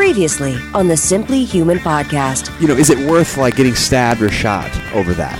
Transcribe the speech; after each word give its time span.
Previously 0.00 0.56
on 0.72 0.88
the 0.88 0.96
Simply 0.96 1.44
Human 1.44 1.76
podcast. 1.76 2.58
You 2.58 2.66
know, 2.66 2.74
is 2.74 2.88
it 2.88 2.98
worth 3.06 3.36
like 3.36 3.54
getting 3.54 3.74
stabbed 3.74 4.22
or 4.22 4.30
shot 4.30 4.74
over 4.94 5.12
that? 5.12 5.38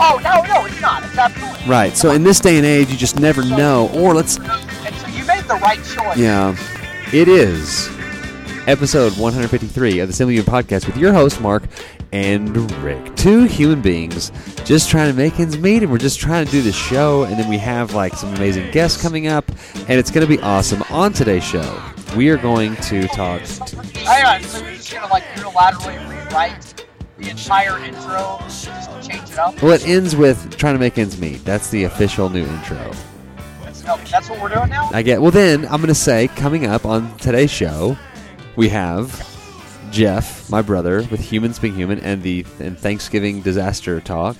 Oh 0.00 0.20
no, 0.20 0.42
no, 0.52 0.66
it's 0.66 0.80
not. 0.80 1.04
It's 1.04 1.16
absolutely 1.16 1.64
Right. 1.70 1.96
So 1.96 2.10
in 2.10 2.24
this 2.24 2.40
day 2.40 2.56
and 2.56 2.66
age, 2.66 2.90
you 2.90 2.96
just 2.96 3.20
never 3.20 3.44
know. 3.44 3.88
Or 3.94 4.12
let's, 4.12 4.36
And 4.38 4.46
so 4.96 5.06
you 5.06 5.24
made 5.24 5.44
the 5.44 5.60
right 5.62 5.78
choice. 5.84 6.16
yeah, 6.18 6.56
it 7.12 7.28
is 7.28 7.88
episode 8.66 9.16
153 9.16 10.00
of 10.00 10.08
the 10.08 10.12
Simply 10.12 10.34
Human 10.34 10.52
podcast 10.52 10.86
with 10.86 10.96
your 10.96 11.12
host 11.12 11.40
Mark 11.40 11.62
and 12.12 12.72
Rick. 12.82 13.14
Two 13.14 13.44
human 13.44 13.80
beings 13.80 14.32
just 14.64 14.90
trying 14.90 15.08
to 15.08 15.16
make 15.16 15.38
ends 15.38 15.56
meet, 15.56 15.84
and 15.84 15.92
we're 15.92 15.98
just 15.98 16.18
trying 16.18 16.46
to 16.46 16.50
do 16.50 16.62
the 16.62 16.72
show. 16.72 17.22
And 17.22 17.38
then 17.38 17.48
we 17.48 17.58
have 17.58 17.94
like 17.94 18.14
some 18.14 18.34
amazing 18.34 18.72
guests 18.72 19.00
coming 19.00 19.28
up, 19.28 19.48
and 19.88 19.92
it's 20.00 20.10
going 20.10 20.26
to 20.26 20.36
be 20.36 20.42
awesome. 20.42 20.82
On 20.90 21.12
today's 21.12 21.44
show, 21.44 21.80
we 22.16 22.28
are 22.30 22.36
going 22.36 22.76
to 22.76 23.06
talk. 23.08 23.42
To, 23.42 23.76
Hang 24.00 24.24
on, 24.24 24.42
so 24.42 24.62
you're 24.62 24.72
just 24.72 24.92
gonna 24.92 25.12
like 25.12 25.24
unilaterally 25.34 25.98
rewrite 26.08 26.86
the 27.18 27.30
entire 27.30 27.78
intro 27.84 28.38
just 28.40 28.90
to 28.90 29.08
change 29.08 29.30
it 29.30 29.38
up? 29.38 29.60
well, 29.62 29.72
it 29.72 29.86
ends 29.86 30.16
with 30.16 30.56
trying 30.56 30.74
to 30.74 30.80
make 30.80 30.98
ends 30.98 31.18
meet. 31.18 31.44
That's 31.44 31.70
the 31.70 31.84
official 31.84 32.28
new 32.30 32.44
intro. 32.44 32.92
Oh, 33.86 34.00
that's 34.10 34.30
what 34.30 34.40
we're 34.40 34.48
doing 34.48 34.70
now? 34.70 34.88
I 34.92 35.02
get. 35.02 35.20
Well, 35.20 35.30
then 35.30 35.64
I'm 35.66 35.76
going 35.76 35.88
to 35.88 35.94
say 35.94 36.28
coming 36.28 36.66
up 36.66 36.86
on 36.86 37.14
today's 37.18 37.50
show, 37.50 37.98
we 38.56 38.70
have 38.70 39.28
Jeff, 39.90 40.48
my 40.48 40.62
brother, 40.62 41.06
with 41.10 41.20
Humans 41.20 41.58
Being 41.58 41.74
Human 41.74 41.98
and 42.00 42.22
the 42.22 42.46
and 42.60 42.78
Thanksgiving 42.78 43.42
disaster 43.42 44.00
talk, 44.00 44.36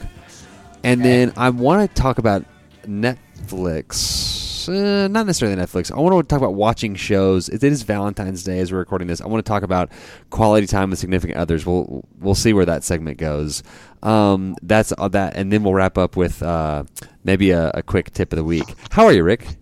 and 0.82 1.04
then 1.04 1.32
I 1.36 1.50
want 1.50 1.88
to 1.88 2.02
talk 2.02 2.18
about 2.18 2.44
Netflix. 2.86 4.43
Uh, 4.68 5.08
not 5.08 5.26
necessarily 5.26 5.56
Netflix. 5.60 5.90
I 5.90 5.98
want 5.98 6.16
to 6.16 6.32
talk 6.32 6.40
about 6.40 6.54
watching 6.54 6.94
shows. 6.94 7.48
It 7.48 7.62
is 7.62 7.82
Valentine's 7.82 8.42
Day 8.44 8.58
as 8.58 8.72
we're 8.72 8.78
recording 8.78 9.08
this. 9.08 9.20
I 9.20 9.26
want 9.26 9.44
to 9.44 9.48
talk 9.48 9.62
about 9.62 9.90
quality 10.30 10.66
time 10.66 10.90
with 10.90 10.98
significant 10.98 11.38
others. 11.38 11.66
We'll 11.66 12.04
we'll 12.18 12.34
see 12.34 12.52
where 12.52 12.66
that 12.66 12.84
segment 12.84 13.18
goes. 13.18 13.62
Um, 14.02 14.56
that's 14.62 14.92
all 14.92 15.08
that, 15.10 15.36
and 15.36 15.52
then 15.52 15.64
we'll 15.64 15.74
wrap 15.74 15.98
up 15.98 16.16
with 16.16 16.42
uh, 16.42 16.84
maybe 17.24 17.50
a, 17.50 17.70
a 17.74 17.82
quick 17.82 18.12
tip 18.12 18.32
of 18.32 18.36
the 18.36 18.44
week. 18.44 18.74
How 18.90 19.06
are 19.06 19.12
you, 19.12 19.24
Rick? 19.24 19.56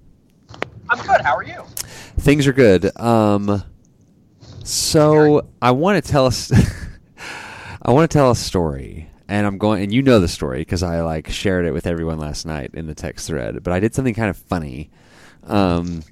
I'm 0.91 1.05
good. 1.07 1.21
How 1.23 1.37
are 1.37 1.45
you? 1.45 1.63
Things 2.19 2.47
are 2.47 2.53
good. 2.53 2.97
Um, 3.01 3.63
so 4.65 5.49
I 5.61 5.71
want 5.71 6.05
to 6.05 6.11
tell 6.11 6.27
us. 6.27 6.53
I 7.83 7.91
want 7.91 8.09
to 8.09 8.17
tell 8.17 8.31
a 8.31 8.37
story, 8.37 9.11
and 9.33 9.47
I'm 9.47 9.57
going, 9.57 9.83
and 9.83 9.91
you 9.91 10.03
know 10.03 10.21
the 10.21 10.29
story 10.29 10.59
because 10.59 10.83
I 10.83 11.01
like 11.01 11.31
shared 11.31 11.65
it 11.65 11.73
with 11.73 11.87
everyone 11.87 12.19
last 12.19 12.45
night 12.45 12.73
in 12.75 12.87
the 12.87 12.95
text 12.95 13.27
thread. 13.27 13.63
But 13.63 13.73
I 13.73 13.81
did 13.81 13.95
something 13.95 14.13
kind 14.13 14.29
of 14.29 14.37
funny, 14.37 14.91
um, 15.45 16.03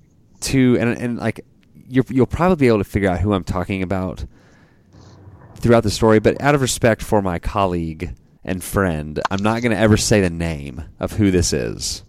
to 0.40 0.78
and 0.80 0.98
and 0.98 1.18
like 1.18 1.44
you're, 1.86 2.06
you'll 2.08 2.24
probably 2.24 2.56
be 2.56 2.68
able 2.68 2.78
to 2.78 2.84
figure 2.84 3.10
out 3.10 3.20
who 3.20 3.34
I'm 3.34 3.44
talking 3.44 3.82
about 3.82 4.24
throughout 5.56 5.82
the 5.82 5.90
story. 5.90 6.18
But 6.18 6.40
out 6.40 6.54
of 6.54 6.62
respect 6.62 7.02
for 7.02 7.20
my 7.20 7.38
colleague 7.38 8.14
and 8.42 8.64
friend, 8.64 9.20
I'm 9.30 9.42
not 9.42 9.60
going 9.60 9.72
to 9.72 9.78
ever 9.78 9.98
say 9.98 10.22
the 10.22 10.30
name 10.30 10.84
of 10.98 11.12
who 11.12 11.30
this 11.30 11.52
is. 11.52 12.02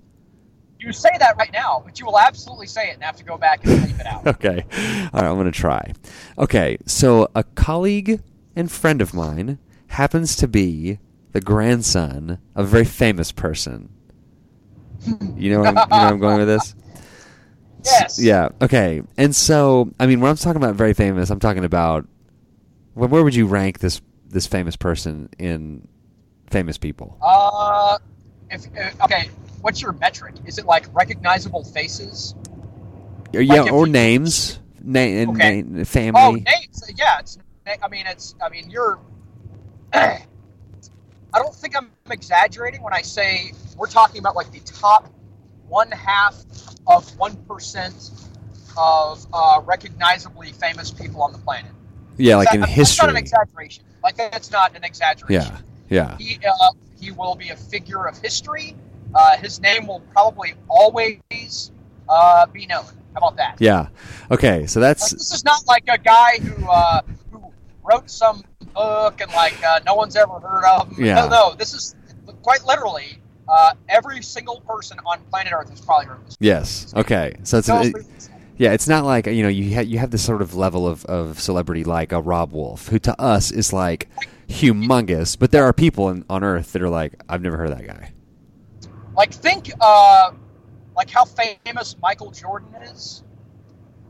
You 0.79 0.93
say 0.93 1.11
that 1.19 1.35
right 1.35 1.51
now, 1.51 1.83
but 1.85 1.99
you 1.99 2.05
will 2.05 2.19
absolutely 2.19 2.67
say 2.67 2.89
it 2.89 2.93
and 2.93 3.03
have 3.03 3.17
to 3.17 3.25
go 3.25 3.37
back 3.37 3.65
and 3.65 3.83
leave 3.83 3.99
it 3.99 4.05
out. 4.05 4.25
okay. 4.27 4.65
All 5.13 5.21
right, 5.21 5.29
I'm 5.29 5.35
going 5.35 5.43
to 5.43 5.51
try. 5.51 5.91
Okay, 6.37 6.77
so 6.85 7.27
a 7.35 7.43
colleague 7.43 8.21
and 8.55 8.71
friend 8.71 9.01
of 9.01 9.13
mine 9.13 9.59
happens 9.91 10.35
to 10.37 10.47
be 10.47 10.99
the 11.33 11.41
grandson 11.41 12.39
of 12.55 12.65
a 12.65 12.69
very 12.69 12.85
famous 12.85 13.31
person. 13.31 13.89
You 15.35 15.51
know, 15.51 15.63
I'm, 15.65 15.75
you 15.75 15.97
know 15.97 15.97
where 15.97 16.07
I'm 16.07 16.19
going 16.19 16.37
with 16.39 16.47
this? 16.47 16.75
Yes. 17.83 18.19
Yeah. 18.21 18.49
Okay. 18.61 19.01
And 19.17 19.35
so, 19.35 19.89
I 19.99 20.05
mean, 20.05 20.21
when 20.21 20.29
I'm 20.29 20.37
talking 20.37 20.61
about 20.61 20.75
very 20.75 20.93
famous, 20.93 21.31
I'm 21.31 21.39
talking 21.39 21.65
about 21.65 22.07
where, 22.93 23.09
where 23.09 23.23
would 23.23 23.33
you 23.33 23.47
rank 23.47 23.79
this 23.79 24.01
this 24.27 24.45
famous 24.45 24.75
person 24.75 25.29
in 25.39 25.87
famous 26.51 26.77
people? 26.77 27.17
Uh, 27.23 27.97
if 28.51 28.67
uh, 28.77 29.03
okay, 29.05 29.31
what's 29.61 29.81
your 29.81 29.93
metric? 29.93 30.35
Is 30.45 30.59
it 30.59 30.67
like 30.67 30.93
recognizable 30.93 31.63
faces? 31.63 32.35
Or, 33.33 33.41
yeah, 33.41 33.65
if 33.65 33.71
or 33.71 33.87
names, 33.87 34.59
name, 34.79 35.31
Okay. 35.31 35.63
name, 35.63 35.83
family. 35.85 36.21
Oh, 36.21 36.31
names. 36.33 36.83
Yeah, 36.95 37.17
it's. 37.19 37.39
I 37.81 37.87
mean, 37.87 38.05
it's. 38.05 38.35
I 38.39 38.49
mean, 38.49 38.69
you're. 38.69 38.99
I 39.93 41.39
don't 41.39 41.55
think 41.55 41.75
I'm 41.77 41.89
exaggerating 42.09 42.81
when 42.81 42.93
I 42.93 43.01
say 43.01 43.53
we're 43.77 43.87
talking 43.87 44.19
about 44.19 44.35
like 44.35 44.51
the 44.51 44.59
top 44.59 45.09
one 45.67 45.89
half 45.91 46.35
of 46.87 47.17
one 47.17 47.35
percent 47.47 48.11
of 48.77 49.25
uh, 49.33 49.61
recognizably 49.65 50.51
famous 50.53 50.91
people 50.91 51.21
on 51.21 51.31
the 51.31 51.37
planet. 51.39 51.71
yeah, 52.17 52.35
like 52.37 52.47
That- 52.49 52.55
in 52.55 52.61
that's 52.61 52.73
history. 52.73 53.07
not 53.07 53.15
an 53.15 53.17
exaggeration. 53.17 53.83
Like 54.03 54.17
that's 54.17 54.51
not 54.51 54.75
an 54.75 54.83
exaggeration. 54.83 55.53
Yeah. 55.53 55.57
Yeah. 55.89 56.17
He 56.17 56.39
uh, 56.45 56.71
he 56.99 57.11
will 57.11 57.35
be 57.35 57.49
a 57.49 57.55
figure 57.55 58.05
of 58.07 58.17
history. 58.17 58.75
Uh, 59.13 59.37
his 59.37 59.59
name 59.61 59.87
will 59.87 59.99
probably 60.13 60.53
always 60.69 61.71
uh, 62.09 62.45
be 62.47 62.65
known. 62.65 62.85
How 63.13 63.17
about 63.17 63.35
that? 63.37 63.57
Yeah. 63.59 63.87
Okay. 64.31 64.65
So 64.67 64.79
Like, 64.79 64.89
that's 64.97 65.11
this 65.11 65.33
is 65.33 65.43
not 65.43 65.65
like 65.67 65.83
a 65.89 65.97
guy 65.97 66.37
who 66.39 66.65
uh, 66.69 67.01
who 67.31 67.51
wrote 67.83 68.09
some 68.09 68.43
book 68.73 69.21
and 69.21 69.31
like 69.33 69.61
uh, 69.63 69.79
no 69.85 69.95
one's 69.95 70.15
ever 70.15 70.39
heard 70.39 70.65
of. 70.65 70.97
Yeah. 70.99 71.15
No, 71.15 71.27
no, 71.29 71.55
this 71.55 71.73
is 71.73 71.95
quite 72.41 72.63
literally 72.65 73.17
uh, 73.47 73.73
every 73.89 74.21
single 74.21 74.61
person 74.61 74.97
on 75.05 75.19
planet 75.29 75.53
Earth 75.53 75.69
has 75.69 75.81
probably 75.81 76.05
heard 76.07 76.17
of 76.17 76.25
this. 76.25 76.37
yes. 76.39 76.93
Okay. 76.95 77.35
So 77.43 77.57
it's 77.59 77.67
No, 77.67 77.81
it- 77.81 77.95
yeah. 78.57 78.73
It's 78.73 78.87
not 78.87 79.03
like 79.05 79.25
you 79.27 79.43
know 79.43 79.49
you 79.49 79.73
ha- 79.75 79.81
you 79.81 79.97
have 79.99 80.11
this 80.11 80.23
sort 80.23 80.41
of 80.41 80.55
level 80.55 80.87
of, 80.87 81.03
of 81.05 81.39
celebrity 81.39 81.83
like 81.83 82.11
a 82.11 82.21
Robb 82.21 82.51
Wolf, 82.53 82.87
who 82.89 82.99
to 82.99 83.19
us 83.21 83.51
is 83.51 83.73
like 83.73 84.07
humongous, 84.47 85.37
but 85.39 85.51
there 85.51 85.63
are 85.63 85.73
people 85.73 86.09
in, 86.09 86.23
on 86.29 86.43
Earth 86.43 86.73
that 86.73 86.81
are 86.81 86.89
like 86.89 87.13
I've 87.29 87.41
never 87.41 87.57
heard 87.57 87.71
of 87.71 87.77
that 87.77 87.87
guy. 87.87 88.11
like 89.15 89.33
think 89.33 89.71
uh, 89.81 90.31
like 90.95 91.09
how 91.09 91.25
famous 91.25 91.95
Michael 92.01 92.31
Jordan 92.31 92.73
is, 92.83 93.23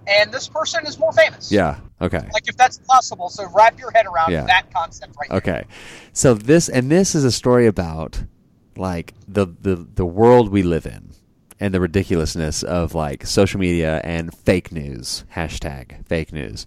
and 0.08 0.32
this 0.32 0.48
person 0.48 0.86
is 0.86 0.98
more 1.00 1.12
famous. 1.14 1.52
Yeah. 1.52 1.80
Okay. 2.02 2.28
Like 2.34 2.48
if 2.48 2.58
that's 2.58 2.80
possible, 2.80 3.30
so 3.30 3.48
wrap 3.56 3.80
your 3.80 3.92
head 3.92 4.06
around 4.06 4.32
Yeah. 4.32 4.46
that 4.46 4.74
concept 4.74 5.16
right 5.20 5.30
there. 5.30 5.38
Okay. 5.38 5.64
So 6.14 6.34
this 6.34 6.70
and 6.70 6.92
this 6.92 7.16
is 7.16 7.24
a 7.24 7.32
story 7.32 7.68
about 7.68 8.24
like 8.78 9.14
the 9.28 9.46
the 9.46 9.76
the 9.96 10.06
world 10.06 10.50
we 10.50 10.64
live 10.64 10.86
in 10.86 11.12
and 11.60 11.74
the 11.74 11.80
ridiculousness 11.80 12.64
of 12.64 12.96
like 12.96 13.26
social 13.26 13.60
media 13.60 14.02
and 14.04 14.34
fake 14.34 14.72
news 14.72 15.24
hashtag 15.36 16.06
fake 16.08 16.34
news. 16.34 16.66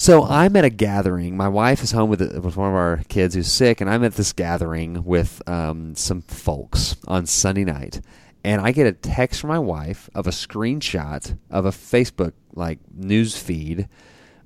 So 0.00 0.22
I'm 0.24 0.54
at 0.54 0.64
a 0.64 0.70
gathering. 0.70 1.36
My 1.36 1.48
wife 1.48 1.82
is 1.82 1.90
home 1.90 2.08
with, 2.08 2.20
with 2.20 2.56
one 2.56 2.68
of 2.68 2.74
our 2.76 3.00
kids 3.08 3.34
who's 3.34 3.50
sick, 3.50 3.80
and 3.80 3.90
I'm 3.90 4.04
at 4.04 4.14
this 4.14 4.32
gathering 4.32 5.02
with 5.04 5.42
um, 5.48 5.96
some 5.96 6.22
folks 6.22 6.94
on 7.08 7.26
Sunday 7.26 7.64
night. 7.64 8.00
And 8.48 8.62
I 8.62 8.72
get 8.72 8.86
a 8.86 8.92
text 8.92 9.42
from 9.42 9.48
my 9.48 9.58
wife 9.58 10.08
of 10.14 10.26
a 10.26 10.30
screenshot 10.30 11.36
of 11.50 11.66
a 11.66 11.70
Facebook 11.70 12.32
like 12.54 12.78
news 12.94 13.36
feed 13.36 13.90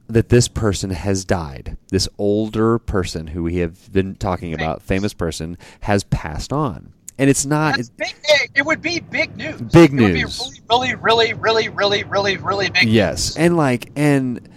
that 0.08 0.28
this 0.28 0.48
person 0.48 0.90
has 0.90 1.24
died. 1.24 1.76
This 1.92 2.08
older 2.18 2.80
person 2.80 3.28
who 3.28 3.44
we 3.44 3.58
have 3.58 3.92
been 3.92 4.16
talking 4.16 4.54
about, 4.54 4.82
famous 4.82 5.14
person, 5.14 5.56
has 5.82 6.02
passed 6.02 6.52
on. 6.52 6.92
And 7.16 7.30
it's 7.30 7.46
not. 7.46 7.76
That's 7.76 7.90
big. 7.90 8.12
It, 8.24 8.50
it 8.56 8.66
would 8.66 8.82
be 8.82 8.98
big 8.98 9.36
news. 9.36 9.60
Big 9.60 9.92
it 9.92 10.02
Would 10.02 10.14
news. 10.14 10.50
be 10.50 10.60
really, 10.68 10.96
really, 10.96 11.34
really, 11.34 11.68
really, 11.68 12.02
really, 12.02 12.36
really 12.38 12.70
big. 12.70 12.88
Yes, 12.88 13.28
news. 13.28 13.36
and 13.36 13.56
like, 13.56 13.92
and 13.94 14.48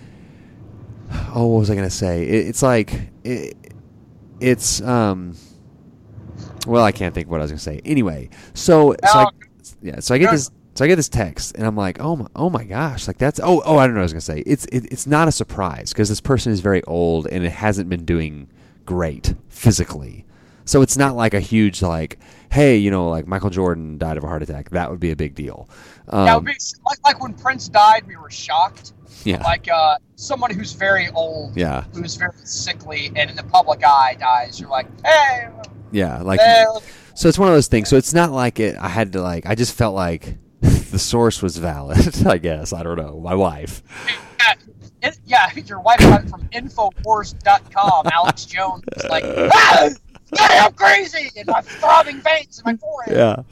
oh, 1.35 1.45
what 1.45 1.59
was 1.59 1.69
I 1.69 1.75
gonna 1.75 1.91
say? 1.91 2.23
It, 2.23 2.47
it's 2.47 2.63
like, 2.63 3.11
it, 3.23 3.55
it's 4.39 4.81
um, 4.81 5.35
well, 6.65 6.83
I 6.83 6.91
can't 6.91 7.13
think 7.13 7.27
of 7.27 7.31
what 7.31 7.39
I 7.41 7.43
was 7.43 7.51
gonna 7.51 7.59
say. 7.59 7.81
Anyway, 7.85 8.29
so 8.53 8.95
so 9.03 9.19
I, 9.19 9.27
yeah, 9.81 9.99
so 9.99 10.15
I 10.15 10.17
get 10.17 10.31
this. 10.31 10.51
So 10.75 10.83
I 10.83 10.89
get 10.89 10.97
this 10.97 11.07
text, 11.07 11.55
and 11.55 11.65
I'm 11.65 11.77
like, 11.77 12.01
"Oh 12.01 12.17
my, 12.17 12.27
oh 12.35 12.49
my 12.49 12.65
gosh! 12.65 13.07
Like 13.07 13.17
that's 13.17 13.39
oh 13.41 13.61
oh 13.65 13.77
I 13.77 13.85
don't 13.87 13.95
know 13.95 13.99
what 13.99 14.01
I 14.01 14.03
was 14.03 14.13
gonna 14.13 14.21
say. 14.21 14.43
It's 14.45 14.65
it, 14.65 14.91
it's 14.91 15.07
not 15.07 15.27
a 15.29 15.31
surprise 15.31 15.93
because 15.93 16.09
this 16.09 16.19
person 16.19 16.51
is 16.51 16.59
very 16.59 16.83
old 16.83 17.27
and 17.27 17.45
it 17.45 17.51
hasn't 17.51 17.87
been 17.89 18.03
doing 18.03 18.49
great 18.85 19.35
physically. 19.47 20.25
So 20.65 20.81
it's 20.81 20.97
not 20.97 21.15
like 21.15 21.33
a 21.33 21.39
huge 21.39 21.81
like, 21.81 22.19
hey, 22.51 22.75
you 22.75 22.89
know, 22.91 23.07
like 23.09 23.27
Michael 23.27 23.51
Jordan 23.51 23.97
died 23.97 24.17
of 24.17 24.23
a 24.23 24.27
heart 24.27 24.41
attack. 24.41 24.71
That 24.71 24.89
would 24.89 24.99
be 24.99 25.11
a 25.11 25.15
big 25.15 25.35
deal. 25.35 25.69
Um, 26.09 26.25
that 26.25 26.35
would 26.35 26.45
be 26.45 26.55
like, 26.85 26.97
like 27.05 27.21
when 27.21 27.33
Prince 27.35 27.69
died, 27.69 28.05
we 28.07 28.15
were 28.17 28.31
shocked. 28.31 28.93
yeah, 29.23 29.41
Like 29.43 29.67
uh, 29.71 29.97
someone 30.15 30.51
who's 30.51 30.73
very 30.73 31.07
old, 31.09 31.55
yeah, 31.55 31.85
who's 31.93 32.15
very 32.15 32.33
sickly, 32.43 33.11
and 33.15 33.29
in 33.29 33.35
the 33.35 33.43
public 33.43 33.83
eye 33.85 34.17
dies. 34.19 34.59
You're 34.59 34.69
like, 34.69 34.87
hey, 35.05 35.47
yeah. 35.91 36.21
Like 36.21 36.39
look- 36.73 36.83
So 37.13 37.27
it's 37.29 37.37
one 37.39 37.47
of 37.49 37.53
those 37.55 37.67
things. 37.67 37.89
So 37.89 37.95
it's 37.97 38.13
not 38.13 38.31
like 38.31 38.59
it. 38.59 38.75
I 38.77 38.89
had 38.89 39.13
to 39.13 39.21
like. 39.21 39.45
I 39.45 39.55
just 39.55 39.73
felt 39.73 39.95
like 39.95 40.37
the 40.61 40.99
source 40.99 41.41
was 41.41 41.57
valid. 41.57 42.25
I 42.27 42.37
guess 42.37 42.73
I 42.73 42.83
don't 42.83 42.97
know. 42.97 43.19
My 43.19 43.35
wife. 43.35 43.81
yeah, 45.01 45.11
yeah, 45.25 45.51
your 45.65 45.79
wife 45.81 45.99
got 45.99 46.23
it 46.23 46.29
from 46.29 46.47
Infowars.com. 46.49 48.07
Alex 48.11 48.45
Jones 48.45 48.83
was 48.95 49.05
like, 49.05 49.23
ah, 49.25 49.89
I'm 50.39 50.73
crazy, 50.73 51.29
and 51.37 51.47
my 51.47 51.61
throbbing 51.61 52.21
veins 52.21 52.59
in 52.59 52.63
my 52.71 52.75
forehead. 52.77 53.15
Yeah. 53.15 53.43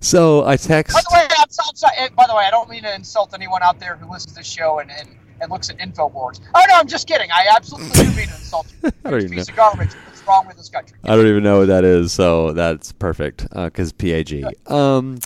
So 0.00 0.44
I 0.44 0.56
text. 0.56 0.94
By 0.94 1.00
the 1.08 1.14
way, 1.14 1.26
I'm, 1.38 1.48
so- 1.50 1.62
I'm 1.68 1.74
sorry. 1.76 1.94
By 2.16 2.26
the 2.26 2.34
way, 2.34 2.44
I 2.44 2.50
don't 2.50 2.68
mean 2.68 2.82
to 2.82 2.94
insult 2.94 3.32
anyone 3.34 3.62
out 3.62 3.78
there 3.80 3.96
who 3.96 4.10
listens 4.10 4.32
to 4.34 4.38
this 4.40 4.46
show 4.46 4.80
and, 4.80 4.90
and, 4.90 5.08
and 5.40 5.50
looks 5.50 5.70
at 5.70 5.78
Infowars. 5.78 6.40
Oh 6.54 6.62
no, 6.68 6.74
I'm 6.76 6.86
just 6.88 7.06
kidding. 7.08 7.30
I 7.30 7.46
absolutely 7.56 7.90
do 7.90 8.04
mean 8.16 8.28
to 8.28 8.34
insult 8.34 8.66
you. 8.82 8.90
I 9.04 9.10
don't 9.10 9.12
You're 9.12 9.20
a 9.20 9.22
even 9.24 9.38
piece 9.38 9.48
know. 9.48 9.52
of 9.52 9.56
garbage. 9.56 9.90
Wrong 10.26 10.46
with 10.46 10.56
this 10.56 10.68
country? 10.68 10.98
I 11.04 11.16
don't 11.16 11.26
even 11.26 11.42
know 11.42 11.60
what 11.60 11.68
that 11.68 11.84
is, 11.84 12.12
so 12.12 12.52
that's 12.52 12.92
perfect 12.92 13.48
because 13.50 13.92
PAG. 13.92 14.44
Um, 14.66 15.18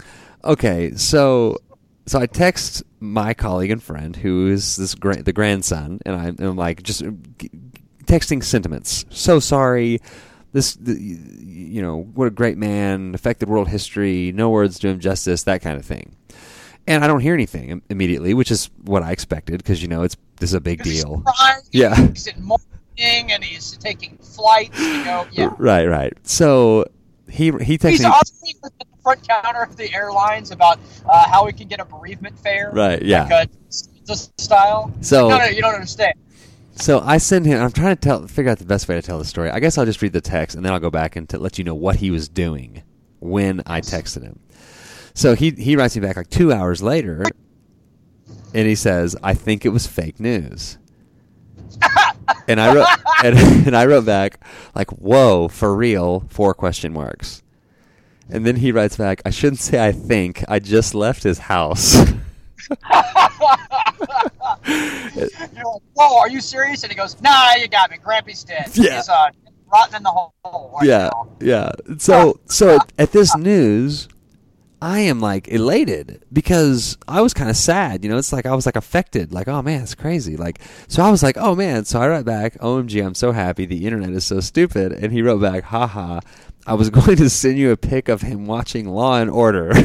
okay, 0.44 0.92
so 0.94 1.58
so 2.06 2.20
I 2.20 2.26
text 2.26 2.82
my 3.00 3.34
colleague 3.34 3.70
and 3.70 3.82
friend 3.82 4.14
who 4.16 4.46
is 4.48 4.76
this 4.76 4.94
gra- 4.94 5.22
the 5.22 5.32
grandson, 5.32 6.00
and 6.06 6.16
I'm, 6.16 6.36
I'm 6.38 6.56
like 6.56 6.82
just 6.82 7.02
g- 7.38 7.50
texting 8.04 8.42
sentiments. 8.42 9.04
So 9.10 9.40
sorry. 9.40 10.00
This, 10.52 10.74
the, 10.76 10.94
you 10.98 11.82
know, 11.82 12.04
what 12.14 12.28
a 12.28 12.30
great 12.30 12.56
man, 12.56 13.14
affected 13.14 13.46
world 13.46 13.68
history. 13.68 14.32
No 14.32 14.48
words 14.48 14.78
do 14.78 14.88
him 14.88 15.00
justice. 15.00 15.42
That 15.42 15.60
kind 15.60 15.76
of 15.76 15.84
thing. 15.84 16.16
And 16.86 17.04
I 17.04 17.08
don't 17.08 17.20
hear 17.20 17.34
anything 17.34 17.82
immediately, 17.90 18.32
which 18.32 18.50
is 18.50 18.70
what 18.84 19.02
I 19.02 19.10
expected 19.10 19.58
because 19.58 19.82
you 19.82 19.88
know 19.88 20.02
it's 20.02 20.16
this 20.38 20.50
is 20.50 20.54
a 20.54 20.60
big 20.60 20.82
deal. 20.82 21.22
Yeah. 21.72 21.94
And 22.98 23.44
he's 23.44 23.76
taking 23.76 24.16
flights 24.18 24.76
to 24.78 25.04
go. 25.04 25.26
Yeah. 25.32 25.50
Right, 25.58 25.86
right. 25.86 26.12
So 26.22 26.86
he 27.28 27.46
he 27.60 27.76
texted 27.78 27.90
He's 27.90 28.00
me. 28.00 28.54
at 28.64 28.72
the 28.78 28.86
front 29.02 29.26
counter 29.28 29.62
of 29.62 29.76
the 29.76 29.92
airlines 29.94 30.50
about 30.50 30.78
uh, 31.06 31.28
how 31.28 31.44
we 31.44 31.52
can 31.52 31.68
get 31.68 31.80
a 31.80 31.84
bereavement 31.84 32.38
fare. 32.38 32.70
Right, 32.72 33.02
yeah. 33.02 33.24
Like, 33.24 33.32
uh, 33.32 33.46
this 34.06 34.30
style. 34.38 34.92
So- 35.00 35.28
no, 35.28 35.38
no, 35.38 35.44
you 35.46 35.60
don't 35.60 35.74
understand. 35.74 36.14
So 36.78 37.00
I 37.00 37.16
send 37.16 37.46
him. 37.46 37.58
I'm 37.60 37.72
trying 37.72 37.96
to 37.96 38.00
tell, 38.00 38.26
figure 38.26 38.50
out 38.50 38.58
the 38.58 38.66
best 38.66 38.86
way 38.86 38.96
to 38.96 39.02
tell 39.02 39.18
the 39.18 39.24
story. 39.24 39.48
I 39.50 39.60
guess 39.60 39.78
I'll 39.78 39.86
just 39.86 40.02
read 40.02 40.12
the 40.12 40.20
text 40.20 40.54
and 40.56 40.64
then 40.64 40.74
I'll 40.74 40.78
go 40.78 40.90
back 40.90 41.16
and 41.16 41.26
to 41.30 41.38
let 41.38 41.56
you 41.56 41.64
know 41.64 41.74
what 41.74 41.96
he 41.96 42.10
was 42.10 42.28
doing 42.28 42.82
when 43.18 43.62
I 43.64 43.80
texted 43.80 44.22
him. 44.22 44.38
So 45.14 45.34
he 45.34 45.52
he 45.52 45.74
writes 45.74 45.96
me 45.96 46.02
back 46.02 46.16
like 46.18 46.28
two 46.28 46.52
hours 46.52 46.82
later, 46.82 47.24
and 48.52 48.68
he 48.68 48.74
says, 48.74 49.16
"I 49.22 49.32
think 49.32 49.64
it 49.64 49.70
was 49.70 49.86
fake 49.86 50.20
news." 50.20 50.76
and 52.48 52.60
I 52.60 52.74
wrote 52.74 52.86
and, 53.24 53.66
and 53.66 53.76
I 53.76 53.86
wrote 53.86 54.06
back 54.06 54.40
like, 54.74 54.90
"Whoa, 54.90 55.48
for 55.48 55.74
real?" 55.74 56.24
Four 56.28 56.54
question 56.54 56.92
marks. 56.92 57.42
And 58.28 58.44
then 58.44 58.56
he 58.56 58.72
writes 58.72 58.96
back, 58.96 59.22
"I 59.24 59.30
shouldn't 59.30 59.60
say 59.60 59.84
I 59.84 59.92
think. 59.92 60.44
I 60.48 60.58
just 60.58 60.94
left 60.94 61.22
his 61.22 61.38
house." 61.38 61.96
You're 64.66 65.64
like, 65.64 65.82
whoa, 65.94 66.18
are 66.18 66.28
you 66.28 66.40
serious? 66.40 66.82
And 66.82 66.92
he 66.92 66.96
goes, 66.96 67.20
nah, 67.20 67.54
you 67.54 67.68
got 67.68 67.90
me. 67.90 67.98
Grampy's 67.98 68.42
dead. 68.44 68.70
Yeah. 68.74 68.96
He's 68.96 69.08
uh, 69.08 69.28
rotten 69.72 69.96
in 69.96 70.02
the 70.02 70.10
hole 70.10 70.72
right 70.74 70.88
yeah, 70.88 71.10
now. 71.12 71.28
yeah. 71.40 71.72
So, 71.98 72.40
so 72.46 72.78
at 72.98 73.12
this 73.12 73.36
news, 73.36 74.08
I 74.86 75.00
am 75.00 75.18
like 75.18 75.48
elated 75.48 76.22
because 76.32 76.96
I 77.08 77.20
was 77.20 77.34
kind 77.34 77.50
of 77.50 77.56
sad. 77.56 78.04
You 78.04 78.10
know, 78.10 78.18
it's 78.18 78.32
like 78.32 78.46
I 78.46 78.54
was 78.54 78.66
like 78.66 78.76
affected. 78.76 79.32
Like, 79.32 79.48
oh 79.48 79.60
man, 79.60 79.82
it's 79.82 79.96
crazy. 79.96 80.36
Like, 80.36 80.60
so 80.86 81.02
I 81.02 81.10
was 81.10 81.24
like, 81.24 81.36
oh 81.36 81.56
man. 81.56 81.84
So 81.84 82.00
I 82.00 82.06
write 82.06 82.24
back, 82.24 82.54
OMG, 82.60 83.04
I'm 83.04 83.16
so 83.16 83.32
happy. 83.32 83.66
The 83.66 83.84
internet 83.84 84.10
is 84.10 84.24
so 84.24 84.38
stupid. 84.38 84.92
And 84.92 85.12
he 85.12 85.22
wrote 85.22 85.40
back, 85.40 85.64
haha. 85.64 86.20
I 86.68 86.74
was 86.74 86.88
going 86.98 87.16
to 87.16 87.28
send 87.28 87.58
you 87.58 87.72
a 87.72 87.76
pic 87.76 88.08
of 88.08 88.22
him 88.22 88.46
watching 88.46 88.88
Law 88.88 89.18
and 89.18 89.28
Order. 89.28 89.72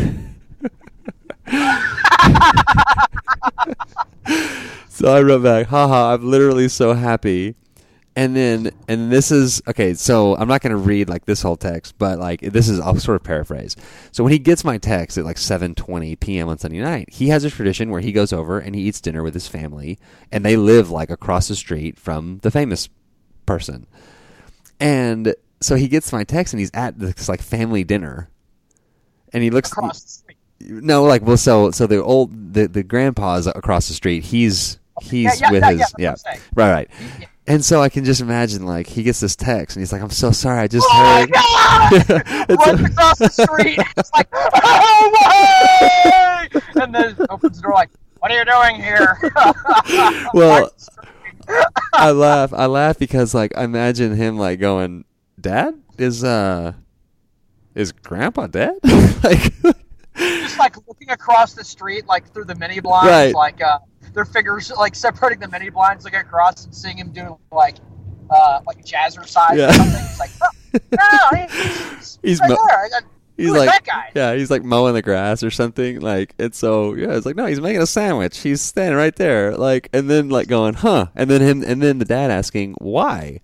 so 4.87 5.15
I 5.15 5.21
wrote 5.23 5.41
back, 5.41 5.65
haha, 5.65 6.13
I'm 6.13 6.29
literally 6.29 6.69
so 6.69 6.93
happy. 6.93 7.55
And 8.13 8.35
then, 8.35 8.71
and 8.89 9.09
this 9.09 9.31
is 9.31 9.61
okay. 9.69 9.93
So 9.93 10.35
I'm 10.35 10.49
not 10.49 10.61
going 10.61 10.71
to 10.71 10.77
read 10.77 11.07
like 11.07 11.25
this 11.25 11.41
whole 11.41 11.55
text, 11.55 11.97
but 11.97 12.19
like 12.19 12.41
this 12.41 12.67
is 12.67 12.77
I'll 12.79 12.97
sort 12.97 13.15
of 13.15 13.23
paraphrase. 13.23 13.77
So 14.11 14.21
when 14.23 14.33
he 14.33 14.39
gets 14.39 14.65
my 14.65 14.77
text 14.77 15.17
at 15.17 15.23
like 15.23 15.37
7:20 15.37 16.19
p.m. 16.19 16.49
on 16.49 16.57
Sunday 16.57 16.79
night, 16.81 17.09
he 17.09 17.29
has 17.29 17.45
a 17.45 17.49
tradition 17.49 17.89
where 17.89 18.01
he 18.01 18.11
goes 18.11 18.33
over 18.33 18.59
and 18.59 18.75
he 18.75 18.81
eats 18.81 18.99
dinner 18.99 19.23
with 19.23 19.33
his 19.33 19.47
family, 19.47 19.97
and 20.29 20.43
they 20.43 20.57
live 20.57 20.91
like 20.91 21.09
across 21.09 21.47
the 21.47 21.55
street 21.55 21.97
from 21.97 22.39
the 22.39 22.51
famous 22.51 22.89
person. 23.45 23.87
And 24.79 25.33
so 25.61 25.75
he 25.75 25.87
gets 25.87 26.11
my 26.11 26.25
text, 26.25 26.53
and 26.53 26.59
he's 26.59 26.71
at 26.73 26.99
this 26.99 27.29
like 27.29 27.41
family 27.41 27.85
dinner, 27.85 28.29
and 29.31 29.41
he 29.41 29.51
looks 29.51 29.71
Across 29.71 30.01
the 30.03 30.09
street. 30.09 30.37
no, 30.59 31.03
like 31.03 31.21
well, 31.21 31.37
so 31.37 31.71
so 31.71 31.87
the 31.87 32.03
old 32.03 32.53
the 32.53 32.67
the 32.67 32.83
grandpa's 32.83 33.47
across 33.47 33.87
the 33.87 33.93
street. 33.93 34.25
He's 34.25 34.79
he's 35.01 35.39
yeah, 35.39 35.51
with 35.51 35.61
yeah, 35.63 35.71
his 35.71 35.95
yeah, 35.97 36.15
yeah, 36.25 36.39
right, 36.55 36.71
right. 36.73 36.89
And 37.47 37.65
so 37.65 37.81
I 37.81 37.89
can 37.89 38.05
just 38.05 38.21
imagine 38.21 38.65
like 38.65 38.87
he 38.87 39.01
gets 39.03 39.19
this 39.19 39.35
text 39.35 39.75
and 39.75 39.81
he's 39.81 39.91
like, 39.91 40.01
"I'm 40.01 40.09
so 40.11 40.31
sorry, 40.31 40.59
I 40.59 40.67
just 40.67 40.87
Oh 40.89 40.97
my 41.03 41.19
heard." 41.21 41.31
God! 41.31 42.45
It's 42.49 42.67
Runs 42.67 42.81
across 42.91 43.17
the 43.19 43.29
street. 43.29 43.79
It's 43.97 44.11
like, 44.13 44.27
oh 44.33 45.09
my! 45.21 46.83
And 46.83 46.93
then 46.93 47.15
opens 47.29 47.57
the 47.57 47.63
door 47.63 47.73
like, 47.73 47.89
what 48.19 48.31
are 48.31 48.37
you 48.37 48.45
doing 48.45 48.75
here? 48.75 49.17
Well, 50.33 50.69
I 51.93 52.11
laugh. 52.11 52.53
I 52.53 52.67
laugh 52.67 52.97
because 52.99 53.33
like 53.33 53.51
I 53.57 53.63
imagine 53.63 54.15
him 54.15 54.37
like 54.37 54.59
going, 54.59 55.03
"Dad 55.39 55.73
is 55.97 56.23
uh 56.23 56.73
is 57.75 57.91
Grandpa 57.91 58.47
dead?" 58.47 58.75
like 59.23 59.51
just 60.15 60.59
like 60.59 60.75
looking 60.87 61.09
across 61.09 61.53
the 61.53 61.63
street, 61.63 62.05
like 62.07 62.31
through 62.33 62.45
the 62.45 62.55
mini 62.55 62.79
blinds, 62.79 63.07
Right. 63.09 63.33
like 63.35 63.61
uh, 63.61 63.79
their 64.13 64.25
figures, 64.25 64.71
like 64.71 64.95
separating 64.95 65.39
the 65.39 65.47
mini 65.47 65.69
blinds, 65.69 66.03
looking 66.05 66.19
across 66.19 66.65
and 66.65 66.73
seeing 66.75 66.97
him 66.97 67.11
do 67.11 67.37
like, 67.51 67.75
uh, 68.29 68.61
like 68.67 68.83
jazzercise 68.85 69.55
Yeah. 69.57 69.69
or 69.69 69.73
something. 69.73 70.01
It's 70.03 70.19
like, 70.19 70.29
oh, 70.41 70.47
no, 71.37 71.37
he's, 71.47 71.53
he's, 71.97 72.19
He's 72.21 72.39
right 72.41 72.49
mo- 72.49 72.57
there. 72.67 72.77
I- 72.77 72.89
I- 72.97 73.01
he's 73.37 73.49
like 73.51 73.69
that 73.69 73.83
guy? 73.83 74.11
yeah 74.13 74.35
he's 74.35 74.51
like 74.51 74.61
mowing 74.63 74.93
the 74.93 75.01
grass 75.01 75.41
or 75.41 75.49
something 75.49 75.99
like 75.99 76.35
it's 76.37 76.59
so 76.59 76.93
yeah 76.93 77.15
it's 77.15 77.25
like 77.25 77.35
no 77.35 77.45
he's 77.47 77.59
making 77.61 77.81
a 77.81 77.87
sandwich 77.87 78.37
he's 78.39 78.61
standing 78.61 78.95
right 78.95 79.15
there 79.15 79.57
like 79.57 79.89
and 79.93 80.07
then 80.11 80.29
like 80.29 80.47
going 80.47 80.75
huh 80.75 81.07
and 81.15 81.27
then 81.27 81.41
him 81.41 81.63
and 81.65 81.81
then 81.81 81.97
the 81.97 82.05
dad 82.05 82.29
asking 82.29 82.75
why 82.79 83.39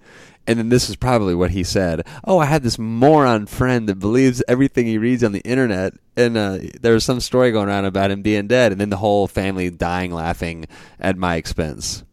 and 0.47 0.57
then 0.57 0.69
this 0.69 0.89
is 0.89 0.95
probably 0.95 1.35
what 1.35 1.51
he 1.51 1.63
said 1.63 2.05
oh 2.23 2.39
i 2.39 2.45
had 2.45 2.63
this 2.63 2.79
moron 2.79 3.45
friend 3.45 3.87
that 3.87 3.99
believes 3.99 4.41
everything 4.47 4.85
he 4.85 4.97
reads 4.97 5.23
on 5.23 5.31
the 5.31 5.41
internet 5.41 5.93
and 6.15 6.35
uh, 6.37 6.57
there 6.81 6.93
was 6.93 7.03
some 7.03 7.19
story 7.19 7.51
going 7.51 7.67
around 7.67 7.85
about 7.85 8.09
him 8.09 8.21
being 8.21 8.47
dead 8.47 8.71
and 8.71 8.81
then 8.81 8.89
the 8.89 8.97
whole 8.97 9.27
family 9.27 9.69
dying 9.69 10.11
laughing 10.11 10.65
at 10.99 11.17
my 11.17 11.35
expense 11.35 12.03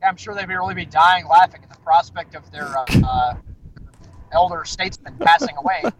Yeah, 0.00 0.08
I'm 0.08 0.16
sure 0.16 0.34
they'd 0.34 0.48
really 0.48 0.74
be 0.74 0.86
dying 0.86 1.26
laughing 1.26 1.62
at 1.62 1.70
the 1.70 1.78
prospect 1.78 2.34
of 2.34 2.50
their 2.52 2.68
uh, 2.68 2.84
uh, 3.04 3.34
elder 4.32 4.64
statesman 4.64 5.16
passing 5.18 5.56
away. 5.56 5.82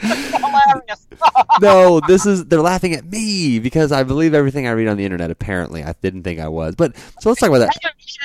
Hilarious. 0.00 1.06
no, 1.60 2.00
this 2.00 2.26
is 2.26 2.46
they're 2.46 2.60
laughing 2.60 2.92
at 2.94 3.04
me 3.04 3.58
because 3.58 3.92
I 3.92 4.02
believe 4.02 4.34
everything 4.34 4.66
I 4.66 4.72
read 4.72 4.88
on 4.88 4.96
the 4.96 5.04
internet. 5.04 5.30
Apparently, 5.30 5.84
I 5.84 5.94
didn't 6.02 6.22
think 6.24 6.40
I 6.40 6.48
was. 6.48 6.74
But 6.74 6.96
so 7.20 7.30
let's 7.30 7.40
talk 7.40 7.50
about 7.50 7.58
that. 7.60 7.70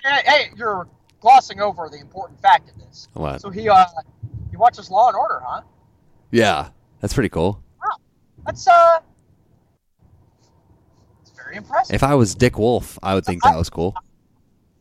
hey, 0.04 0.22
hey, 0.26 0.50
you're 0.56 0.88
glossing 1.22 1.62
over 1.62 1.88
the 1.90 2.00
important 2.00 2.42
fact 2.42 2.70
of 2.70 2.78
this. 2.80 3.08
What? 3.14 3.40
So 3.42 3.50
he 3.50 3.70
uh, 3.70 3.86
he 4.50 4.58
watches 4.58 4.90
Law 4.92 5.08
and 5.08 5.16
Order, 5.16 5.42
huh? 5.46 5.62
Yeah, 6.32 6.70
that's 7.00 7.14
pretty 7.14 7.30
cool. 7.30 7.64
Wow, 7.82 7.96
That's 8.46 8.68
uh, 8.68 9.00
it's 11.22 11.32
very 11.32 11.56
impressive. 11.58 11.94
If 11.96 12.04
I 12.04 12.16
was 12.16 12.36
Dick 12.36 12.58
Wolf, 12.58 12.98
I 13.04 13.14
would 13.16 13.26
think 13.26 13.44
that 13.44 13.56
was 13.56 13.70
cool. 13.70 13.96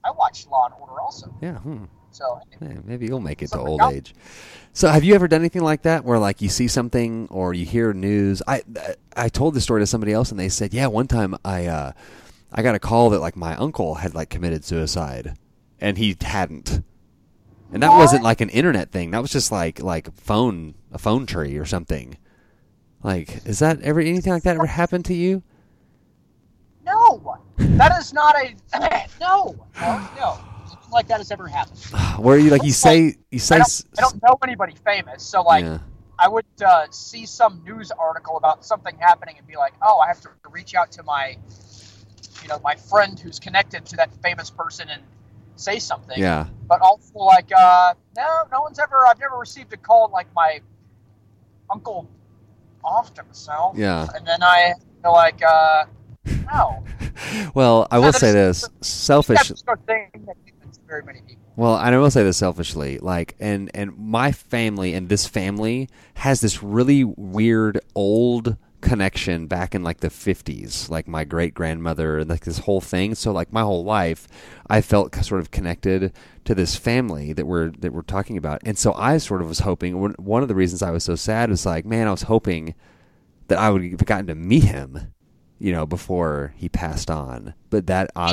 I 0.04 0.10
watched 0.12 0.48
Law 0.48 0.66
and 0.66 0.74
Order 0.80 1.00
also, 1.00 1.34
Yeah, 1.42 1.58
hmm. 1.58 1.84
so 2.10 2.40
Yeah, 2.60 2.78
maybe 2.84 3.06
you'll 3.06 3.20
make 3.20 3.42
it 3.42 3.50
to 3.50 3.58
old 3.58 3.80
else. 3.80 3.92
age. 3.94 4.14
So, 4.72 4.88
have 4.88 5.04
you 5.04 5.14
ever 5.14 5.28
done 5.28 5.40
anything 5.42 5.62
like 5.62 5.82
that, 5.82 6.04
where 6.04 6.18
like 6.18 6.40
you 6.40 6.48
see 6.48 6.68
something 6.68 7.26
or 7.30 7.52
you 7.52 7.66
hear 7.66 7.92
news? 7.92 8.40
I 8.46 8.62
I 9.16 9.28
told 9.28 9.54
this 9.54 9.64
story 9.64 9.82
to 9.82 9.86
somebody 9.86 10.12
else, 10.12 10.30
and 10.30 10.38
they 10.40 10.48
said, 10.48 10.72
yeah, 10.72 10.86
one 10.86 11.06
time 11.08 11.36
I 11.44 11.66
uh, 11.66 11.92
I 12.52 12.62
got 12.62 12.74
a 12.74 12.78
call 12.78 13.10
that 13.10 13.20
like 13.20 13.36
my 13.36 13.56
uncle 13.56 13.96
had 13.96 14.14
like 14.14 14.30
committed 14.30 14.64
suicide, 14.64 15.36
and 15.80 15.98
he 15.98 16.16
hadn't. 16.20 16.82
And 17.72 17.82
that 17.82 17.90
What? 17.90 17.98
wasn't 17.98 18.24
like 18.24 18.40
an 18.40 18.48
internet 18.50 18.90
thing. 18.90 19.10
That 19.12 19.22
was 19.22 19.30
just 19.30 19.52
like 19.52 19.80
like 19.82 20.12
phone 20.14 20.74
a 20.92 20.98
phone 20.98 21.26
tree 21.26 21.56
or 21.56 21.64
something. 21.64 22.16
Like, 23.02 23.46
is 23.46 23.60
that 23.60 23.80
ever 23.82 24.00
anything 24.00 24.32
like 24.32 24.42
that 24.42 24.56
ever 24.56 24.66
happened 24.66 25.04
to 25.06 25.14
you? 25.14 25.42
no, 26.84 27.38
that 27.58 27.96
is 27.98 28.12
not 28.12 28.34
a 28.36 28.54
no, 29.20 29.54
no, 29.80 30.08
no. 30.16 30.38
Something 30.66 30.90
like 30.90 31.08
that 31.08 31.18
has 31.18 31.30
ever 31.30 31.46
happened. 31.46 31.78
Where 32.18 32.38
you 32.38 32.50
like 32.50 32.64
you 32.64 32.72
say 32.72 33.16
you 33.30 33.38
I 33.38 33.38
say 33.38 33.56
don't, 33.56 33.60
s- 33.60 33.84
I 33.98 34.02
don't 34.02 34.22
know 34.22 34.38
anybody 34.42 34.74
famous, 34.84 35.22
so 35.22 35.42
like 35.42 35.64
yeah. 35.64 35.78
I 36.18 36.28
would 36.28 36.44
uh, 36.64 36.86
see 36.90 37.24
some 37.26 37.62
news 37.64 37.90
article 37.92 38.36
about 38.36 38.64
something 38.64 38.96
happening 38.98 39.36
and 39.38 39.46
be 39.46 39.56
like, 39.56 39.72
oh, 39.82 39.98
I 40.00 40.08
have 40.08 40.20
to 40.22 40.28
reach 40.50 40.74
out 40.74 40.92
to 40.92 41.02
my, 41.02 41.36
you 42.42 42.48
know, 42.48 42.58
my 42.62 42.74
friend 42.74 43.18
who's 43.18 43.38
connected 43.38 43.86
to 43.86 43.96
that 43.96 44.10
famous 44.22 44.50
person 44.50 44.88
and 44.90 45.02
say 45.56 45.78
something. 45.78 46.18
yeah. 46.18 46.46
But 46.68 46.80
also 46.80 47.18
like, 47.18 47.50
uh, 47.56 47.94
no, 48.16 48.42
no 48.52 48.60
one's 48.62 48.78
ever. 48.78 49.06
I've 49.08 49.18
never 49.18 49.36
received 49.36 49.72
a 49.72 49.76
call 49.76 50.10
like 50.12 50.26
my 50.34 50.60
uncle 51.70 52.08
offed 52.84 53.16
himself. 53.16 53.76
Yeah. 53.76 54.06
And 54.14 54.26
then 54.26 54.42
I 54.42 54.74
feel 55.02 55.12
like, 55.12 55.42
uh, 55.42 55.84
no. 56.24 56.84
Well, 57.54 57.86
I 57.90 57.98
will 57.98 58.14
say 58.14 58.32
this: 58.32 58.66
selfish. 58.80 59.38
have 59.38 59.46
to 59.48 59.56
start 59.56 59.80
thinking 59.86 60.24
that 60.24 60.36
it's 60.66 60.78
very 60.86 61.02
many 61.02 61.20
people. 61.20 61.42
Well, 61.54 61.76
and 61.76 61.94
I 61.94 61.98
will 61.98 62.10
say 62.10 62.22
this 62.22 62.38
selfishly, 62.38 62.98
like, 62.98 63.36
and 63.38 63.70
and 63.74 63.96
my 63.98 64.32
family 64.32 64.94
and 64.94 65.08
this 65.08 65.26
family 65.26 65.90
has 66.14 66.40
this 66.40 66.62
really 66.62 67.04
weird 67.04 67.80
old 67.94 68.56
connection 68.80 69.46
back 69.46 69.74
in 69.74 69.82
like 69.82 70.00
the 70.00 70.08
50s 70.08 70.88
like 70.88 71.06
my 71.06 71.24
great 71.24 71.54
grandmother 71.54 72.24
like 72.24 72.44
this 72.44 72.58
whole 72.60 72.80
thing 72.80 73.14
so 73.14 73.30
like 73.32 73.52
my 73.52 73.62
whole 73.62 73.84
life 73.84 74.26
i 74.68 74.80
felt 74.80 75.14
sort 75.16 75.40
of 75.40 75.50
connected 75.50 76.12
to 76.44 76.54
this 76.54 76.76
family 76.76 77.32
that 77.32 77.46
we're 77.46 77.70
that 77.70 77.92
we're 77.92 78.02
talking 78.02 78.36
about 78.36 78.60
and 78.64 78.78
so 78.78 78.92
i 78.94 79.18
sort 79.18 79.42
of 79.42 79.48
was 79.48 79.60
hoping 79.60 80.00
one- 80.00 80.14
one 80.18 80.42
of 80.42 80.48
the 80.48 80.54
reasons 80.54 80.82
i 80.82 80.90
was 80.90 81.04
so 81.04 81.14
sad 81.14 81.50
was 81.50 81.66
like 81.66 81.84
man 81.84 82.08
i 82.08 82.10
was 82.10 82.22
hoping 82.22 82.74
that 83.48 83.58
i 83.58 83.68
would 83.70 83.82
have 83.82 84.04
gotten 84.06 84.26
to 84.26 84.34
meet 84.34 84.64
him 84.64 85.12
you 85.58 85.72
know 85.72 85.84
before 85.86 86.54
he 86.56 86.68
passed 86.68 87.10
on 87.10 87.52
but 87.68 87.86
that 87.86 88.10
uh, 88.16 88.32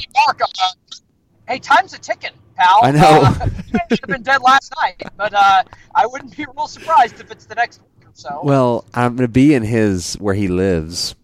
Hey, 1.48 1.60
time's 1.60 1.94
a 1.94 1.98
ticking, 1.98 2.32
pal. 2.58 2.80
I 2.84 2.92
know. 2.92 3.22
Uh, 3.24 3.48
should 3.90 4.00
have 4.02 4.10
been 4.10 4.22
dead 4.24 4.42
last 4.42 4.74
night, 4.82 5.02
but 5.16 5.34
uh, 5.34 5.64
I 5.96 6.06
wouldn't 6.06 6.36
be 6.36 6.46
real 6.58 6.68
surprised 6.68 7.22
if 7.22 7.32
it's 7.32 7.46
the 7.46 7.56
next 7.56 7.80
so. 8.18 8.42
Well, 8.44 8.86
I'm 8.94 9.16
going 9.16 9.28
to 9.28 9.32
be 9.32 9.54
in 9.54 9.64
his 9.64 10.16
where 10.16 10.34
he 10.34 10.48
lives 10.48 11.16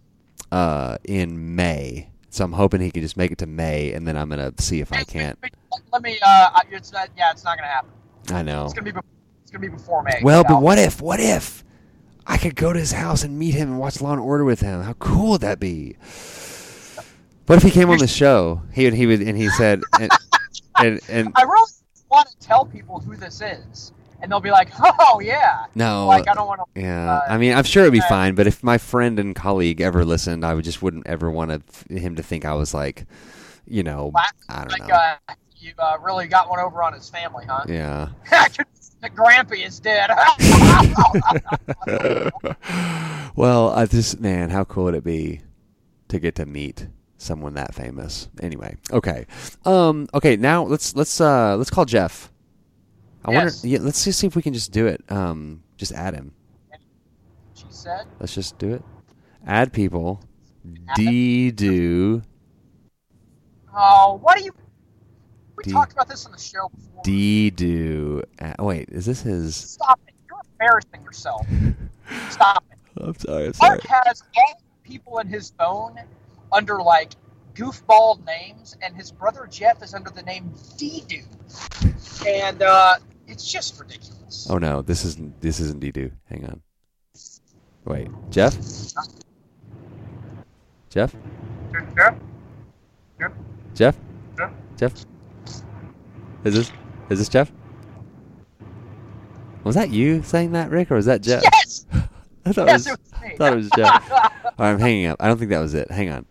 uh, 0.51 0.97
in 1.03 1.55
May, 1.55 2.09
so 2.29 2.45
I'm 2.45 2.53
hoping 2.53 2.81
he 2.81 2.91
can 2.91 3.01
just 3.01 3.17
make 3.17 3.31
it 3.31 3.39
to 3.39 3.47
May, 3.47 3.93
and 3.93 4.07
then 4.07 4.15
I'm 4.15 4.29
going 4.29 4.53
to 4.53 4.61
see 4.61 4.79
if 4.79 4.93
I 4.93 5.03
can't. 5.03 5.37
Let 5.91 6.01
me. 6.03 6.19
Uh, 6.21 6.59
it's 6.69 6.91
not. 6.91 7.09
Yeah, 7.17 7.31
it's 7.31 7.43
not 7.43 7.57
going 7.57 7.67
to 7.67 7.73
happen. 7.73 7.89
I 8.31 8.43
know. 8.43 8.65
It's 8.65 8.73
going 8.73 8.85
to 8.85 8.93
be. 8.93 8.99
It's 9.41 9.51
to 9.51 9.59
be 9.59 9.69
before 9.69 10.03
May. 10.03 10.21
Well, 10.23 10.43
but 10.43 10.61
what 10.61 10.77
if? 10.77 11.01
What 11.01 11.19
if 11.19 11.63
I 12.27 12.37
could 12.37 12.55
go 12.55 12.71
to 12.71 12.79
his 12.79 12.91
house 12.91 13.23
and 13.23 13.37
meet 13.39 13.55
him 13.55 13.71
and 13.71 13.79
watch 13.79 13.99
Law 13.99 14.11
and 14.13 14.21
Order 14.21 14.45
with 14.45 14.61
him? 14.61 14.83
How 14.83 14.93
cool 14.93 15.31
would 15.31 15.41
that 15.41 15.59
be? 15.59 15.97
What 17.47 17.57
if 17.57 17.63
he 17.63 17.71
came 17.71 17.89
on 17.89 17.97
the 17.97 18.07
show? 18.07 18.61
He 18.71 18.85
would. 18.85 18.93
He 18.93 19.07
would, 19.07 19.21
and 19.21 19.35
he 19.35 19.49
said, 19.49 19.81
and 19.99 20.11
and, 20.77 20.99
and 21.09 21.31
I 21.35 21.41
really 21.43 21.71
want 22.09 22.29
to 22.29 22.37
tell 22.39 22.65
people 22.65 22.99
who 22.99 23.15
this 23.15 23.41
is, 23.41 23.91
and 24.23 24.31
they'll 24.31 24.39
be 24.39 24.49
like, 24.51 24.69
"Oh 24.81 25.19
yeah." 25.19 25.65
no, 25.75 26.07
Like 26.07 26.27
I 26.27 26.33
don't 26.33 26.47
want 26.47 26.61
to. 26.73 26.81
Yeah, 26.81 27.11
Uh, 27.11 27.21
I 27.29 27.37
mean, 27.37 27.53
I'm 27.53 27.65
sure 27.65 27.83
it'd 27.83 27.93
be 27.93 27.99
uh, 27.99 28.09
fine, 28.09 28.33
but 28.33 28.47
if 28.47 28.63
my 28.63 28.79
friend 28.79 29.19
and 29.19 29.35
colleague 29.35 29.81
ever 29.81 30.03
listened, 30.03 30.43
I 30.45 30.55
would 30.55 30.63
just 30.63 30.81
wouldn't 30.81 31.05
ever 31.05 31.29
want 31.29 31.51
to, 31.51 31.93
him 31.93 32.15
to 32.15 32.23
think 32.23 32.45
I 32.45 32.55
was 32.55 32.73
like, 32.73 33.05
you 33.67 33.83
know, 33.83 34.11
I 34.49 34.61
don't 34.65 34.71
Like 34.71 34.87
know. 34.87 34.95
uh, 34.95 35.15
you 35.57 35.73
uh, 35.77 35.97
really 36.01 36.27
got 36.27 36.49
one 36.49 36.59
over 36.59 36.81
on 36.81 36.93
his 36.93 37.09
family, 37.09 37.45
huh? 37.47 37.65
yeah. 37.67 38.09
the 39.01 39.09
Grampy 39.09 39.65
is 39.65 39.79
dead. 39.79 40.09
well, 43.35 43.69
I 43.71 43.85
just 43.85 44.19
man, 44.19 44.49
how 44.49 44.63
cool 44.63 44.85
would 44.85 44.95
it 44.95 45.03
be 45.03 45.41
to 46.07 46.19
get 46.19 46.35
to 46.35 46.45
meet 46.45 46.87
someone 47.17 47.53
that 47.55 47.75
famous? 47.75 48.29
Anyway, 48.41 48.77
okay, 48.91 49.25
um, 49.65 50.07
okay, 50.13 50.35
now 50.37 50.63
let's 50.63 50.95
let's 50.95 51.19
uh 51.21 51.55
let's 51.57 51.69
call 51.69 51.85
Jeff. 51.85 52.31
I 53.25 53.31
Yes. 53.31 53.63
wonder. 53.63 53.67
Yeah, 53.67 53.79
let's 53.81 54.03
just 54.03 54.19
see 54.19 54.27
if 54.27 54.35
we 54.35 54.41
can 54.41 54.53
just 54.53 54.71
do 54.71 54.87
it. 54.87 55.01
Um, 55.09 55.63
just 55.77 55.91
add 55.93 56.13
him. 56.13 56.33
she 57.53 57.65
said. 57.69 58.05
Let's 58.19 58.33
just 58.33 58.57
do 58.57 58.73
it. 58.73 58.83
Add 59.45 59.71
people. 59.73 60.21
D 60.95 61.51
do 61.51 62.21
Oh, 63.75 64.19
what 64.21 64.37
are 64.37 64.41
you? 64.43 64.51
We 65.57 65.63
D- 65.63 65.71
talked 65.71 65.91
about 65.93 66.07
this 66.07 66.25
on 66.25 66.31
the 66.31 66.37
show 66.37 66.69
before. 66.69 67.01
D 67.03 67.49
do. 67.49 68.23
Uh, 68.39 68.53
wait, 68.59 68.89
is 68.89 69.05
this 69.05 69.21
his? 69.21 69.55
Stop 69.55 69.99
it! 70.07 70.13
You're 70.29 70.39
embarrassing 70.53 71.03
yourself. 71.03 71.45
Stop 72.29 72.63
it. 72.71 72.77
I'm 73.03 73.15
sorry. 73.15 73.45
I'm 73.47 73.53
sorry. 73.53 73.69
Mark 73.69 74.05
has 74.05 74.23
all 74.37 74.53
the 74.83 74.89
people 74.89 75.19
in 75.19 75.27
his 75.27 75.51
phone 75.57 75.95
under 76.51 76.81
like 76.81 77.13
goofball 77.55 78.23
names, 78.25 78.77
and 78.81 78.95
his 78.95 79.11
brother 79.11 79.47
Jeff 79.49 79.81
is 79.83 79.93
under 79.93 80.09
the 80.09 80.23
name 80.23 80.51
D-Do. 80.77 81.21
And 82.27 82.61
uh, 82.61 82.95
it's 83.27 83.49
just 83.51 83.79
ridiculous. 83.79 84.47
Oh 84.49 84.57
no, 84.57 84.81
this 84.81 85.05
isn't. 85.05 85.39
This 85.41 85.59
isn't 85.59 85.79
D. 85.79 85.91
Hang 86.29 86.45
on. 86.45 86.61
Wait, 87.85 88.09
Jeff. 88.29 88.55
Jeff. 90.89 91.15
Yeah. 91.95 92.15
Jeff. 93.73 93.97
Yeah. 94.37 94.49
Jeff. 94.77 95.05
Is 96.43 96.53
this? 96.55 96.71
Is 97.09 97.19
this 97.19 97.29
Jeff? 97.29 97.51
Was 99.63 99.75
that 99.75 99.89
you 99.91 100.21
saying 100.23 100.51
that, 100.51 100.69
Rick, 100.69 100.91
or 100.91 100.95
was 100.95 101.05
that 101.05 101.21
Jeff? 101.21 101.41
Yes. 101.43 101.85
I 102.45 102.51
thought 102.51 102.67
Yes, 102.67 102.85
it 102.85 102.89
it 102.91 102.99
was. 102.99 103.11
was 103.13 103.21
me. 103.21 103.35
thought 103.37 103.53
it 103.53 103.55
was 103.55 103.69
Jeff. 103.75 104.11
All 104.11 104.19
right, 104.59 104.71
I'm 104.71 104.79
hanging 104.79 105.05
up. 105.07 105.17
I 105.21 105.27
don't 105.27 105.37
think 105.37 105.49
that 105.51 105.59
was 105.59 105.73
it. 105.73 105.89
Hang 105.89 106.09
on. 106.09 106.25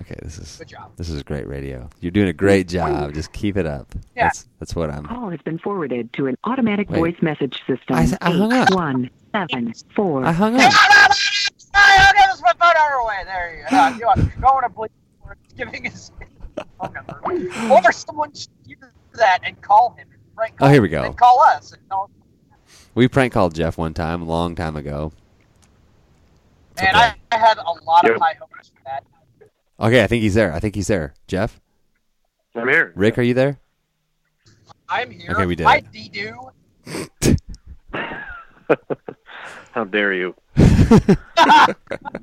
Okay, 0.00 0.16
this 0.22 0.38
is 0.38 0.56
Good 0.58 0.68
job. 0.68 0.92
this 0.96 1.08
is 1.08 1.22
great 1.22 1.48
radio. 1.48 1.88
You're 2.00 2.10
doing 2.10 2.28
a 2.28 2.32
great 2.34 2.68
job. 2.68 3.14
Just 3.14 3.32
keep 3.32 3.56
it 3.56 3.64
up. 3.66 3.94
Yeah. 4.14 4.24
That's 4.24 4.46
that's 4.58 4.76
what 4.76 4.90
I'm. 4.90 5.06
Call 5.06 5.30
has 5.30 5.40
been 5.40 5.58
forwarded 5.58 6.12
to 6.14 6.26
an 6.26 6.36
automatic 6.44 6.90
Wait. 6.90 6.98
voice 6.98 7.22
message 7.22 7.56
system. 7.66 7.96
I 7.96 8.02
s- 8.02 8.16
I 8.20 8.30
hung 8.30 8.52
up. 8.52 8.68
Eight, 8.70 8.74
One, 8.74 9.10
seven, 9.32 9.72
four. 9.94 10.24
I 10.24 10.32
hung 10.32 10.54
up. 10.54 10.60
no, 10.60 10.68
give 10.68 12.30
us 12.30 12.42
my 12.42 12.52
phone 12.60 12.74
number 12.74 12.94
away. 13.02 13.22
There 13.24 13.56
you 13.56 13.70
go. 13.70 13.76
Uh, 13.76 13.96
you 13.98 14.06
want, 14.06 14.40
don't 14.40 14.62
to 14.62 14.68
believe 14.68 14.90
for 15.22 15.36
giving 15.56 15.84
his 15.84 16.10
phone 16.78 16.92
number. 16.92 17.20
Or 17.72 17.92
someone 17.92 18.34
should 18.34 18.48
do 18.66 18.74
that 19.14 19.38
and 19.44 19.60
call 19.62 19.94
him. 19.98 20.08
Right, 20.36 20.52
Oh, 20.60 20.68
here 20.68 20.82
we 20.82 20.88
go. 20.88 21.04
And 21.04 21.16
call 21.16 21.40
us. 21.40 21.72
And 21.72 21.80
tell 21.88 22.10
We 22.94 23.08
prank 23.08 23.32
called 23.32 23.54
Jeff 23.54 23.78
one 23.78 23.94
time, 23.94 24.20
a 24.20 24.26
long 24.26 24.54
time 24.54 24.76
ago. 24.76 25.12
It's 26.72 26.82
And 26.82 26.94
okay. 26.96 27.12
I, 27.32 27.36
I 27.36 27.38
had 27.38 27.56
a 27.56 27.62
lot 27.84 28.04
Yep. 28.04 28.16
of 28.16 28.20
high 28.20 28.34
hopes 28.38 28.68
for 28.68 28.82
that. 28.84 29.02
Okay, 29.78 30.02
I 30.02 30.06
think 30.06 30.22
he's 30.22 30.34
there. 30.34 30.52
I 30.52 30.60
think 30.60 30.74
he's 30.74 30.86
there. 30.86 31.14
Jeff, 31.26 31.60
I'm 32.54 32.66
here. 32.68 32.92
Rick, 32.96 33.18
are 33.18 33.22
you 33.22 33.34
there? 33.34 33.58
I'm 34.88 35.10
here. 35.10 35.32
Okay, 35.32 35.46
we 35.46 35.56
did 35.56 35.66
Hi, 35.66 35.76
it. 35.78 35.92
D-Do. 35.92 36.50
How 39.72 39.84
dare 39.84 40.14
you? 40.14 40.34
How 41.36 41.66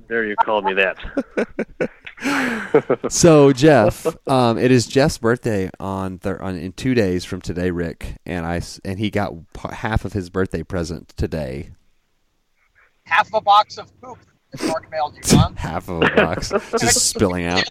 dare 0.10 0.26
you 0.26 0.36
call 0.38 0.62
me 0.62 0.74
that? 0.74 0.98
So 3.10 3.52
Jeff, 3.52 4.08
um, 4.30 4.58
it 4.58 4.72
is 4.72 4.88
Jeff's 4.88 5.18
birthday 5.18 5.70
on, 5.78 6.20
thir- 6.20 6.42
on 6.42 6.56
in 6.56 6.72
two 6.72 6.94
days 6.94 7.26
from 7.26 7.42
today, 7.42 7.70
Rick, 7.70 8.16
and 8.26 8.46
I 8.46 8.58
s- 8.58 8.80
and 8.86 8.98
he 8.98 9.10
got 9.10 9.34
p- 9.54 9.68
half 9.76 10.06
of 10.06 10.14
his 10.14 10.30
birthday 10.30 10.64
present 10.64 11.10
today. 11.18 11.72
Half 13.04 13.28
of 13.28 13.34
a 13.34 13.42
box 13.42 13.78
of 13.78 13.92
poop 14.02 14.20
that 14.20 14.33
Mark 14.68 14.90
mailed 14.92 15.16
you, 15.16 15.22
huh? 15.26 15.52
Half 15.56 15.90
of 15.90 16.02
a 16.04 16.10
box 16.16 16.50
just 16.80 17.10
spilling 17.10 17.46
out. 17.46 17.64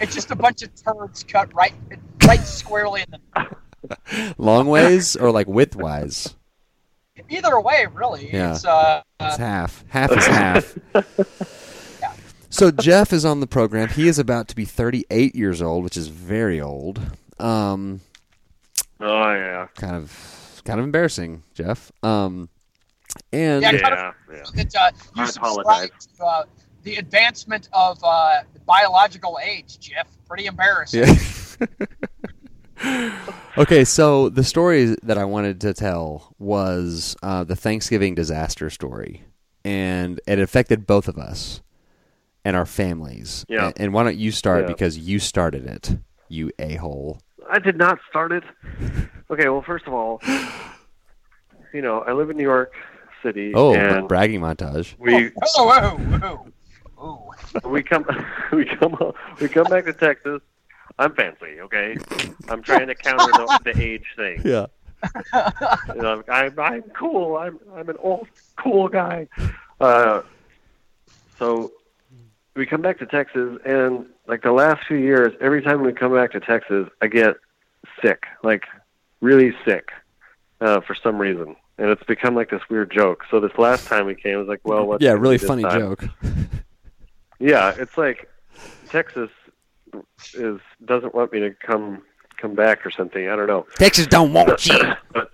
It's 0.00 0.14
just 0.14 0.30
a 0.30 0.36
bunch 0.36 0.62
of 0.62 0.70
turds 0.74 1.24
cut 1.24 1.52
right, 1.54 1.74
right 2.26 2.40
squarely 2.40 3.02
in 3.02 3.10
the. 3.10 4.34
Long 4.38 4.66
ways 4.68 5.14
or 5.14 5.30
like 5.30 5.46
widthwise? 5.46 6.34
Either 7.28 7.60
way, 7.60 7.86
really. 7.92 8.30
Yeah. 8.32 8.52
It's 8.54 8.64
uh, 8.64 9.02
It's 9.20 9.36
half. 9.36 9.84
Half 9.88 10.12
is 10.12 10.26
half. 10.26 10.78
So 12.48 12.70
Jeff 12.70 13.12
is 13.12 13.24
on 13.24 13.40
the 13.40 13.46
program. 13.46 13.88
He 13.88 14.08
is 14.08 14.18
about 14.18 14.48
to 14.48 14.56
be 14.56 14.64
38 14.64 15.34
years 15.34 15.60
old, 15.60 15.84
which 15.84 15.96
is 15.96 16.08
very 16.08 16.60
old. 16.60 17.00
Um, 17.38 18.00
Oh 19.00 19.32
yeah, 19.32 19.66
kind 19.74 19.96
of, 19.96 20.62
kind 20.64 20.78
of 20.78 20.84
embarrassing, 20.84 21.42
Jeff. 21.52 21.90
Um, 22.02 22.48
and 23.32 23.62
Yeah, 23.62 23.70
kind 23.72 23.82
yeah, 23.82 24.12
yeah. 24.32 24.42
that 24.64 24.76
uh, 24.76 24.90
you 25.16 25.22
I 25.22 25.26
subscribe 25.26 25.90
to 26.18 26.24
uh, 26.24 26.44
the 26.82 26.96
advancement 26.96 27.68
of 27.72 27.98
uh, 28.02 28.42
biological 28.66 29.38
age, 29.42 29.78
Jeff. 29.78 30.08
Pretty 30.28 30.46
embarrassing. 30.46 31.04
Yeah. 31.04 31.66
okay, 33.58 33.84
so 33.84 34.28
the 34.28 34.44
story 34.44 34.96
that 35.02 35.18
I 35.18 35.24
wanted 35.24 35.60
to 35.62 35.74
tell 35.74 36.34
was 36.38 37.16
uh, 37.22 37.44
the 37.44 37.56
Thanksgiving 37.56 38.14
disaster 38.14 38.68
story, 38.70 39.22
and 39.64 40.20
it 40.26 40.38
affected 40.38 40.86
both 40.86 41.08
of 41.08 41.18
us 41.18 41.62
and 42.44 42.56
our 42.56 42.66
families. 42.66 43.44
Yeah. 43.48 43.66
And, 43.66 43.74
and 43.80 43.92
why 43.94 44.04
don't 44.04 44.16
you 44.18 44.30
start 44.32 44.62
Yeah. 44.62 44.66
because 44.68 44.98
you 44.98 45.18
started 45.18 45.66
it, 45.66 45.96
you 46.28 46.50
a 46.58 46.74
hole. 46.76 47.20
I 47.50 47.58
did 47.58 47.76
not 47.76 47.98
start 48.08 48.32
it. 48.32 48.44
Okay, 49.30 49.48
well, 49.48 49.62
first 49.62 49.86
of 49.86 49.94
all, 49.94 50.20
you 51.72 51.80
know, 51.80 52.00
I 52.06 52.12
live 52.12 52.28
in 52.28 52.36
New 52.36 52.42
York 52.42 52.74
City, 53.24 53.52
Oh, 53.54 53.74
and 53.74 54.06
bragging 54.06 54.40
montage. 54.40 54.94
we 54.98 55.30
Oh, 55.56 55.64
whoa, 55.66 55.96
whoa, 56.98 57.32
whoa. 57.52 57.68
we 57.70 57.82
come 57.82 58.04
we 58.52 58.64
come 58.64 59.12
we 59.40 59.48
come 59.48 59.64
back 59.64 59.86
to 59.86 59.92
Texas. 59.92 60.40
I'm 60.98 61.12
fancy, 61.14 61.60
okay. 61.60 61.96
I'm 62.48 62.62
trying 62.62 62.86
to 62.86 62.94
counter 62.94 63.32
the, 63.32 63.72
the 63.72 63.82
age 63.82 64.04
thing. 64.14 64.42
Yeah. 64.44 64.66
You 65.94 66.00
know, 66.02 66.22
I'm 66.28 66.58
I'm 66.60 66.82
cool. 66.96 67.36
I'm 67.36 67.58
I'm 67.74 67.88
an 67.88 67.96
old 67.98 68.28
cool 68.56 68.88
guy. 68.88 69.26
Uh, 69.80 70.22
so 71.38 71.72
we 72.54 72.64
come 72.66 72.80
back 72.82 72.98
to 73.00 73.06
Texas, 73.06 73.58
and 73.66 74.06
like 74.28 74.42
the 74.42 74.52
last 74.52 74.86
few 74.86 74.96
years, 74.98 75.32
every 75.40 75.62
time 75.62 75.82
we 75.82 75.92
come 75.92 76.14
back 76.14 76.30
to 76.32 76.40
Texas, 76.40 76.88
I 77.02 77.08
get 77.08 77.36
sick, 78.00 78.24
like 78.42 78.64
really 79.20 79.52
sick, 79.64 79.90
uh, 80.60 80.80
for 80.80 80.94
some 80.94 81.18
reason, 81.18 81.56
and 81.78 81.90
it's 81.90 82.02
become 82.04 82.34
like 82.34 82.50
this 82.50 82.62
weird 82.70 82.90
joke. 82.90 83.24
So 83.30 83.40
this 83.40 83.56
last 83.58 83.86
time 83.86 84.06
we 84.06 84.14
came, 84.14 84.34
I 84.34 84.38
was 84.38 84.48
like, 84.48 84.60
well, 84.64 84.86
what? 84.86 85.02
Yeah, 85.02 85.12
really 85.12 85.38
funny 85.38 85.62
joke. 85.62 86.04
Yeah, 87.40 87.74
it's 87.76 87.98
like 87.98 88.30
Texas 88.88 89.28
is 90.34 90.60
doesn't 90.84 91.14
want 91.14 91.32
me 91.32 91.40
to 91.40 91.50
come 91.50 92.02
come 92.40 92.54
back 92.54 92.86
or 92.86 92.90
something. 92.90 93.28
I 93.28 93.36
don't 93.36 93.48
know. 93.48 93.66
Texas 93.76 94.06
don't 94.06 94.32
want 94.32 94.66
you. 94.66 94.78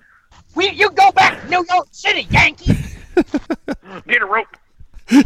We, 0.57 0.71
you 0.71 0.91
go 0.91 1.13
back 1.13 1.41
to 1.41 1.49
New 1.49 1.65
York 1.71 1.87
City, 1.93 2.27
Yankee. 2.31 2.75
Get 4.09 4.23
a 4.23 4.27
rope. 4.27 4.47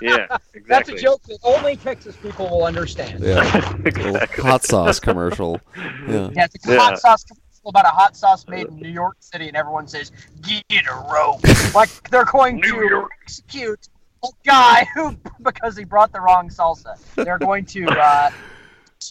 Yeah, 0.00 0.26
exactly. 0.54 0.62
That's 0.68 0.88
a 0.88 0.96
joke 0.96 1.22
that 1.24 1.38
only 1.44 1.76
Texas 1.76 2.16
people 2.16 2.48
will 2.48 2.64
understand. 2.64 3.22
Yeah. 3.22 3.76
Exactly. 3.84 4.42
hot 4.42 4.64
sauce 4.64 4.98
commercial. 4.98 5.60
Yeah. 5.76 6.30
Yeah, 6.32 6.46
it's 6.52 6.66
a 6.66 6.72
Yeah. 6.72 6.78
hot 6.78 6.98
sauce 6.98 7.22
commercial 7.22 7.41
about 7.70 7.84
a 7.84 7.90
hot 7.90 8.16
sauce 8.16 8.46
made 8.48 8.66
in 8.66 8.76
New 8.76 8.88
York 8.88 9.16
City, 9.20 9.48
and 9.48 9.56
everyone 9.56 9.86
says, 9.86 10.10
"Get 10.42 10.64
a 10.90 10.94
rope!" 11.12 11.40
like 11.74 12.10
they're 12.10 12.24
going 12.24 12.56
New 12.56 12.80
to 12.80 12.88
York. 12.88 13.10
execute 13.22 13.88
a 14.24 14.28
guy 14.44 14.86
who, 14.94 15.16
because 15.42 15.76
he 15.76 15.84
brought 15.84 16.12
the 16.12 16.20
wrong 16.20 16.48
salsa, 16.48 16.98
they're 17.14 17.38
going 17.38 17.64
to 17.66 17.86
uh, 17.86 18.30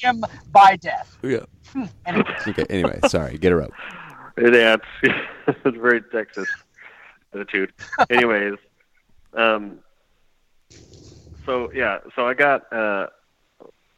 him 0.01 0.23
by 0.51 0.75
death. 0.77 1.17
Yeah. 1.21 1.39
Anyway, 2.05 2.23
Okay. 2.47 2.65
Anyway, 2.69 2.99
sorry. 3.07 3.37
Get 3.37 3.51
her 3.51 3.61
up. 3.61 3.71
Yeah, 4.37 4.75
it's, 5.03 5.17
it's 5.65 5.77
very 5.77 6.01
Texas 6.01 6.47
attitude. 7.33 7.71
Anyways, 8.09 8.55
um, 9.33 9.79
so 11.45 11.71
yeah, 11.73 11.99
so 12.15 12.27
I 12.27 12.33
got 12.33 12.71
uh, 12.73 13.07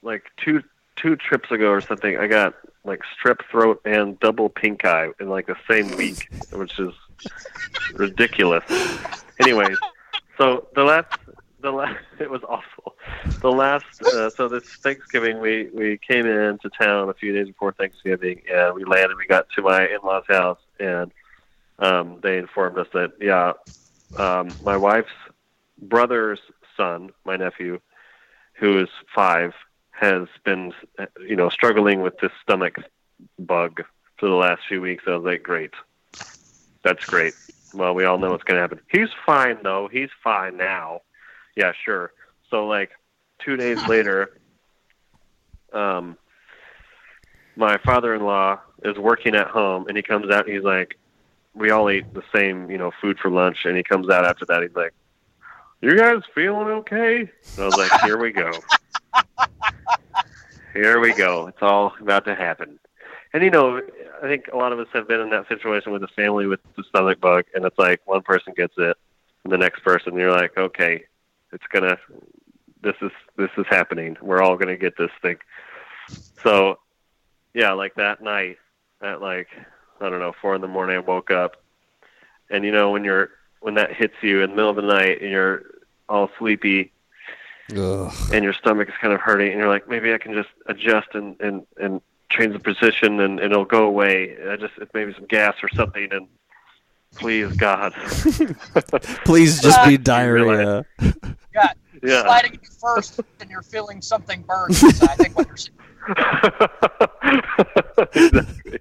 like 0.01 0.23
two 0.43 0.61
two 0.95 1.15
trips 1.15 1.51
ago 1.51 1.69
or 1.69 1.81
something. 1.81 2.17
I 2.17 2.27
got 2.27 2.55
like 2.83 3.01
strep 3.17 3.39
throat 3.49 3.81
and 3.85 4.19
double 4.19 4.49
pink 4.49 4.85
eye 4.85 5.09
in 5.19 5.29
like 5.29 5.47
the 5.47 5.55
same 5.69 5.95
week, 5.97 6.29
which 6.51 6.79
is 6.79 6.93
ridiculous. 7.93 8.63
Anyways, 9.39 9.77
so 10.37 10.67
the 10.75 10.83
last 10.83 11.17
the 11.61 11.71
last 11.71 11.97
it 12.19 12.29
was 12.29 12.41
awful. 12.43 12.95
The 13.41 13.51
last 13.51 13.85
uh, 14.03 14.29
so 14.29 14.47
this 14.47 14.63
Thanksgiving 14.63 15.39
we 15.39 15.69
we 15.73 15.97
came 15.97 16.25
into 16.25 16.69
town 16.69 17.09
a 17.09 17.13
few 17.13 17.33
days 17.33 17.47
before 17.47 17.73
Thanksgiving 17.73 18.41
and 18.51 18.75
we 18.75 18.83
landed. 18.83 19.17
We 19.17 19.25
got 19.25 19.47
to 19.55 19.61
my 19.61 19.85
in 19.85 19.99
laws' 20.03 20.25
house 20.27 20.59
and 20.79 21.11
um, 21.79 22.19
they 22.21 22.37
informed 22.37 22.77
us 22.77 22.87
that 22.93 23.13
yeah, 23.19 23.53
um, 24.17 24.49
my 24.63 24.77
wife's 24.77 25.09
brother's 25.81 26.39
son, 26.77 27.11
my 27.25 27.35
nephew, 27.35 27.79
who 28.59 28.79
is 28.79 28.89
five, 29.15 29.53
has 30.03 30.27
been 30.43 30.73
you 31.19 31.35
know 31.35 31.49
struggling 31.49 32.01
with 32.01 32.17
this 32.19 32.31
stomach 32.41 32.75
bug 33.39 33.83
for 34.17 34.27
the 34.27 34.35
last 34.35 34.61
few 34.67 34.81
weeks. 34.81 35.03
I 35.07 35.15
was 35.15 35.23
like, 35.23 35.43
great, 35.43 35.71
that's 36.83 37.05
great. 37.05 37.33
Well, 37.73 37.95
we 37.95 38.03
all 38.03 38.17
know 38.17 38.31
what's 38.31 38.43
going 38.43 38.57
to 38.57 38.61
happen. 38.61 38.81
He's 38.89 39.09
fine 39.25 39.57
though. 39.63 39.87
He's 39.91 40.09
fine 40.23 40.57
now. 40.57 41.01
Yeah, 41.55 41.71
sure. 41.85 42.11
So 42.49 42.67
like 42.67 42.91
two 43.39 43.55
days 43.55 43.79
later, 43.87 44.37
um, 45.71 46.17
my 47.55 47.77
father-in-law 47.85 48.59
is 48.83 48.97
working 48.97 49.35
at 49.35 49.47
home, 49.47 49.87
and 49.87 49.95
he 49.95 50.03
comes 50.03 50.29
out. 50.31 50.45
and 50.45 50.53
He's 50.53 50.63
like, 50.63 50.97
we 51.55 51.69
all 51.71 51.89
eat 51.89 52.13
the 52.13 52.23
same, 52.35 52.69
you 52.69 52.77
know, 52.77 52.91
food 53.01 53.19
for 53.19 53.29
lunch, 53.29 53.65
and 53.65 53.77
he 53.77 53.83
comes 53.83 54.09
out 54.09 54.25
after 54.25 54.45
that. 54.47 54.63
He's 54.63 54.75
like, 54.75 54.93
"You 55.81 55.97
guys 55.97 56.21
feeling 56.33 56.67
okay?" 56.67 57.19
And 57.19 57.59
I 57.59 57.65
was 57.65 57.77
like, 57.77 57.91
"Here 58.01 58.17
we 58.17 58.31
go. 58.31 58.51
Here 60.73 60.99
we 60.99 61.13
go. 61.13 61.47
It's 61.47 61.61
all 61.61 61.93
about 61.99 62.25
to 62.25 62.35
happen." 62.35 62.79
And 63.33 63.43
you 63.43 63.49
know, 63.49 63.81
I 64.21 64.27
think 64.27 64.47
a 64.51 64.57
lot 64.57 64.73
of 64.73 64.79
us 64.79 64.87
have 64.93 65.07
been 65.07 65.19
in 65.19 65.29
that 65.31 65.47
situation 65.47 65.91
with 65.91 66.03
a 66.03 66.07
family 66.07 66.45
with 66.45 66.59
the 66.75 66.83
stomach 66.83 67.19
bug, 67.19 67.45
and 67.53 67.65
it's 67.65 67.77
like 67.77 68.01
one 68.05 68.21
person 68.21 68.53
gets 68.55 68.73
it, 68.77 68.97
and 69.43 69.51
the 69.51 69.57
next 69.57 69.83
person, 69.83 70.15
you're 70.15 70.31
like, 70.31 70.57
"Okay, 70.57 71.05
it's 71.51 71.65
gonna. 71.67 71.97
This 72.81 72.95
is 73.01 73.11
this 73.37 73.51
is 73.57 73.65
happening. 73.69 74.17
We're 74.21 74.41
all 74.41 74.55
gonna 74.55 74.77
get 74.77 74.97
this 74.97 75.11
thing." 75.21 75.37
So, 76.41 76.79
yeah, 77.53 77.73
like 77.73 77.95
that 77.95 78.21
night 78.21 78.59
at 79.01 79.21
like 79.21 79.49
I 79.99 80.09
don't 80.09 80.19
know 80.19 80.33
four 80.41 80.55
in 80.55 80.61
the 80.61 80.67
morning, 80.67 80.95
I 80.95 80.99
woke 80.99 81.31
up, 81.31 81.57
and 82.49 82.63
you 82.63 82.71
know 82.71 82.91
when 82.91 83.03
you're 83.03 83.31
when 83.61 83.75
that 83.75 83.93
hits 83.93 84.15
you 84.21 84.41
in 84.41 84.51
the 84.51 84.55
middle 84.55 84.69
of 84.69 84.75
the 84.75 84.81
night 84.81 85.21
and 85.21 85.31
you're 85.31 85.63
all 86.09 86.29
sleepy 86.37 86.92
Ugh. 87.77 88.11
and 88.33 88.43
your 88.43 88.53
stomach 88.53 88.89
is 88.89 88.95
kind 89.01 89.13
of 89.13 89.21
hurting 89.21 89.51
and 89.51 89.59
you're 89.59 89.69
like 89.69 89.87
maybe 89.87 90.13
I 90.13 90.17
can 90.17 90.33
just 90.33 90.49
adjust 90.65 91.09
and 91.13 91.39
and 91.39 91.65
and 91.77 92.01
change 92.29 92.53
the 92.53 92.59
position 92.59 93.19
and, 93.19 93.39
and 93.39 93.51
it'll 93.51 93.65
go 93.65 93.85
away. 93.85 94.35
I 94.49 94.55
just 94.55 94.73
it's 94.77 94.91
maybe 94.93 95.13
some 95.13 95.25
gas 95.25 95.55
or 95.61 95.69
something 95.69 96.11
and 96.11 96.27
please 97.15 97.55
God. 97.55 97.93
Please 99.25 99.61
just 99.61 99.83
be 99.85 99.97
diarrhea. 100.13 100.83
yeah, 101.53 101.73
yeah. 102.01 102.23
sliding 102.23 102.53
you 102.53 102.59
first, 102.81 103.19
and 103.39 103.49
you're 103.49 103.61
feeling 103.61 104.01
something 104.01 104.41
burn. 104.41 104.69
inside. 104.69 105.09
I 105.09 105.15
think 105.15 105.37
what 105.37 105.47
you're 105.47 105.57
saying. 105.57 105.77
exactly. 108.13 108.79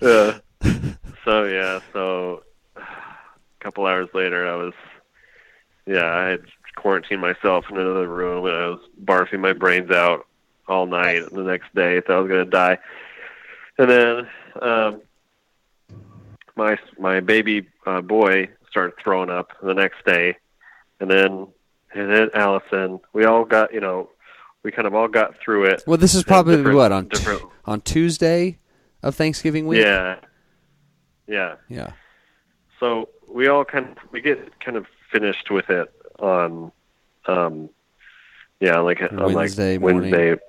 Yeah. 0.00 0.38
So 1.24 1.44
yeah, 1.44 1.80
so 1.92 2.42
a 2.76 2.82
couple 3.60 3.86
hours 3.86 4.08
later, 4.14 4.46
I 4.48 4.56
was, 4.56 4.72
yeah, 5.86 6.14
I 6.14 6.24
had 6.28 6.42
quarantined 6.76 7.20
myself 7.20 7.64
in 7.70 7.76
another 7.76 8.08
room, 8.08 8.46
and 8.46 8.54
I 8.54 8.68
was 8.68 8.80
barfing 9.04 9.40
my 9.40 9.52
brains 9.52 9.90
out 9.90 10.26
all 10.66 10.86
night. 10.86 11.22
And 11.22 11.30
the 11.30 11.42
next 11.42 11.74
day, 11.74 12.00
thought 12.00 12.16
I 12.16 12.20
was 12.20 12.28
gonna 12.28 12.44
die. 12.44 12.78
And 13.78 13.90
then 13.90 14.28
um, 14.60 15.02
my 16.56 16.76
my 16.98 17.20
baby 17.20 17.66
uh, 17.86 18.00
boy 18.00 18.48
started 18.68 18.94
throwing 19.02 19.30
up 19.30 19.50
the 19.62 19.74
next 19.74 20.04
day, 20.04 20.36
and 21.00 21.10
then 21.10 21.48
and 21.94 22.10
then 22.10 22.30
Allison. 22.34 23.00
We 23.12 23.24
all 23.24 23.44
got 23.44 23.72
you 23.72 23.80
know, 23.80 24.10
we 24.62 24.70
kind 24.72 24.86
of 24.86 24.94
all 24.94 25.08
got 25.08 25.34
through 25.42 25.66
it. 25.66 25.82
Well, 25.86 25.98
this 25.98 26.14
is 26.14 26.24
probably 26.24 26.62
what 26.72 26.92
on 26.92 27.08
t- 27.08 27.38
on 27.64 27.80
Tuesday 27.80 28.58
of 29.02 29.14
Thanksgiving 29.14 29.66
week. 29.66 29.82
Yeah. 29.82 30.16
Yeah. 31.26 31.56
Yeah. 31.68 31.92
So 32.78 33.08
we 33.28 33.48
all 33.48 33.64
kind 33.64 33.86
of 33.86 33.96
we 34.10 34.20
get 34.20 34.60
kind 34.60 34.76
of 34.76 34.86
finished 35.12 35.50
with 35.50 35.70
it 35.70 35.92
on 36.20 36.72
um 37.26 37.68
yeah, 38.60 38.78
like 38.78 39.00
on 39.00 39.32
Wednesday 39.32 39.72
like 39.72 39.80
morning. 39.80 40.10
Wednesday. 40.10 40.42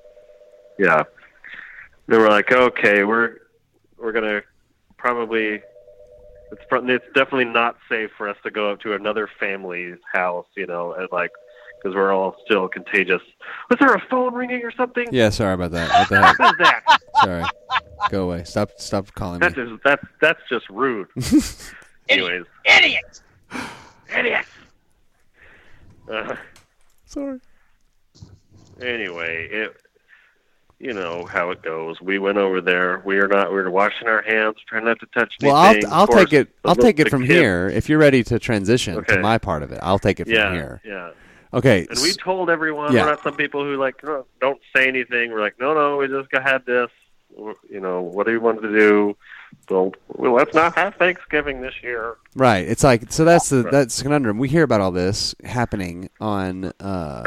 Yeah. 0.78 1.04
they 2.08 2.18
we're 2.18 2.30
like, 2.30 2.52
okay, 2.52 3.04
we're 3.04 3.38
we're 3.98 4.12
gonna 4.12 4.42
probably 4.98 5.62
it's 6.52 6.62
pro- 6.68 6.86
it's 6.88 7.06
definitely 7.16 7.46
not 7.46 7.78
safe 7.88 8.10
for 8.18 8.28
us 8.28 8.36
to 8.44 8.52
go 8.52 8.72
up 8.72 8.82
to 8.82 8.94
another 8.94 9.30
family's 9.40 9.98
house, 10.12 10.48
you 10.58 10.68
know, 10.68 10.94
and 10.94 11.08
like 11.12 11.32
because 11.82 11.96
we're 11.96 12.14
all 12.14 12.36
still 12.46 12.68
contagious. 12.68 13.22
Was 13.70 13.80
there 13.80 13.94
a 13.94 14.02
phone 14.10 14.34
ringing 14.34 14.64
or 14.64 14.72
something? 14.72 15.08
Yeah. 15.12 15.30
Sorry 15.30 15.54
about 15.54 15.72
that. 15.72 15.90
What 15.90 16.10
the 16.10 16.22
heck? 16.26 16.40
What 16.40 16.52
is 16.54 16.58
that? 16.60 17.00
Sorry. 17.24 17.44
Go 18.10 18.24
away. 18.26 18.44
Stop. 18.44 18.72
Stop 18.78 19.14
calling 19.14 19.40
me. 19.40 19.48
That's 19.48 19.56
just 19.56 19.84
that's 19.84 20.06
that's 20.20 20.42
just 20.50 20.70
rude. 20.70 21.08
Anyways, 22.10 22.44
Idiot. 22.66 23.22
idiot. 24.16 24.46
Uh, 26.12 26.36
Sorry. 27.06 27.40
anyway, 28.82 29.48
it 29.52 29.78
you 30.80 30.94
know 30.94 31.26
how 31.26 31.52
it 31.52 31.62
goes. 31.62 32.02
We 32.02 32.18
went 32.18 32.38
over 32.40 32.60
there. 32.60 33.02
We 33.06 33.18
are 33.20 33.28
not. 33.28 33.52
We 33.52 33.60
are 33.60 33.70
washing 33.70 34.08
our 34.08 34.22
hands, 34.24 34.56
trying 34.68 34.86
not 34.86 35.00
to 35.02 35.06
touch 35.08 35.36
Well, 35.42 35.56
I'll. 35.56 35.76
I'll 35.90 36.08
course, 36.08 36.24
take 36.26 36.34
it. 36.34 36.50
I'll 36.66 36.76
take 36.76 37.00
it 37.00 37.10
from 37.10 37.22
kids- 37.22 37.34
here. 37.34 37.68
If 37.70 37.88
you're 37.88 38.00
ready 38.00 38.24
to 38.24 38.40
transition 38.40 39.04
to 39.06 39.20
my 39.20 39.38
part 39.38 39.62
of 39.64 39.72
it, 39.72 39.80
I'll 39.84 40.00
take 40.00 40.20
it 40.20 40.26
from 40.26 40.34
Yeah, 40.34 40.52
here. 40.54 40.82
yeah. 40.84 41.12
Okay. 41.54 41.86
And 41.90 42.00
we 42.02 42.14
told 42.14 42.50
everyone. 42.50 42.94
Yeah. 42.94 43.04
We're 43.04 43.12
not 43.12 43.24
some 43.24 43.36
people 43.36 43.64
who 43.64 43.76
like 43.78 44.04
"No, 44.04 44.26
don't 44.40 44.60
say 44.76 44.88
anything. 44.88 45.32
We're 45.32 45.42
like, 45.42 45.60
no, 45.60 45.74
no, 45.74 45.98
we 45.98 46.08
just 46.08 46.30
had 46.34 46.66
this. 46.66 46.90
You 47.38 47.80
know, 47.80 48.02
what 48.02 48.26
do 48.26 48.34
you 48.34 48.40
want 48.42 48.62
to 48.62 48.68
do? 48.70 49.16
So 49.72 49.94
well, 50.10 50.34
let's 50.34 50.54
not 50.54 50.76
have 50.76 50.96
Thanksgiving 50.96 51.62
this 51.62 51.76
year. 51.82 52.18
Right. 52.36 52.68
It's 52.68 52.84
like 52.84 53.10
so 53.10 53.24
that's 53.24 53.48
the 53.48 53.64
that's 53.64 53.96
the 53.96 54.04
conundrum. 54.04 54.38
We 54.38 54.50
hear 54.50 54.64
about 54.64 54.82
all 54.82 54.92
this 54.92 55.34
happening 55.46 56.10
on 56.20 56.74
uh 56.82 57.24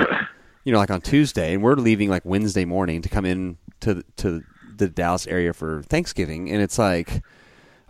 you 0.64 0.72
know 0.72 0.78
like 0.78 0.90
on 0.90 1.00
Tuesday 1.00 1.54
and 1.54 1.62
we're 1.62 1.76
leaving 1.76 2.10
like 2.10 2.22
Wednesday 2.26 2.66
morning 2.66 3.00
to 3.00 3.08
come 3.08 3.24
in 3.24 3.56
to 3.80 4.04
to 4.18 4.42
the 4.76 4.88
Dallas 4.88 5.26
area 5.26 5.54
for 5.54 5.84
Thanksgiving 5.84 6.50
and 6.50 6.60
it's 6.60 6.78
like 6.78 7.22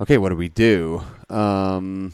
okay, 0.01 0.19
what 0.19 0.29
do 0.29 0.37
we 0.37 0.51
do? 0.51 1.03
Um 1.29 2.12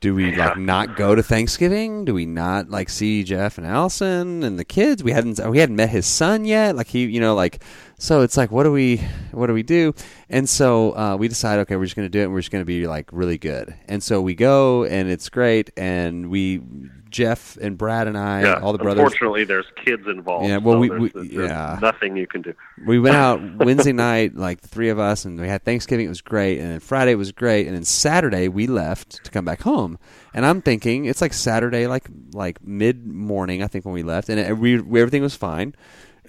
do 0.00 0.14
we 0.14 0.34
like 0.34 0.56
not 0.56 0.96
go 0.96 1.14
to 1.14 1.22
Thanksgiving? 1.22 2.06
Do 2.06 2.14
we 2.14 2.24
not 2.24 2.70
like 2.70 2.88
see 2.88 3.22
Jeff 3.22 3.58
and 3.58 3.66
Allison 3.66 4.42
and 4.42 4.58
the 4.58 4.64
kids? 4.64 5.04
We 5.04 5.12
hadn't 5.12 5.38
we 5.50 5.58
hadn't 5.58 5.76
met 5.76 5.90
his 5.90 6.06
son 6.06 6.46
yet. 6.46 6.74
Like 6.74 6.86
he, 6.86 7.04
you 7.04 7.20
know, 7.20 7.34
like 7.34 7.62
so 8.00 8.22
it's 8.22 8.36
like 8.36 8.50
what 8.50 8.64
do 8.64 8.72
we 8.72 8.96
what 9.30 9.46
do 9.46 9.52
we 9.54 9.62
do? 9.62 9.94
And 10.28 10.48
so 10.48 10.96
uh, 10.96 11.16
we 11.16 11.28
decide 11.28 11.58
okay, 11.60 11.76
we're 11.76 11.84
just 11.84 11.96
going 11.96 12.06
to 12.06 12.10
do 12.10 12.20
it. 12.20 12.24
and 12.24 12.32
We're 12.32 12.40
just 12.40 12.50
going 12.50 12.62
to 12.62 12.66
be 12.66 12.86
like 12.86 13.08
really 13.12 13.38
good. 13.38 13.74
And 13.88 14.02
so 14.02 14.20
we 14.20 14.34
go 14.34 14.84
and 14.84 15.08
it's 15.10 15.28
great. 15.28 15.70
And 15.76 16.30
we 16.30 16.60
Jeff 17.10 17.56
and 17.56 17.76
Brad 17.76 18.06
and 18.06 18.16
I, 18.16 18.42
yeah. 18.42 18.60
all 18.60 18.72
the 18.72 18.78
brothers, 18.78 19.02
Unfortunately, 19.02 19.44
there's 19.44 19.66
kids 19.84 20.06
involved. 20.06 20.48
Yeah, 20.48 20.58
well, 20.58 20.76
so 20.76 20.78
we- 20.78 20.88
there's, 20.88 21.00
we- 21.14 21.28
there's 21.36 21.50
yeah. 21.50 21.78
nothing 21.82 22.16
you 22.16 22.26
can 22.26 22.40
do. 22.40 22.54
we 22.86 22.98
went 23.00 23.16
out 23.16 23.40
Wednesday 23.64 23.92
night, 23.92 24.36
like 24.36 24.60
the 24.60 24.68
three 24.68 24.88
of 24.88 24.98
us, 24.98 25.24
and 25.24 25.38
we 25.38 25.48
had 25.48 25.64
Thanksgiving. 25.64 26.06
It 26.06 26.10
was 26.10 26.20
great, 26.22 26.60
and 26.60 26.70
then 26.70 26.80
Friday 26.80 27.14
was 27.16 27.32
great, 27.32 27.66
and 27.66 27.74
then 27.74 27.84
Saturday 27.84 28.48
we 28.48 28.66
left 28.68 29.24
to 29.24 29.30
come 29.30 29.44
back 29.44 29.62
home. 29.62 29.98
And 30.32 30.46
I'm 30.46 30.62
thinking 30.62 31.06
it's 31.06 31.20
like 31.20 31.32
Saturday, 31.32 31.88
like 31.88 32.08
like 32.32 32.64
mid 32.64 33.04
morning, 33.04 33.62
I 33.62 33.66
think 33.66 33.84
when 33.84 33.94
we 33.94 34.04
left, 34.04 34.28
and 34.28 34.38
it, 34.38 34.56
we, 34.56 34.80
we 34.80 35.00
everything 35.00 35.22
was 35.22 35.34
fine. 35.34 35.74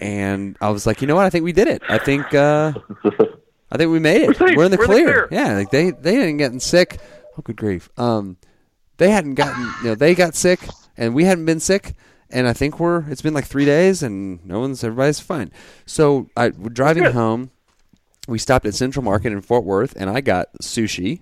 And 0.02 0.58
I 0.60 0.70
was 0.70 0.86
like, 0.88 1.02
you 1.02 1.08
know 1.08 1.16
what? 1.16 1.26
I 1.26 1.30
think 1.30 1.44
we 1.46 1.54
did 1.54 1.68
it. 1.68 1.82
I 1.88 1.98
think 2.00 2.34
uh, 2.34 2.74
I 3.72 3.78
think 3.78 3.92
we 3.92 4.00
made 4.00 4.22
it. 4.24 4.28
We're 4.28 4.34
safe. 4.48 4.58
We're 4.58 4.66
in 4.66 4.72
the 4.72 4.78
We're 4.78 4.86
in 4.86 4.90
the 4.90 5.06
clear. 5.06 5.28
clear. 5.28 5.28
Yeah, 5.32 5.54
like 5.58 5.70
they 5.72 5.92
they 5.92 6.14
didn't 6.16 6.38
get 6.38 6.60
sick. 6.62 7.00
Oh, 7.38 7.42
good 7.44 7.56
grief. 7.56 7.90
Um, 7.98 8.38
they 8.98 9.10
hadn't 9.12 9.36
gotten, 9.36 9.62
you 9.84 9.90
know, 9.90 9.96
they 9.96 10.14
got 10.14 10.36
sick 10.36 10.60
and 10.98 11.16
we 11.16 11.24
hadn't 11.26 11.46
been 11.46 11.60
sick. 11.60 11.94
And 12.30 12.48
I 12.48 12.54
think 12.54 12.80
we're, 12.80 13.10
it's 13.10 13.22
been 13.22 13.34
like 13.34 13.46
three 13.46 13.66
days 13.66 14.04
and 14.04 14.46
no 14.46 14.60
one's, 14.60 14.84
everybody's 14.84 15.20
fine. 15.20 15.52
So 15.86 16.30
I, 16.38 16.50
we're 16.50 16.70
driving 16.70 17.04
home. 17.06 17.52
We 18.28 18.38
stopped 18.38 18.66
at 18.66 18.76
Central 18.76 19.04
Market 19.04 19.32
in 19.34 19.42
Fort 19.42 19.64
Worth 19.66 19.94
and 19.98 20.10
I 20.10 20.22
got 20.22 20.48
sushi. 20.62 21.22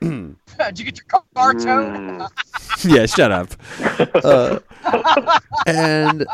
Did 0.00 0.36
you 0.78 0.84
get 0.84 0.98
your 0.98 1.22
car 1.34 1.54
towed? 1.54 2.28
Yeah, 2.84 3.06
shut 3.06 3.30
up. 3.32 3.48
Uh, 4.24 4.58
and 5.66 6.26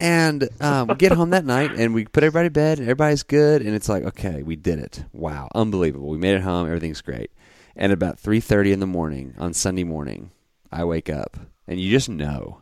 and 0.00 0.48
um, 0.60 0.88
we 0.88 0.94
get 0.94 1.12
home 1.12 1.30
that 1.30 1.44
night 1.44 1.72
and 1.72 1.94
we 1.94 2.04
put 2.04 2.24
everybody 2.24 2.48
to 2.48 2.52
bed. 2.52 2.78
And 2.78 2.86
everybody's 2.86 3.22
good, 3.22 3.62
and 3.62 3.74
it's 3.74 3.88
like, 3.88 4.04
okay, 4.04 4.42
we 4.42 4.56
did 4.56 4.78
it. 4.78 5.04
Wow, 5.12 5.48
unbelievable. 5.54 6.08
We 6.08 6.18
made 6.18 6.34
it 6.34 6.42
home. 6.42 6.66
Everything's 6.66 7.00
great. 7.00 7.30
And 7.76 7.92
about 7.92 8.18
three 8.18 8.40
thirty 8.40 8.72
in 8.72 8.80
the 8.80 8.86
morning 8.86 9.34
on 9.38 9.54
Sunday 9.54 9.84
morning, 9.84 10.30
I 10.70 10.84
wake 10.84 11.08
up, 11.10 11.36
and 11.66 11.80
you 11.80 11.90
just 11.90 12.08
know. 12.08 12.58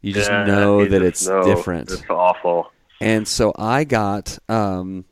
You 0.00 0.12
just 0.14 0.30
Yeah, 0.30 0.44
know 0.46 0.84
you 0.84 0.86
that 0.86 1.02
just 1.02 1.02
it's 1.02 1.26
know 1.26 1.40
different. 1.42 1.90
It's 1.90 2.02
awful. 2.08 2.70
And 3.00 3.26
so 3.26 3.52
I 3.56 3.84
got 3.84 4.38
um, 4.48 5.04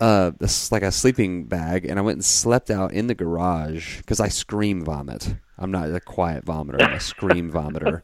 uh, 0.00 0.32
this, 0.38 0.72
like 0.72 0.82
a 0.82 0.90
sleeping 0.92 1.44
bag, 1.44 1.84
and 1.84 1.98
I 1.98 2.02
went 2.02 2.16
and 2.16 2.24
slept 2.24 2.70
out 2.70 2.92
in 2.92 3.06
the 3.06 3.14
garage 3.14 3.98
because 3.98 4.20
I 4.20 4.28
scream 4.28 4.84
vomit. 4.84 5.34
I'm 5.58 5.70
not 5.70 5.90
a 5.94 6.00
quiet 6.00 6.44
vomiter. 6.46 6.82
I'm 6.82 6.94
a 6.94 7.00
scream 7.00 7.50
vomiter, 7.52 8.00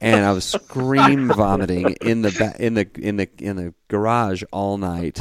and 0.00 0.24
I 0.26 0.32
was 0.32 0.44
scream 0.44 1.28
vomiting 1.28 1.92
in 2.02 2.22
the 2.22 2.30
ba- 2.30 2.56
in 2.64 2.74
the 2.74 2.88
in 2.98 3.16
the 3.16 3.28
in 3.38 3.56
the 3.56 3.74
garage 3.88 4.42
all 4.52 4.76
night, 4.76 5.18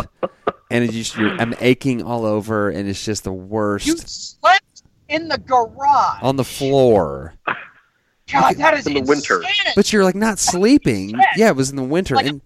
and 0.69 0.83
it 0.83 0.91
just 0.91 1.15
you're, 1.17 1.31
I'm 1.39 1.53
aching 1.61 2.03
all 2.03 2.25
over, 2.25 2.69
and 2.69 2.89
it's 2.89 3.05
just 3.05 3.23
the 3.23 3.31
worst 3.31 3.87
You 3.87 3.95
slept 3.97 4.83
in 5.07 5.29
the 5.29 5.37
garage. 5.37 6.19
on 6.21 6.35
the 6.35 6.43
floor. 6.43 7.33
God, 8.29 8.57
that 8.57 8.73
is 8.73 8.85
In 8.85 8.95
the 8.95 9.01
winter. 9.03 9.41
But 9.73 9.93
you're 9.93 10.03
like 10.03 10.13
not 10.15 10.37
sleeping. 10.37 11.11
Yeah, 11.37 11.47
it 11.47 11.55
was 11.55 11.69
in 11.69 11.77
the 11.77 11.83
winter, 11.83 12.15
Like 12.15 12.25
a- 12.25 12.29
and 12.29 12.41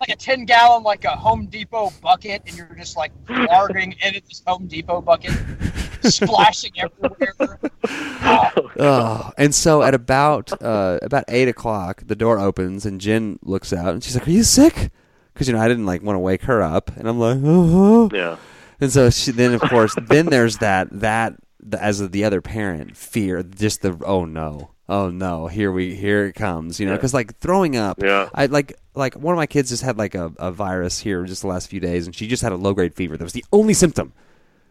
like 0.00 0.08
a 0.10 0.16
10 0.16 0.44
gallon, 0.44 0.82
like 0.82 1.04
a 1.04 1.10
Home 1.10 1.46
Depot 1.46 1.92
bucket, 2.02 2.42
and 2.46 2.56
you're 2.56 2.74
just 2.78 2.96
like 2.96 3.12
larging 3.28 3.94
into 4.02 4.20
this 4.28 4.42
Home 4.46 4.66
Depot 4.66 5.00
bucket, 5.00 5.32
splashing 6.02 6.72
everywhere. 6.78 7.58
Oh, 7.88 8.50
Oh, 8.78 9.32
and 9.38 9.54
so 9.54 9.82
at 9.82 9.94
about 9.94 10.52
uh, 10.62 10.98
about 11.02 11.24
eight 11.28 11.48
o'clock, 11.48 12.02
the 12.06 12.16
door 12.16 12.38
opens 12.38 12.84
and 12.84 13.00
Jen 13.00 13.38
looks 13.42 13.72
out 13.72 13.94
and 13.94 14.04
she's 14.04 14.14
like, 14.14 14.28
"Are 14.28 14.32
you 14.32 14.42
sick?" 14.42 14.90
Because 15.32 15.48
you 15.48 15.54
know 15.54 15.60
I 15.60 15.68
didn't 15.68 15.86
like 15.86 16.02
want 16.02 16.16
to 16.16 16.20
wake 16.20 16.42
her 16.42 16.62
up, 16.62 16.94
and 16.96 17.08
I'm 17.08 17.18
like, 17.18 17.38
"Oh." 17.42 18.10
Yeah. 18.12 18.36
And 18.80 18.92
so 18.92 19.08
she 19.08 19.30
then, 19.30 19.54
of 19.54 19.62
course, 19.62 19.94
then 20.08 20.26
there's 20.26 20.58
that 20.58 20.88
that 21.00 21.36
the, 21.60 21.82
as 21.82 22.06
the 22.10 22.24
other 22.24 22.42
parent 22.42 22.96
fear, 22.96 23.42
just 23.42 23.80
the 23.80 23.98
oh 24.04 24.26
no, 24.26 24.72
oh 24.88 25.10
no, 25.10 25.46
here 25.48 25.72
we 25.72 25.94
here 25.94 26.26
it 26.26 26.34
comes, 26.34 26.78
you 26.80 26.86
know, 26.86 26.92
Yeah. 26.92 26.96
because 26.98 27.14
like 27.14 27.38
throwing 27.38 27.76
up. 27.76 28.02
Yeah. 28.02 28.28
I 28.34 28.46
like 28.46 28.78
like 28.94 29.14
one 29.14 29.34
of 29.34 29.36
my 29.36 29.46
kids 29.46 29.70
just 29.70 29.82
had 29.82 29.98
like 29.98 30.14
a, 30.14 30.32
a 30.38 30.50
virus 30.52 30.98
here 31.00 31.24
just 31.24 31.42
the 31.42 31.48
last 31.48 31.68
few 31.68 31.80
days, 31.80 32.06
and 32.06 32.14
she 32.14 32.26
just 32.28 32.42
had 32.42 32.52
a 32.52 32.56
low 32.56 32.72
grade 32.74 32.94
fever. 32.94 33.16
That 33.16 33.24
was 33.24 33.32
the 33.32 33.44
only 33.52 33.74
symptom. 33.74 34.12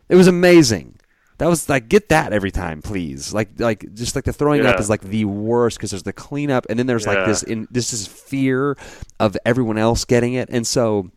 It 0.09 0.15
was 0.15 0.27
amazing. 0.27 0.99
That 1.37 1.47
was 1.49 1.67
like 1.67 1.89
get 1.89 2.07
that 2.09 2.31
every 2.31 2.51
time, 2.51 2.81
please. 2.81 3.33
Like 3.33 3.49
like 3.59 3.93
just 3.93 4.15
like 4.15 4.23
the 4.23 4.31
throwing 4.31 4.65
up 4.65 4.79
is 4.79 4.89
like 4.89 5.01
the 5.01 5.25
worst 5.25 5.77
because 5.77 5.91
there's 5.91 6.03
the 6.03 6.13
cleanup, 6.13 6.65
and 6.69 6.79
then 6.79 6.87
there's 6.87 7.05
like 7.05 7.25
this 7.25 7.43
in 7.43 7.67
this 7.71 7.91
is 7.91 8.07
fear 8.07 8.77
of 9.19 9.35
everyone 9.45 9.77
else 9.77 10.05
getting 10.05 10.33
it, 10.35 10.47
and 10.49 10.65
so 10.65 11.11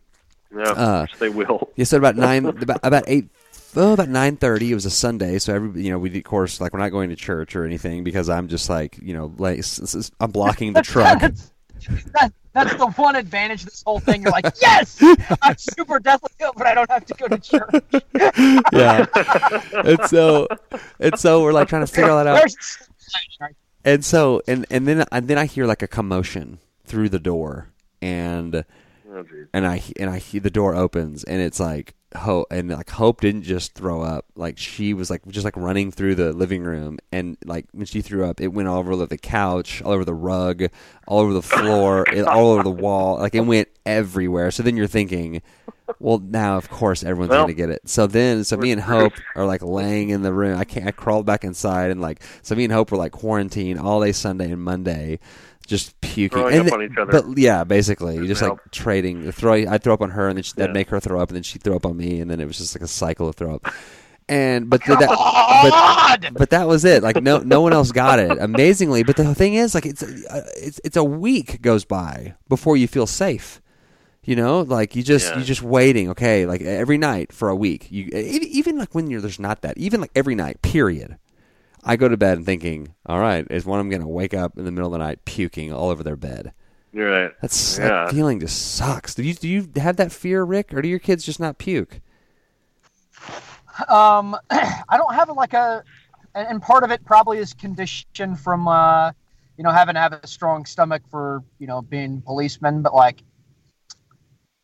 Yeah. 0.53 0.63
Uh, 0.63 1.05
they 1.19 1.29
will. 1.29 1.69
yeah, 1.77 1.85
so 1.85 1.97
about 1.97 2.17
nine, 2.17 2.45
about 2.61 2.79
about 2.83 3.03
eight, 3.07 3.29
oh, 3.75 3.93
about 3.93 4.09
nine 4.09 4.37
thirty. 4.37 4.71
It 4.71 4.75
was 4.75 4.85
a 4.85 4.89
Sunday, 4.89 5.39
so 5.39 5.53
every 5.53 5.83
you 5.83 5.91
know 5.91 5.99
we 5.99 6.15
of 6.17 6.23
course 6.23 6.59
like 6.61 6.73
we're 6.73 6.79
not 6.79 6.89
going 6.89 7.09
to 7.09 7.15
church 7.15 7.55
or 7.55 7.65
anything 7.65 8.03
because 8.03 8.29
I'm 8.29 8.47
just 8.47 8.69
like 8.69 8.97
you 9.01 9.13
know 9.13 9.33
like 9.37 9.63
I'm 10.19 10.31
blocking 10.31 10.73
the 10.73 10.81
truck. 10.83 11.19
that, 11.19 12.33
that's 12.53 12.75
the 12.75 12.87
one 12.95 13.15
advantage 13.15 13.61
of 13.61 13.69
this 13.69 13.83
whole 13.85 13.99
thing. 13.99 14.23
You're 14.23 14.31
like, 14.31 14.45
yes, 14.61 15.01
I'm 15.41 15.57
super 15.57 15.99
deathly 15.99 16.31
ill, 16.39 16.53
but 16.55 16.67
I 16.67 16.73
don't 16.73 16.89
have 16.89 17.05
to 17.05 17.13
go 17.13 17.27
to 17.27 17.37
church. 17.37 18.63
yeah, 18.73 19.05
and 19.85 19.99
so 20.09 20.47
and 20.99 21.17
so 21.19 21.41
we're 21.43 21.53
like 21.53 21.67
trying 21.67 21.85
to 21.85 21.91
figure 21.91 22.11
all 22.11 22.23
that 22.23 22.27
out. 22.27 22.43
And 23.85 24.03
so 24.03 24.41
and 24.47 24.65
and 24.69 24.87
then 24.87 25.05
and 25.11 25.27
then 25.27 25.37
I 25.37 25.45
hear 25.45 25.65
like 25.65 25.81
a 25.81 25.87
commotion 25.87 26.59
through 26.85 27.09
the 27.09 27.19
door, 27.19 27.69
and 28.01 28.65
Oh, 29.11 29.25
and 29.53 29.65
I 29.65 29.81
and 29.99 30.09
I 30.09 30.19
hear 30.19 30.39
the 30.41 30.51
door 30.51 30.75
opens 30.75 31.23
and 31.23 31.41
it's 31.41 31.59
like 31.59 31.95
Hope 32.15 32.47
and 32.49 32.69
like 32.69 32.89
Hope 32.89 33.21
didn't 33.21 33.43
just 33.43 33.75
throw 33.75 34.01
up. 34.01 34.25
Like 34.35 34.57
she 34.57 34.93
was 34.93 35.09
like 35.09 35.25
just 35.27 35.45
like 35.45 35.55
running 35.55 35.91
through 35.91 36.15
the 36.15 36.33
living 36.33 36.63
room 36.63 36.97
and 37.11 37.37
like 37.45 37.65
when 37.71 37.85
she 37.85 38.01
threw 38.01 38.25
up 38.25 38.41
it 38.41 38.47
went 38.47 38.67
all 38.67 38.79
over 38.79 39.05
the 39.05 39.17
couch 39.17 39.81
all 39.83 39.91
over 39.91 40.03
the 40.03 40.13
rug 40.13 40.63
all 41.07 41.19
over 41.19 41.33
the 41.33 41.41
floor 41.41 42.05
it, 42.13 42.25
all 42.25 42.51
over 42.51 42.63
the 42.63 42.71
wall. 42.71 43.17
Like 43.19 43.35
it 43.35 43.41
went 43.41 43.69
everywhere. 43.85 44.49
So 44.51 44.63
then 44.63 44.75
you're 44.75 44.87
thinking 44.87 45.41
well 45.99 46.19
now 46.19 46.57
of 46.57 46.69
course 46.69 47.03
everyone's 47.03 47.29
Well, 47.29 47.43
gonna 47.43 47.53
get 47.53 47.69
it. 47.69 47.87
So 47.87 48.07
then 48.07 48.43
so 48.43 48.57
me 48.57 48.71
and 48.71 48.81
Hope 48.81 49.13
are 49.35 49.45
like 49.45 49.61
laying 49.61 50.09
in 50.09 50.23
the 50.23 50.33
room. 50.33 50.57
I 50.57 50.63
can't 50.63 50.87
I 50.87 50.91
crawled 50.91 51.27
back 51.27 51.43
inside 51.43 51.91
and 51.91 52.01
like 52.01 52.21
so 52.41 52.55
me 52.55 52.63
and 52.63 52.73
Hope 52.73 52.91
were 52.91 52.97
like 52.97 53.11
quarantined 53.11 53.79
all 53.79 54.01
day 54.01 54.13
Sunday 54.13 54.51
and 54.51 54.63
Monday 54.63 55.19
just 55.69 55.99
puking. 56.01 56.29
Throwing 56.39 56.55
and 56.57 56.67
up 56.67 56.73
on 56.73 56.83
each 56.83 56.97
other. 56.97 57.11
but 57.11 57.37
yeah 57.37 57.63
basically. 57.63 58.15
You 58.15 58.27
just 58.27 58.41
like 58.41 58.57
trading 58.71 59.31
throw 59.31 59.53
I'd 59.53 59.83
throw 59.83 59.93
up 59.93 60.01
on 60.01 60.09
her 60.11 60.27
and 60.27 60.37
then 60.37 60.43
she, 60.43 60.53
that'd 60.55 60.73
make 60.73 60.89
her 60.89 60.99
throw 60.99 61.21
up 61.21 61.29
and 61.29 61.35
then 61.37 61.43
she'd 61.43 61.63
throw 61.63 61.75
up 61.75 61.85
on 61.85 61.95
me 61.95 62.19
and 62.19 62.29
then 62.29 62.39
it 62.41 62.45
was 62.45 62.57
just 62.57 62.75
like 62.75 62.81
a 62.81 62.87
cycle 62.87 63.29
of 63.29 63.35
throw 63.35 63.55
up. 63.55 63.73
And 64.27 64.69
but 64.69 64.81
th- 64.83 64.99
that 64.99 66.19
but, 66.21 66.33
but 66.33 66.49
that 66.51 66.67
was 66.67 66.85
it. 66.85 67.01
Like 67.01 67.21
no 67.23 67.39
no 67.39 67.61
one 67.61 67.73
else 67.73 67.91
got 67.91 68.19
it 68.19 68.37
amazingly. 68.39 69.03
But 69.03 69.15
the 69.15 69.33
thing 69.33 69.53
is 69.55 69.73
like 69.73 69.85
it's 69.85 70.03
uh, 70.03 70.45
it's 70.57 70.79
it's 70.83 70.97
a 70.97 71.03
week 71.03 71.61
goes 71.61 71.85
by 71.85 72.35
before 72.49 72.75
you 72.77 72.87
feel 72.87 73.07
safe. 73.07 73.61
You 74.23 74.35
know? 74.35 74.61
Like 74.61 74.95
you 74.95 75.01
just 75.01 75.29
Yeah. 75.31 75.39
you 75.39 75.45
just 75.45 75.63
waiting 75.63 76.09
okay? 76.11 76.45
Like 76.45 76.61
every 76.61 76.97
night 76.97 77.31
for 77.33 77.49
a 77.49 77.55
week. 77.55 77.87
You 77.89 78.05
even 78.13 78.77
like 78.77 78.93
when 78.93 79.09
you're 79.09 79.21
there's 79.21 79.39
not 79.39 79.61
that 79.61 79.77
even 79.77 80.01
like 80.01 80.11
every 80.15 80.35
night 80.35 80.61
period 80.61 81.17
I 81.83 81.95
go 81.95 82.07
to 82.09 82.17
bed 82.17 82.37
and 82.37 82.45
thinking, 82.45 82.93
all 83.05 83.19
right, 83.19 83.45
is 83.49 83.65
one 83.65 83.79
of 83.79 83.85
them 83.85 83.89
going 83.89 84.01
to 84.01 84.07
wake 84.07 84.33
up 84.33 84.57
in 84.57 84.65
the 84.65 84.71
middle 84.71 84.87
of 84.87 84.91
the 84.91 84.97
night 85.05 85.23
puking 85.25 85.71
all 85.71 85.89
over 85.89 86.03
their 86.03 86.15
bed? 86.15 86.53
You're 86.91 87.09
right. 87.09 87.31
That's 87.41 87.77
Yeah. 87.77 88.05
that 88.05 88.11
feeling 88.11 88.39
just 88.39 88.75
sucks. 88.75 89.15
Do 89.15 89.23
you 89.23 89.33
do 89.33 89.47
you 89.47 89.69
have 89.77 89.97
that 89.97 90.11
fear, 90.11 90.43
Rick, 90.43 90.73
or 90.73 90.81
do 90.81 90.87
your 90.89 90.99
kids 90.99 91.23
just 91.23 91.39
not 91.39 91.57
puke? 91.57 92.01
Um, 93.87 94.35
I 94.49 94.97
don't 94.97 95.13
have 95.13 95.29
like 95.29 95.53
a, 95.53 95.83
and 96.35 96.47
and 96.47 96.61
part 96.61 96.83
of 96.83 96.91
it 96.91 97.05
probably 97.05 97.37
is 97.37 97.53
conditioned 97.53 98.39
from, 98.39 98.67
uh, 98.67 99.11
you 99.57 99.63
know, 99.63 99.71
having 99.71 99.95
to 99.95 99.99
have 100.01 100.13
a 100.13 100.27
strong 100.27 100.65
stomach 100.65 101.03
for, 101.09 101.43
you 101.59 101.67
know, 101.67 101.81
being 101.81 102.21
policeman, 102.21 102.81
but 102.81 102.93
like, 102.93 103.23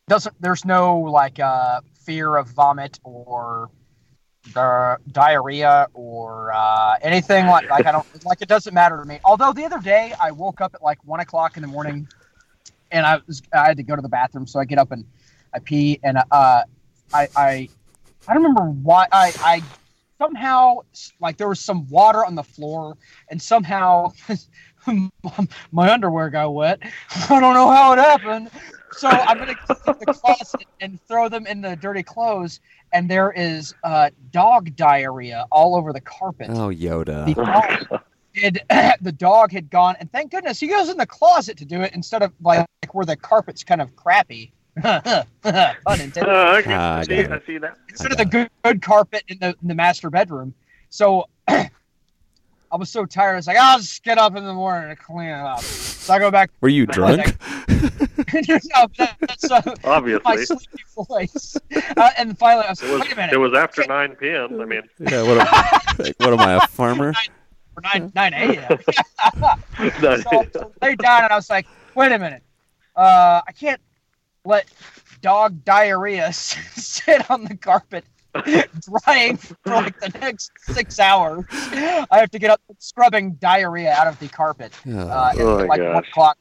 doesn't, 0.08 0.34
there's 0.40 0.64
no 0.64 0.98
like, 1.00 1.38
uh, 1.38 1.80
fear 2.04 2.36
of 2.36 2.48
vomit 2.48 2.98
or 3.04 3.70
the 4.52 4.98
diarrhea 5.12 5.88
or, 5.94 6.52
uh, 6.52 6.96
anything 7.02 7.46
like, 7.46 7.68
like 7.68 7.86
I 7.86 7.92
don't, 7.92 8.06
like 8.24 8.42
it 8.42 8.48
doesn't 8.48 8.74
matter 8.74 8.96
to 8.96 9.04
me. 9.04 9.18
Although 9.24 9.52
the 9.52 9.64
other 9.64 9.80
day 9.80 10.14
I 10.20 10.30
woke 10.30 10.60
up 10.60 10.74
at 10.74 10.82
like 10.82 10.98
one 11.04 11.20
o'clock 11.20 11.56
in 11.56 11.62
the 11.62 11.68
morning 11.68 12.08
and 12.90 13.04
I 13.04 13.20
was, 13.26 13.42
I 13.52 13.68
had 13.68 13.76
to 13.76 13.82
go 13.82 13.96
to 13.96 14.02
the 14.02 14.08
bathroom. 14.08 14.46
So 14.46 14.60
I 14.60 14.64
get 14.64 14.78
up 14.78 14.92
and 14.92 15.04
I 15.52 15.58
pee 15.58 16.00
and, 16.02 16.18
uh, 16.30 16.62
I, 17.12 17.28
I, 17.36 17.68
I 18.28 18.34
don't 18.34 18.42
remember 18.42 18.64
why 18.64 19.06
I, 19.12 19.32
I 19.42 19.62
somehow 20.18 20.78
like 21.20 21.36
there 21.36 21.48
was 21.48 21.60
some 21.60 21.88
water 21.88 22.24
on 22.24 22.34
the 22.34 22.42
floor 22.42 22.96
and 23.30 23.40
somehow 23.40 24.12
my 25.72 25.92
underwear 25.92 26.30
got 26.30 26.50
wet. 26.54 26.80
I 27.28 27.40
don't 27.40 27.54
know 27.54 27.70
how 27.70 27.92
it 27.92 27.98
happened. 27.98 28.50
So 28.98 29.08
I'm 29.08 29.38
gonna 29.38 29.54
go 29.54 29.92
to 29.92 29.98
the 30.00 30.06
closet 30.06 30.64
and 30.80 30.98
throw 31.06 31.28
them 31.28 31.46
in 31.46 31.60
the 31.60 31.76
dirty 31.76 32.02
clothes, 32.02 32.60
and 32.92 33.10
there 33.10 33.30
is 33.32 33.74
uh, 33.84 34.10
dog 34.30 34.74
diarrhea 34.76 35.46
all 35.52 35.76
over 35.76 35.92
the 35.92 36.00
carpet. 36.00 36.48
Oh, 36.50 36.70
The 36.70 36.76
Yoda. 36.76 37.34
dog 37.34 37.64
had, 38.34 38.96
the 39.02 39.12
dog 39.12 39.52
had 39.52 39.70
gone, 39.70 39.96
and 40.00 40.10
thank 40.12 40.30
goodness 40.30 40.58
he 40.60 40.66
goes 40.68 40.88
in 40.88 40.96
the 40.96 41.06
closet 41.06 41.56
to 41.58 41.64
do 41.64 41.82
it 41.82 41.92
instead 41.94 42.22
of 42.22 42.32
like 42.40 42.66
where 42.92 43.04
the 43.06 43.16
carpet's 43.16 43.62
kind 43.64 43.80
of 43.82 43.94
crappy. 43.96 44.52
Pun 44.82 45.24
intended 46.00 46.28
Uh, 46.28 46.52
I, 46.52 46.62
can 46.62 46.72
Ah, 46.72 46.98
I 46.98 47.02
see, 47.04 47.18
I 47.20 47.40
see 47.46 47.58
that. 47.58 47.76
instead 47.88 48.12
of 48.12 48.18
the 48.18 48.26
good, 48.26 48.48
good 48.62 48.82
carpet 48.82 49.24
in 49.28 49.38
the 49.40 49.54
in 49.62 49.68
the 49.68 49.74
master 49.74 50.10
bedroom. 50.10 50.54
So 50.90 51.28
I 51.48 51.68
was 52.76 52.90
so 52.90 53.06
tired. 53.06 53.32
I 53.32 53.36
was 53.36 53.46
like, 53.46 53.56
I'll 53.56 53.78
just 53.78 54.02
get 54.04 54.18
up 54.18 54.36
in 54.36 54.44
the 54.44 54.52
morning 54.52 54.90
and 54.90 54.98
clean 54.98 55.28
it 55.28 55.32
up. 55.32 55.62
So 55.62 56.12
I 56.12 56.18
go 56.18 56.30
back. 56.30 56.50
Were 56.60 56.68
you 56.68 56.84
drunk? 56.86 57.36
no, 58.34 58.86
that, 58.98 59.16
that's 59.20 59.50
uh, 59.50 59.62
my 60.24 60.36
sleepy 60.36 60.84
voice. 60.94 61.56
Uh, 61.96 62.10
and 62.18 62.38
finally, 62.38 62.66
I 62.66 62.70
was 62.70 62.82
It 62.82 62.92
was, 62.92 63.00
wait 63.02 63.12
a 63.12 63.16
minute. 63.16 63.32
it 63.32 63.38
was 63.38 63.54
after 63.54 63.84
9 63.86 64.16
p.m. 64.16 64.60
I 64.60 64.64
mean, 64.64 64.82
yeah. 64.98 65.22
What 65.22 65.38
am, 65.38 65.98
like, 65.98 66.14
what 66.18 66.32
am 66.32 66.40
I, 66.40 66.52
a 66.54 66.66
farmer? 66.68 67.12
for 67.74 67.82
nine 67.82 68.10
nine 68.14 68.32
a.m. 68.32 68.78
no, 70.02 70.16
so 70.16 70.30
I 70.30 70.86
laid 70.86 70.98
down 70.98 71.24
and 71.24 71.32
I 71.32 71.36
was 71.36 71.50
like, 71.50 71.66
wait 71.94 72.12
a 72.12 72.18
minute. 72.18 72.42
Uh, 72.96 73.42
I 73.46 73.52
can't 73.52 73.80
let 74.44 74.66
dog 75.20 75.64
diarrhea 75.64 76.32
sit 76.32 77.30
on 77.30 77.44
the 77.44 77.56
carpet 77.56 78.04
drying 78.44 79.36
for 79.36 79.58
like 79.66 79.98
the 80.00 80.08
next 80.20 80.50
six 80.62 80.98
hours. 80.98 81.44
I 81.50 82.06
have 82.12 82.30
to 82.30 82.38
get 82.38 82.50
up 82.50 82.60
scrubbing 82.78 83.32
diarrhea 83.34 83.92
out 83.92 84.06
of 84.06 84.18
the 84.18 84.28
carpet 84.28 84.72
uh, 84.86 85.30
at 85.32 85.40
Oh 85.40 85.58
my 85.58 85.64
like 85.64 85.80
one 85.80 86.04
o'clock. 86.04 86.38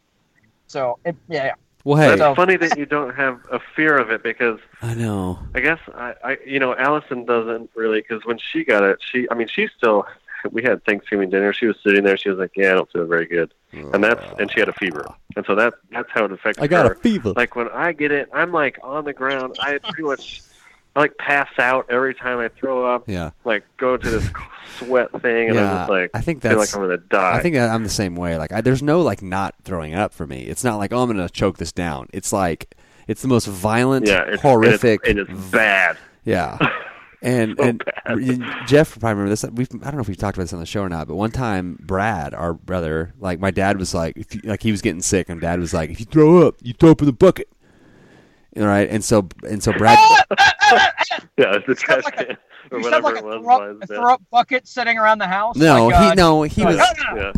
So 0.67 1.00
it, 1.06 1.15
yeah, 1.28 1.45
yeah. 1.45 1.54
Well, 1.86 1.98
hey, 2.02 2.17
That's 2.17 2.36
funny 2.36 2.58
that 2.58 2.78
you 2.78 2.88
don't 2.88 3.15
have 3.15 3.39
a 3.52 3.60
fear 3.76 3.95
of 3.95 4.10
it 4.10 4.24
because 4.24 4.60
I 4.82 4.95
know. 4.95 5.39
I 5.54 5.60
guess 5.60 5.80
I, 5.93 6.15
I 6.24 6.38
you 6.45 6.60
know, 6.60 6.76
Allison 6.76 7.26
doesn't 7.26 7.69
really 7.76 8.02
because 8.02 8.26
when 8.26 8.39
she 8.39 8.65
got 8.65 8.84
it, 8.84 8.98
she, 9.02 9.28
I 9.30 9.36
mean, 9.36 9.48
she 9.48 9.69
still. 9.78 10.06
We 10.52 10.62
had 10.62 10.86
Thanksgiving 10.86 11.32
dinner. 11.32 11.54
She 11.54 11.65
was 11.65 11.76
sitting 11.84 12.04
there. 12.04 12.17
She 12.17 12.30
was 12.30 12.38
like, 12.38 12.52
"Yeah, 12.56 12.69
I 12.69 12.74
don't 12.76 12.91
feel 12.91 13.08
very 13.08 13.26
good," 13.26 13.52
and 13.71 14.04
that's 14.04 14.24
and 14.39 14.52
she 14.52 14.60
had 14.60 14.69
a 14.69 14.74
fever, 14.74 15.04
and 15.36 15.43
so 15.43 15.56
that's 15.56 15.76
that's 15.89 16.08
how 16.12 16.26
it 16.26 16.32
affected 16.32 16.60
her. 16.60 16.63
I 16.65 16.67
got 16.67 16.86
her. 16.86 16.91
a 16.91 16.95
fever. 16.98 17.34
Like 17.36 17.56
when 17.56 17.67
I 17.69 17.93
get 17.93 18.12
it, 18.12 18.30
I'm 18.32 18.52
like 18.52 18.78
on 18.84 19.06
the 19.06 19.13
ground. 19.13 19.58
I 19.60 19.80
pretty 19.80 20.04
much 20.04 20.43
I 20.95 20.99
like 21.01 21.17
pass 21.17 21.49
out 21.60 21.88
every 21.89 22.15
time 22.15 22.39
I 22.39 22.47
throw 22.47 22.86
up. 22.93 23.03
yeah, 23.08 23.31
Like 23.43 23.65
go 23.77 23.97
to 23.97 24.10
this 24.10 24.29
sweat 24.79 25.12
thing, 25.21 25.49
and 25.49 25.60
I'm 25.60 25.65
yeah. 25.65 25.77
just 25.79 25.89
like 25.89 26.12
I 26.13 26.21
think 26.21 26.41
feel 26.41 26.58
that's. 26.58 26.73
like 26.73 26.75
I'm 26.81 26.88
gonna 26.88 26.97
die. 26.97 27.36
I 27.38 27.41
think 27.41 27.55
that 27.55 27.69
I'm 27.69 27.84
the 27.84 27.89
same 27.89 28.15
way. 28.15 28.38
Like, 28.38 28.51
I, 28.53 28.62
there's 28.62 28.81
no 28.81 29.01
like 29.01 29.21
not 29.21 29.55
throwing 29.63 29.93
up 29.93 30.13
for 30.13 30.25
me. 30.25 30.43
It's 30.43 30.63
not 30.63 30.77
like 30.77 30.93
oh, 30.93 31.03
I'm 31.03 31.08
gonna 31.10 31.29
choke 31.29 31.58
this 31.58 31.71
down. 31.71 32.08
It's 32.13 32.31
like 32.31 32.75
it's 33.08 33.21
the 33.21 33.27
most 33.27 33.45
violent, 33.47 34.08
yeah, 34.08 34.23
it's, 34.25 34.41
horrific. 34.41 35.05
and 35.08 35.19
it's, 35.19 35.29
and 35.29 35.38
it's 35.39 35.51
bad. 35.51 35.97
Yeah. 36.23 36.58
And 37.21 37.55
So 37.58 37.63
and 37.63 37.79
bad. 38.39 38.67
Jeff 38.67 38.91
probably 38.99 39.10
remember 39.23 39.29
this. 39.31 39.43
We've 39.45 39.67
I 39.81 39.86
don't 39.86 39.95
know 39.95 40.01
if 40.01 40.08
we've 40.08 40.17
talked 40.17 40.38
about 40.38 40.43
this 40.43 40.53
on 40.53 40.60
the 40.60 40.65
show 40.67 40.81
or 40.81 40.89
not, 40.89 41.08
but 41.08 41.15
one 41.15 41.31
time 41.31 41.79
Brad, 41.81 42.36
our 42.36 42.53
brother, 42.53 43.15
like 43.19 43.39
my 43.39 43.49
dad 43.49 43.79
was 43.79 43.95
like, 43.95 44.15
if 44.15 44.36
you, 44.36 44.41
like 44.43 44.62
he 44.62 44.69
was 44.69 44.84
getting 44.84 45.01
sick, 45.01 45.27
and 45.27 45.41
Dad 45.41 45.60
was 45.60 45.73
like, 45.73 45.89
if 45.89 45.99
you 45.99 46.05
throw 46.05 46.47
up, 46.47 46.55
you 46.62 46.73
throw 46.73 46.91
up 46.91 46.99
in 46.99 47.08
the 47.08 47.13
bucket. 47.13 47.47
All 48.57 48.65
right, 48.65 48.89
and 48.89 49.03
so 49.03 49.27
and 49.47 49.61
so 49.61 49.73
Brad, 49.73 49.97
Yeah, 51.37 51.55
it's 51.55 51.65
the 51.65 51.71
You 51.71 51.75
trash 51.75 52.03
sound 52.03 52.03
like 52.05 52.19
a- 52.21 52.25
can 52.25 52.37
or 52.71 52.77
You 52.77 52.83
said 52.85 52.91
whatever 53.03 53.03
like 53.07 53.15
a 53.15 53.17
it 53.17 53.25
was. 53.25 53.43
throw, 53.43 53.57
by 53.59 53.65
a 53.65 53.69
his 53.69 53.79
bed. 53.79 53.87
throw 53.89 54.13
up 54.13 54.21
bucket 54.31 54.67
sitting 54.67 54.97
around 54.97 55.17
the 55.19 55.27
house. 55.27 55.55
no, 55.57 55.87
like, 55.87 55.95
uh, 55.95 56.09
he 56.09 56.15
no, 56.15 56.41
he 56.43 56.65
was 56.65 56.77
Yeah, 56.77 57.31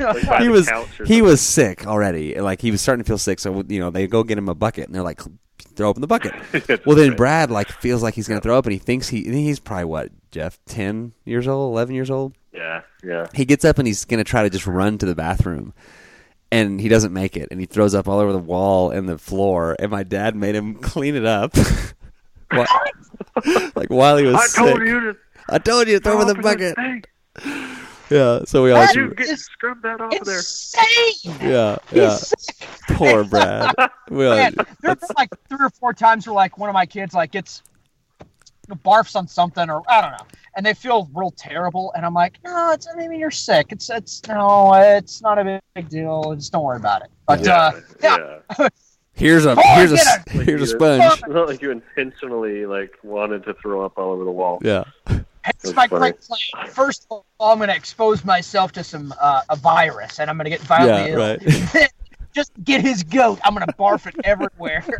"Ah!" 0.00 0.12
like 0.28 0.42
he 0.42 0.48
was 0.48 0.68
he 0.68 0.74
something. 0.74 1.24
was 1.24 1.40
sick 1.40 1.86
already. 1.86 2.38
Like 2.40 2.60
he 2.60 2.70
was 2.70 2.80
starting 2.80 3.02
to 3.02 3.08
feel 3.08 3.18
sick, 3.18 3.40
so 3.40 3.64
you 3.68 3.80
know 3.80 3.90
they 3.90 4.06
go 4.06 4.22
get 4.22 4.38
him 4.38 4.48
a 4.48 4.54
bucket, 4.54 4.86
and 4.86 4.94
they're 4.94 5.02
like, 5.02 5.20
throw 5.74 5.90
up 5.90 5.96
in 5.96 6.00
the 6.02 6.06
bucket. 6.06 6.34
Well, 6.86 6.96
then. 6.96 7.16
Brad 7.16 7.50
like 7.50 7.68
feels 7.68 8.02
like 8.02 8.14
he's 8.14 8.28
gonna 8.28 8.40
throw 8.40 8.56
up, 8.56 8.64
and 8.66 8.72
he 8.72 8.78
thinks 8.78 9.08
he 9.08 9.24
he's 9.24 9.58
probably 9.58 9.86
what 9.86 10.10
Jeff 10.30 10.58
ten 10.66 11.12
years 11.24 11.48
old, 11.48 11.72
eleven 11.72 11.94
years 11.94 12.10
old. 12.10 12.34
Yeah, 12.52 12.82
yeah. 13.04 13.26
He 13.34 13.44
gets 13.44 13.64
up 13.64 13.78
and 13.78 13.86
he's 13.86 14.04
gonna 14.04 14.24
try 14.24 14.42
to 14.44 14.50
just 14.50 14.66
run 14.66 14.98
to 14.98 15.06
the 15.06 15.14
bathroom, 15.14 15.74
and 16.50 16.80
he 16.80 16.88
doesn't 16.88 17.12
make 17.12 17.36
it, 17.36 17.48
and 17.50 17.60
he 17.60 17.66
throws 17.66 17.94
up 17.94 18.08
all 18.08 18.18
over 18.18 18.32
the 18.32 18.38
wall 18.38 18.90
and 18.90 19.08
the 19.08 19.18
floor. 19.18 19.76
And 19.78 19.90
my 19.90 20.02
dad 20.02 20.34
made 20.36 20.54
him 20.54 20.74
clean 20.80 21.14
it 21.14 21.24
up, 21.26 21.54
Wha- 22.52 22.66
like 23.76 23.88
while 23.90 24.16
he 24.16 24.24
was 24.24 24.34
I 24.36 24.46
sick. 24.46 24.64
told 24.64 24.80
you 24.80 25.00
to 25.00 25.16
I 25.48 25.58
told 25.58 25.88
you 25.88 25.98
to 25.98 26.04
throw 26.04 26.20
in 26.20 26.26
the 26.28 26.34
bucket. 26.34 26.76
this. 26.76 27.78
Yeah, 28.10 28.40
so 28.46 28.62
we 28.64 28.70
all 28.70 28.80
That 28.86 28.94
You 28.96 29.12
get 29.14 29.28
is 29.28 29.44
scrub 29.44 29.82
that 29.82 30.00
off 30.00 30.12
of 30.18 30.24
there. 30.26 30.38
Insane. 30.38 31.36
yeah 31.42 31.76
yeah. 31.92 32.10
He's. 32.16 32.34
Poor 32.88 33.22
Brad. 33.24 33.74
We 34.10 34.26
all, 34.26 34.34
Man, 34.36 34.54
there 34.80 34.90
have 34.92 35.00
been 35.00 35.08
like 35.18 35.28
three 35.50 35.58
or 35.60 35.68
four 35.68 35.92
times 35.92 36.26
where 36.26 36.32
like 36.34 36.56
one 36.56 36.70
of 36.70 36.74
my 36.74 36.86
kids 36.86 37.12
like 37.12 37.32
gets 37.32 37.62
barfs 38.76 39.16
on 39.16 39.26
something 39.28 39.68
or 39.70 39.82
I 39.88 40.00
don't 40.00 40.12
know, 40.12 40.26
and 40.56 40.64
they 40.64 40.74
feel 40.74 41.08
real 41.14 41.30
terrible, 41.30 41.92
and 41.96 42.04
I'm 42.06 42.14
like, 42.14 42.38
no, 42.44 42.72
it's 42.72 42.86
I 42.86 42.94
mean 42.96 43.18
you're 43.18 43.30
sick. 43.30 43.66
It's 43.70 43.88
it's 43.90 44.22
no, 44.28 44.74
it's 44.74 45.22
not 45.22 45.38
a 45.38 45.60
big 45.74 45.88
deal. 45.88 46.34
Just 46.34 46.52
don't 46.52 46.64
worry 46.64 46.76
about 46.76 47.02
it. 47.02 47.08
But 47.26 47.46
uh, 47.46 47.72
yeah, 48.02 48.38
yeah. 48.58 48.68
here's 49.14 49.46
a 49.46 49.52
Oh, 49.58 49.62
here's 49.74 49.92
a 49.92 49.96
get 49.96 50.28
here's 50.28 50.62
a 50.62 50.66
sponge. 50.66 51.02
It's 51.04 51.22
not 51.28 51.48
like 51.48 51.60
you 51.62 51.70
intentionally 51.70 52.66
like 52.66 52.92
wanted 53.02 53.44
to 53.44 53.54
throw 53.54 53.84
up 53.84 53.98
all 53.98 54.12
over 54.12 54.24
the 54.24 54.30
wall. 54.30 54.58
Yeah. 54.62 54.84
it's 55.08 55.24
That's 55.62 55.74
my 55.74 55.86
funny. 55.88 56.00
great 56.12 56.20
plan. 56.20 56.68
First 56.70 57.06
of 57.10 57.22
all, 57.38 57.52
I'm 57.52 57.58
going 57.58 57.68
to 57.68 57.76
expose 57.76 58.24
myself 58.24 58.72
to 58.72 58.84
some 58.84 59.14
uh, 59.20 59.42
a 59.48 59.56
virus, 59.56 60.20
and 60.20 60.28
I'm 60.30 60.36
going 60.36 60.44
to 60.44 60.50
get 60.50 60.60
violently 60.60 61.10
Yeah, 61.12 61.16
ill. 61.16 61.38
right. 61.76 61.90
Then 62.34 62.42
Just 62.42 62.52
get 62.64 62.80
his 62.82 63.02
goat. 63.02 63.38
I'm 63.44 63.54
going 63.54 63.66
to 63.66 63.72
barf 63.74 64.06
it 64.06 64.14
everywhere. 64.24 64.84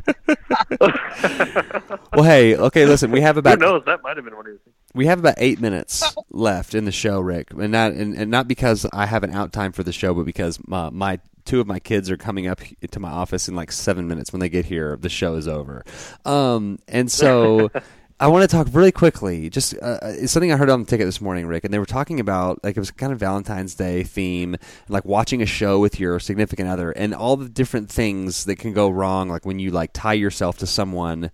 Well, 2.12 2.25
hey, 2.25 2.57
okay, 2.57 2.85
listen, 2.87 3.11
we 3.11 3.21
have 3.21 3.37
about 3.37 3.59
Who 3.59 3.64
about 3.64 3.73
knows? 3.75 3.83
That 3.87 4.03
might 4.03 4.17
have 4.17 4.25
been 4.25 4.35
one 4.37 4.47
of 4.47 4.51
your 4.51 4.59
things. 4.59 4.75
we 4.95 5.07
have 5.07 5.19
about 5.19 5.35
eight 5.38 5.61
minutes 5.61 6.03
left 6.31 6.75
in 6.75 6.85
the 6.85 6.93
show, 6.93 7.21
Rick, 7.21 7.53
and 7.53 7.71
not 7.71 7.93
and, 7.93 8.14
and 8.14 8.31
not 8.31 8.49
because 8.49 8.87
I 8.93 9.07
have 9.07 9.23
an 9.23 9.35
out 9.35 9.53
time 9.53 9.73
for 9.73 9.83
the 9.83 9.93
show, 9.93 10.14
but 10.14 10.25
because 10.25 10.59
my, 10.67 10.91
my 10.91 11.21
two 11.45 11.61
of 11.61 11.67
my 11.67 11.79
kids 11.79 12.11
are 12.11 12.17
coming 12.17 12.47
up 12.49 12.61
to 12.91 13.01
my 13.01 13.11
office 13.11 13.49
in 13.49 13.55
like 13.55 13.71
seven 13.71 14.09
minutes. 14.09 14.33
When 14.33 14.41
they 14.41 14.49
get 14.49 14.64
here, 14.67 14.97
the 14.97 15.09
show 15.09 15.35
is 15.35 15.47
over. 15.47 15.85
Um, 16.25 16.79
and 16.88 17.11
so. 17.11 17.71
I 18.21 18.27
want 18.27 18.49
to 18.49 18.57
talk 18.57 18.67
really 18.73 18.91
quickly. 18.91 19.49
Just 19.49 19.75
uh, 19.75 20.27
something 20.27 20.53
I 20.53 20.57
heard 20.57 20.71
on 20.71 20.81
the 20.81 20.87
ticket 20.87 21.07
this 21.07 21.21
morning, 21.21 21.47
Rick, 21.47 21.65
and 21.65 21.73
they 21.73 21.79
were 21.79 21.87
talking 21.87 22.19
about 22.19 22.63
like 22.65 22.77
it 22.77 22.81
was 22.81 22.91
kind 22.91 23.13
of 23.13 23.21
Valentine's 23.21 23.77
Day 23.77 24.03
theme, 24.03 24.57
like 24.89 25.05
watching 25.05 25.41
a 25.41 25.47
show 25.47 25.79
with 25.79 26.01
your 26.01 26.19
significant 26.19 26.69
other, 26.69 26.91
and 26.91 27.15
all 27.15 27.37
the 27.37 27.49
different 27.49 27.89
things 27.89 28.45
that 28.47 28.57
can 28.57 28.73
go 28.73 28.91
wrong, 28.91 29.29
like 29.29 29.47
when 29.47 29.61
you 29.61 29.71
like 29.71 29.91
tie 29.93 30.15
yourself 30.15 30.59
to 30.59 30.67
someone 30.67 31.31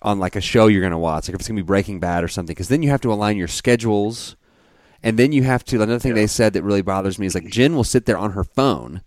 on 0.00 0.18
like 0.18 0.34
a 0.34 0.40
show 0.40 0.68
you're 0.68 0.80
going 0.80 0.92
to 0.92 0.98
watch, 0.98 1.28
like 1.28 1.34
if 1.34 1.40
it's 1.40 1.48
going 1.48 1.56
to 1.56 1.62
be 1.62 1.66
Breaking 1.66 2.00
Bad 2.00 2.24
or 2.24 2.28
something, 2.28 2.54
because 2.54 2.68
then 2.68 2.82
you 2.82 2.88
have 2.88 3.02
to 3.02 3.12
align 3.12 3.36
your 3.36 3.48
schedules, 3.48 4.34
and 5.02 5.18
then 5.18 5.32
you 5.32 5.42
have 5.42 5.64
to. 5.66 5.76
Another 5.76 5.98
thing 5.98 6.14
they 6.14 6.26
said 6.26 6.54
that 6.54 6.62
really 6.62 6.82
bothers 6.82 7.18
me 7.18 7.26
is 7.26 7.34
like 7.34 7.48
Jen 7.48 7.74
will 7.74 7.84
sit 7.84 8.06
there 8.06 8.16
on 8.16 8.32
her 8.32 8.44
phone, 8.44 9.02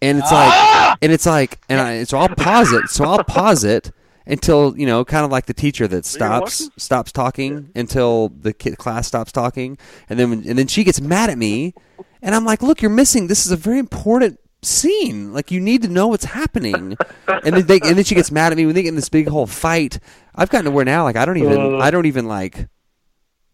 and 0.00 0.18
it's 0.18 0.30
like, 0.30 0.98
and 1.02 1.10
it's 1.10 1.26
like, 1.26 1.58
and 1.68 1.80
I, 1.80 2.04
so 2.04 2.16
I'll 2.16 2.28
pause 2.28 2.72
it, 2.72 2.90
so 2.90 3.06
I'll 3.06 3.24
pause 3.24 3.64
it 3.64 3.90
until 4.28 4.78
you 4.78 4.86
know, 4.86 5.04
kind 5.04 5.24
of 5.24 5.30
like 5.32 5.46
the 5.46 5.54
teacher 5.54 5.88
that 5.88 6.04
stops 6.04 6.70
stops 6.76 7.10
talking 7.10 7.70
until 7.74 8.28
the 8.28 8.52
kid, 8.52 8.78
class 8.78 9.08
stops 9.08 9.32
talking, 9.32 9.78
and 10.08 10.18
then 10.18 10.32
and 10.32 10.58
then 10.58 10.66
she 10.68 10.84
gets 10.84 11.00
mad 11.00 11.30
at 11.30 11.38
me, 11.38 11.74
and 12.22 12.34
I'm 12.34 12.44
like, 12.44 12.62
look, 12.62 12.80
you're 12.82 12.90
missing. 12.90 13.26
This 13.26 13.46
is 13.46 13.52
a 13.52 13.56
very 13.56 13.78
important 13.78 14.38
scene. 14.62 15.32
Like 15.32 15.50
you 15.50 15.60
need 15.60 15.82
to 15.82 15.88
know 15.88 16.08
what's 16.08 16.24
happening. 16.26 16.96
and 17.26 17.56
then 17.56 17.66
they, 17.66 17.80
and 17.80 17.96
then 17.96 18.04
she 18.04 18.14
gets 18.14 18.30
mad 18.30 18.52
at 18.52 18.56
me 18.58 18.66
when 18.66 18.74
they 18.74 18.82
get 18.82 18.90
in 18.90 18.96
this 18.96 19.08
big 19.08 19.28
whole 19.28 19.46
fight. 19.46 19.98
I've 20.34 20.50
gotten 20.50 20.66
to 20.66 20.70
where 20.70 20.84
now, 20.84 21.04
like 21.04 21.16
I 21.16 21.24
don't 21.24 21.38
even, 21.38 21.74
Uh. 21.74 21.78
I 21.78 21.90
don't 21.90 22.06
even 22.06 22.26
like. 22.26 22.68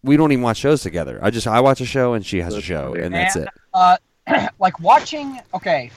We 0.02 0.18
don't 0.18 0.32
even 0.32 0.42
watch 0.42 0.58
shows 0.58 0.82
together. 0.82 1.18
I 1.22 1.30
just 1.30 1.46
I 1.46 1.60
watch 1.60 1.80
a 1.80 1.86
show 1.86 2.12
and 2.12 2.26
she 2.26 2.42
has 2.42 2.54
a 2.54 2.60
show, 2.60 2.92
and 2.94 3.14
that's 3.14 3.36
And, 3.36 3.46
it. 3.46 3.50
Uh, 3.72 3.96
like 4.58 4.78
watching, 4.80 5.40
okay, 5.54 5.90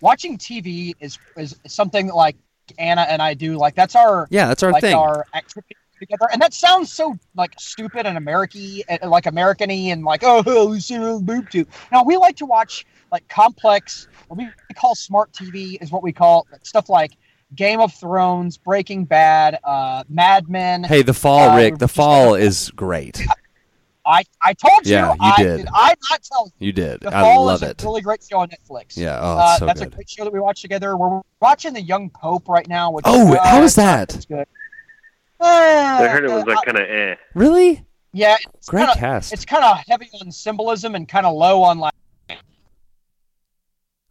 watching 0.00 0.38
TV 0.38 0.94
is 1.00 1.18
is 1.36 1.54
something 1.66 2.06
that 2.06 2.14
like 2.16 2.36
Anna 2.78 3.02
and 3.02 3.20
I 3.22 3.34
do. 3.34 3.56
Like 3.56 3.74
that's 3.74 3.94
our 3.96 4.26
Yeah, 4.30 4.46
that's 4.48 4.62
our 4.62 4.72
like 4.72 4.80
thing. 4.82 4.94
our 4.94 5.26
activity 5.34 5.76
together, 5.98 6.26
and 6.32 6.42
that 6.42 6.52
sounds 6.52 6.92
so 6.92 7.16
like 7.36 7.54
stupid 7.58 8.04
and 8.06 8.16
American, 8.18 8.82
like 9.04 9.26
American-y, 9.26 9.90
and 9.92 10.04
like 10.04 10.22
oh, 10.24 10.68
we 10.70 10.80
see 10.80 10.96
a 10.96 11.18
boob 11.18 11.50
tube. 11.50 11.68
Now 11.92 12.04
we 12.04 12.16
like 12.16 12.36
to 12.36 12.46
watch 12.46 12.86
like 13.12 13.26
complex, 13.28 14.08
what 14.28 14.38
we 14.38 14.48
call 14.74 14.94
smart 14.94 15.32
TV, 15.32 15.80
is 15.82 15.92
what 15.92 16.02
we 16.02 16.12
call 16.12 16.46
like, 16.50 16.66
stuff 16.66 16.88
like 16.88 17.12
Game 17.54 17.80
of 17.80 17.92
Thrones, 17.94 18.56
Breaking 18.56 19.04
Bad, 19.04 19.58
uh, 19.62 20.02
Mad 20.08 20.48
Men. 20.48 20.82
Hey, 20.82 21.02
the 21.02 21.14
fall, 21.14 21.50
Uh, 21.50 21.56
Rick. 21.56 21.78
The 21.78 21.86
fall 21.88 22.34
is 22.34 22.70
great. 22.74 23.22
I 24.06 24.24
I 24.42 24.52
told 24.52 24.86
you, 24.86 24.92
Yeah, 24.92 25.12
you 25.12 25.16
I, 25.20 25.36
did. 25.42 25.68
I 25.72 25.94
not 26.10 26.22
tell 26.22 26.52
you. 26.58 26.66
You 26.66 26.72
did. 26.72 27.00
The 27.00 27.08
I 27.08 27.20
Fall 27.22 27.46
love 27.46 27.62
is 27.62 27.70
it. 27.70 27.82
a 27.82 27.86
really 27.86 28.02
great 28.02 28.22
show 28.28 28.38
on 28.40 28.48
Netflix. 28.48 28.96
Yeah, 28.96 29.18
oh, 29.20 29.38
uh, 29.38 29.58
so 29.58 29.66
that's 29.66 29.80
good. 29.80 29.92
a 29.92 29.96
great 29.96 30.10
show 30.10 30.24
that 30.24 30.32
we 30.32 30.40
watch 30.40 30.60
together. 30.62 30.96
We're 30.96 31.20
watching 31.40 31.72
The 31.72 31.80
Young 31.82 32.10
Pope 32.10 32.48
right 32.48 32.68
now. 32.68 32.90
Which 32.90 33.04
Oh, 33.08 33.34
uh, 33.34 33.42
how 33.46 33.62
is 33.62 33.74
that? 33.76 34.14
It's 34.14 34.26
good. 34.26 34.46
I 35.40 36.06
heard 36.08 36.24
it 36.24 36.30
was 36.30 36.42
Uh, 36.42 36.46
like 36.46 36.64
kind 36.64 36.78
of 36.78 36.88
eh. 36.88 37.14
Really? 37.34 37.84
yeah, 38.12 38.36
it's 38.54 38.68
Great 38.68 38.86
kinda, 38.86 38.98
cast. 39.00 39.32
It's 39.32 39.44
kind 39.44 39.64
of 39.64 39.78
heavy 39.88 40.08
on 40.20 40.30
symbolism 40.32 40.94
and 40.94 41.08
kind 41.08 41.24
of 41.26 41.34
low 41.34 41.62
on 41.62 41.78
like 41.78 41.92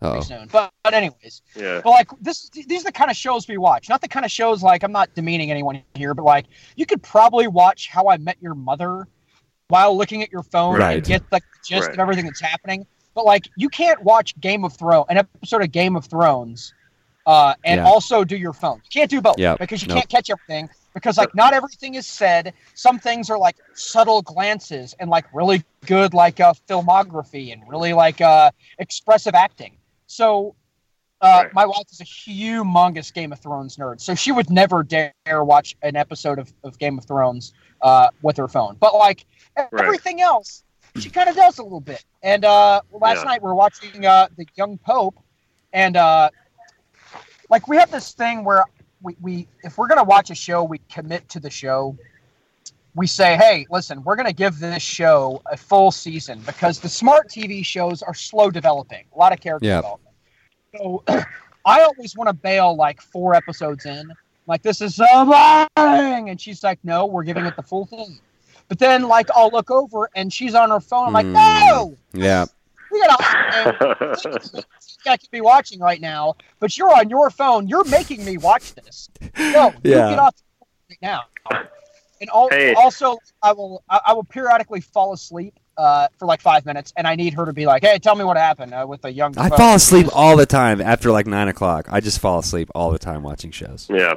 Oh, 0.06 0.20
soon. 0.20 0.50
But, 0.52 0.70
but 0.84 0.94
anyways, 0.94 1.42
Yeah. 1.56 1.80
but 1.82 1.92
like 1.92 2.10
this, 2.20 2.50
these 2.50 2.82
are 2.82 2.86
the 2.86 2.92
kind 2.92 3.10
of 3.10 3.16
shows 3.16 3.48
we 3.48 3.58
watch. 3.58 3.88
Not 3.88 4.02
the 4.02 4.10
kind 4.10 4.26
of 4.26 4.32
shows 4.32 4.62
like 4.62 4.84
I'm 4.84 4.92
not 4.92 5.14
demeaning 5.16 5.50
anyone 5.50 5.82
here, 5.96 6.14
but 6.14 6.26
like 6.26 6.46
you 6.76 6.86
could 6.86 7.02
probably 7.02 7.48
watch 7.48 7.88
How 7.88 8.10
I 8.10 8.18
Met 8.18 8.36
Your 8.42 8.54
Mother 8.54 9.08
while 9.70 9.96
looking 9.98 10.22
at 10.24 10.32
your 10.32 10.44
phone 10.44 10.78
Right. 10.78 10.98
and 10.98 11.04
get 11.06 11.24
like 11.32 11.44
the 11.54 11.60
gist 11.68 11.88
Right. 11.88 11.94
of 11.94 12.00
everything 12.00 12.26
that's 12.26 12.42
happening. 12.42 12.86
But 13.16 13.26
like 13.26 13.48
you 13.56 13.70
can't 13.70 14.02
watch 14.04 14.40
Game 14.40 14.64
of 14.66 14.74
Thrones, 14.76 15.06
an 15.10 15.18
episode 15.18 15.62
of 15.62 15.72
Game 15.72 15.96
of 15.96 16.06
Thrones, 16.06 16.74
uh, 17.26 17.54
and 17.64 17.80
Yeah. 17.80 17.86
also 17.86 18.24
do 18.24 18.36
your 18.36 18.54
phone. 18.54 18.82
You 18.84 18.90
can't 18.92 19.10
do 19.10 19.22
both 19.22 19.38
Yeah. 19.38 19.56
because 19.56 19.82
you 19.82 19.88
Nope. 19.88 19.98
can't 20.00 20.10
catch 20.10 20.30
everything. 20.30 20.70
Because 20.94 21.18
like 21.18 21.34
not 21.34 21.54
everything 21.54 21.96
is 21.96 22.06
said. 22.06 22.54
Some 22.76 23.00
things 23.00 23.30
are 23.32 23.38
like 23.38 23.56
subtle 23.74 24.22
glances 24.22 24.94
and 25.00 25.10
like 25.10 25.26
really 25.34 25.64
good 25.88 26.14
like 26.14 26.40
uh, 26.40 26.54
filmography 26.70 27.52
and 27.52 27.68
really 27.68 27.94
like 27.94 28.22
uh, 28.22 28.52
expressive 28.78 29.34
acting. 29.34 29.78
So 30.06 30.56
uh, 31.24 31.44
Right. 31.46 31.54
my 31.54 31.66
wife 31.66 31.86
is 31.92 32.02
a 32.02 32.04
humongous 32.04 33.12
Game 33.14 33.32
of 33.32 33.40
Thrones 33.40 33.78
nerd, 33.78 34.02
so 34.02 34.14
she 34.14 34.32
would 34.32 34.50
never 34.50 34.84
dare 34.84 35.14
watch 35.28 35.76
an 35.82 35.96
episode 35.96 36.38
of, 36.38 36.54
of 36.64 36.78
Game 36.78 36.98
of 36.98 37.06
Thrones 37.06 37.54
uh, 37.82 38.10
with 38.22 38.38
her 38.38 38.48
phone. 38.48 38.76
But 38.80 38.94
like 38.94 39.26
Right. 39.58 39.70
everything 39.86 40.22
else, 40.22 40.64
she 40.98 41.10
kind 41.10 41.30
of 41.30 41.36
does 41.36 41.58
a 41.60 41.64
little 41.64 41.80
bit. 41.80 42.04
And 42.22 42.44
uh, 42.46 42.82
last 42.92 43.20
Yeah. 43.20 43.24
night 43.32 43.42
we 43.42 43.48
were 43.48 43.56
watching 43.56 44.06
uh, 44.06 44.28
the 44.38 44.46
Young 44.56 44.78
Pope, 44.78 45.16
and 45.72 45.96
uh, 45.98 46.30
like 47.50 47.68
we 47.68 47.78
have 47.78 47.90
this 47.92 48.14
thing 48.14 48.44
where 48.44 48.64
we, 49.02 49.16
we 49.22 49.48
if 49.64 49.78
we're 49.78 49.88
gonna 49.88 50.04
watch 50.04 50.30
a 50.30 50.36
show, 50.36 50.64
we 50.64 50.80
commit 50.92 51.28
to 51.30 51.40
the 51.40 51.50
show. 51.50 51.98
we 52.96 53.08
say, 53.08 53.36
hey, 53.36 53.66
listen, 53.72 54.04
we're 54.04 54.16
going 54.16 54.28
to 54.28 54.32
give 54.34 54.60
this 54.60 54.84
show 54.84 55.42
a 55.48 55.58
full 55.58 55.90
season 55.90 56.40
because 56.46 56.80
the 56.80 56.88
smart 56.88 57.28
TV 57.28 57.66
shows 57.66 58.04
are 58.04 58.14
slow 58.14 58.52
developing, 58.52 59.04
a 59.16 59.18
lot 59.18 59.34
of 59.34 59.40
character 59.40 59.66
Yeah. 59.68 59.78
development. 59.78 60.03
So 60.76 61.04
I 61.66 61.82
always 61.82 62.16
want 62.16 62.28
to 62.30 62.34
bail 62.34 62.76
like 62.76 63.02
four 63.02 63.36
episodes 63.36 63.86
in, 63.86 64.12
like 64.48 64.62
this 64.62 64.82
is 64.82 64.96
so 64.96 65.06
boring, 65.78 66.30
and 66.30 66.40
she's 66.40 66.64
like, 66.64 66.80
no, 66.84 67.06
we're 67.06 67.24
giving 67.24 67.46
it 67.46 67.56
the 67.56 67.64
full 67.64 67.86
thing. 67.86 68.20
But 68.68 68.80
then, 68.80 69.04
like, 69.04 69.28
I'll 69.36 69.50
look 69.52 69.70
over 69.72 70.10
and 70.16 70.32
she's 70.32 70.56
on 70.56 70.70
her 70.70 70.80
phone. 70.80 71.08
I'm 71.08 71.14
like, 71.14 71.26
Mm. 71.26 71.34
no, 71.34 71.98
Yeah. 72.14 72.46
we 72.92 73.00
gotta. 73.02 74.64
I 75.06 75.18
could 75.18 75.32
be 75.32 75.42
watching 75.42 75.80
right 75.80 76.00
now, 76.00 76.36
but 76.60 76.78
you're 76.78 76.94
on 76.94 77.10
your 77.10 77.30
phone. 77.30 77.68
You're 77.68 77.84
making 77.86 78.24
me 78.24 78.38
watch 78.38 78.74
this. 78.76 79.10
No, 79.38 79.74
you 79.84 79.92
Yeah. 79.92 80.10
get 80.10 80.20
off 80.20 80.36
the 80.36 80.66
right 80.92 80.98
now. 81.02 81.22
And 82.22 82.30
al- 82.30 82.50
Hey. 82.50 82.74
also, 82.74 83.18
I 83.42 83.52
will 83.52 83.84
I, 83.90 84.00
I 84.08 84.14
will 84.14 84.24
periodically 84.24 84.80
fall 84.80 85.12
asleep 85.14 85.54
uh, 85.78 86.08
for 86.20 86.26
like 86.26 86.42
five 86.42 86.66
minutes, 86.66 86.94
and 86.96 87.08
I 87.08 87.16
need 87.16 87.34
her 87.34 87.46
to 87.46 87.54
be 87.54 87.66
like, 87.66 87.84
"Hey, 87.84 87.98
tell 88.00 88.16
me 88.16 88.24
what 88.24 88.38
happened 88.38 88.74
uh, 88.74 88.86
with 88.88 89.04
a 89.06 89.12
young." 89.12 89.34
I 89.38 89.50
fall 89.50 89.76
asleep 89.76 90.08
all 90.14 90.36
the 90.38 90.46
time 90.46 90.82
after 90.82 91.12
like 91.12 91.26
nine 91.28 91.48
o'clock. 91.48 91.88
I 91.92 92.00
just 92.00 92.20
fall 92.20 92.40
asleep 92.40 92.70
all 92.76 92.92
the 92.92 93.00
time 93.00 93.24
watching 93.24 93.52
shows. 93.52 93.88
yeah. 93.90 94.16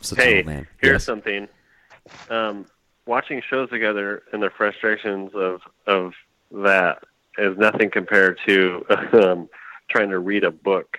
So 0.00 0.16
Hey, 0.16 0.42
man. 0.42 0.66
here's 0.82 0.94
Yes. 0.96 1.04
something. 1.04 1.48
Um, 2.28 2.66
watching 3.06 3.40
shows 3.48 3.70
together 3.70 4.22
and 4.32 4.42
the 4.42 4.50
frustrations 4.50 5.30
of 5.34 5.60
of 5.86 6.12
that 6.52 7.02
is 7.38 7.56
nothing 7.58 7.90
compared 7.90 8.38
to 8.46 8.84
um, 9.14 9.48
trying 9.88 10.10
to 10.10 10.18
read 10.18 10.44
a 10.44 10.50
book 10.50 10.98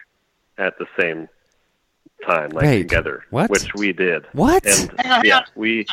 at 0.58 0.78
the 0.80 0.86
same 1.00 1.28
time, 2.26 2.50
like 2.52 2.66
Wait, 2.66 2.78
together, 2.80 3.24
what? 3.30 3.50
which 3.50 3.74
we 3.76 3.94
did. 3.94 4.26
What? 4.34 4.66
And 4.66 4.92
Hang 5.00 5.12
on, 5.12 5.18
hang 5.20 5.26
yeah, 5.26 5.42
we 5.56 5.86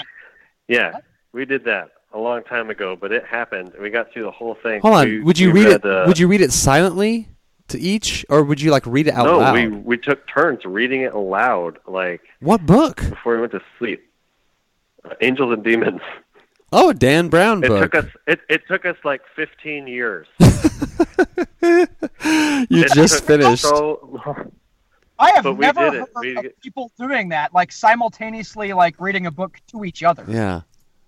yeah 0.69 0.99
we 1.33 1.45
did 1.45 1.65
that 1.65 1.91
a 2.14 2.18
long 2.18 2.42
time 2.44 2.70
ago, 2.70 2.96
but 2.96 3.12
it 3.12 3.25
happened. 3.25 3.72
We 3.81 3.90
got 3.90 4.12
through 4.12 4.25
the 4.25 4.31
whole 4.31 4.55
thing. 4.62 4.81
Hold 4.81 4.94
on. 4.94 5.07
We- 5.09 5.20
would 5.20 5.38
you 5.38 5.51
we 5.53 5.64
read 5.64 5.72
it? 5.77 5.85
uh, 5.85 6.05
would 6.07 6.18
you 6.18 6.29
read 6.29 6.40
it 6.40 6.53
silently 6.53 7.29
to 7.68 7.79
each, 7.81 8.25
or 8.29 8.42
would 8.42 8.61
you 8.61 8.70
like 8.70 8.85
read 8.87 9.07
it 9.07 9.14
out 9.14 9.27
loud? 9.27 9.33
no, 9.33 9.38
loud? 9.38 9.55
we 9.55 9.66
we 9.68 9.96
took 9.98 10.27
turns 10.29 10.64
reading 10.64 11.03
it 11.03 11.12
aloud, 11.14 11.79
like 11.87 12.20
What 12.40 12.66
book? 12.66 12.96
before 13.09 13.35
we 13.37 13.40
went 13.40 13.53
to 13.53 13.61
sleep. 13.79 14.03
Uh, 15.05 15.14
Angels 15.20 15.53
and 15.53 15.64
Demons. 15.64 16.01
Oh, 16.75 16.92
Dan 16.92 17.29
Brown 17.29 17.62
It 17.64 17.68
took 17.68 17.94
us. 17.94 18.07
It, 18.27 18.40
it 18.48 18.62
took 18.66 18.87
us 18.87 18.96
like 19.05 19.20
15 19.37 19.87
years. 19.87 20.27
you 20.40 20.48
It 21.61 22.92
just 22.94 23.25
finished. 23.25 23.62
So 23.62 24.20
long. 24.25 24.53
I 25.18 25.31
have 25.35 25.44
But 25.44 25.55
we 25.55 25.61
never 25.66 25.90
did 25.90 26.01
heard 26.01 26.03
it. 26.03 26.09
We- 26.20 26.37
of 26.48 26.61
people 26.62 26.90
doing 26.98 27.29
that, 27.29 27.53
like 27.55 27.70
simultaneously, 27.72 28.72
like 28.72 28.98
reading 29.01 29.27
a 29.27 29.31
book 29.31 29.59
to 29.72 29.85
each 29.85 30.03
other. 30.03 30.25
yeah. 30.29 30.62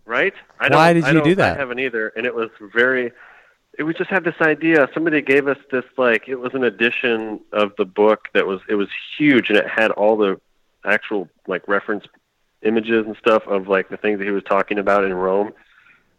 Right? 0.04 0.34
I 0.60 0.68
Why 0.68 0.92
don't- 0.92 1.02
did 1.02 1.04
I 1.04 1.08
you 1.08 1.14
don't- 1.14 1.24
do 1.24 1.34
that? 1.36 1.56
I 1.56 1.58
haven't 1.60 1.78
either, 1.78 2.08
and 2.16 2.26
it 2.26 2.34
was 2.34 2.50
very. 2.74 3.12
It, 3.76 3.82
we 3.82 3.92
just 3.94 4.10
had 4.10 4.22
this 4.24 4.40
idea. 4.40 4.88
Somebody 4.94 5.20
gave 5.20 5.48
us 5.48 5.58
this 5.72 5.84
like 5.96 6.28
it 6.28 6.36
was 6.36 6.54
an 6.54 6.62
edition 6.64 7.40
of 7.52 7.72
the 7.76 7.84
book 7.84 8.28
that 8.32 8.46
was 8.46 8.60
it 8.68 8.76
was 8.76 8.88
huge, 9.18 9.48
and 9.50 9.58
it 9.58 9.68
had 9.68 9.90
all 9.90 10.16
the 10.16 10.40
actual 10.84 11.28
like 11.48 11.66
reference 11.66 12.04
images 12.62 13.04
and 13.06 13.16
stuff 13.16 13.46
of 13.46 13.66
like 13.68 13.88
the 13.88 13.96
things 13.96 14.18
that 14.18 14.24
he 14.24 14.30
was 14.30 14.44
talking 14.44 14.78
about 14.78 15.04
in 15.04 15.12
Rome, 15.12 15.52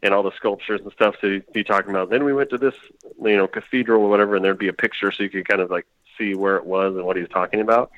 and 0.04 0.14
all 0.14 0.22
the 0.22 0.34
sculptures 0.36 0.82
and 0.82 0.92
stuff. 0.92 1.16
So 1.22 1.30
he'd 1.30 1.54
be 1.54 1.64
talking 1.64 1.92
about. 1.92 2.10
Then 2.10 2.26
we 2.26 2.34
went 2.34 2.50
to 2.50 2.58
this 2.58 2.76
you 3.24 3.38
know 3.38 3.48
cathedral 3.48 4.04
or 4.04 4.10
whatever, 4.10 4.36
and 4.36 4.44
there'd 4.44 4.58
be 4.60 4.68
a 4.68 4.74
picture 4.74 5.12
so 5.12 5.24
you 5.24 5.30
could 5.30 5.48
kind 5.48 5.62
of 5.62 5.72
like 5.72 5.86
see 6.18 6.34
where 6.36 6.58
it 6.58 6.66
was 6.66 6.96
and 6.96 7.06
what 7.06 7.16
he 7.16 7.22
was 7.22 7.32
talking 7.32 7.62
about. 7.62 7.90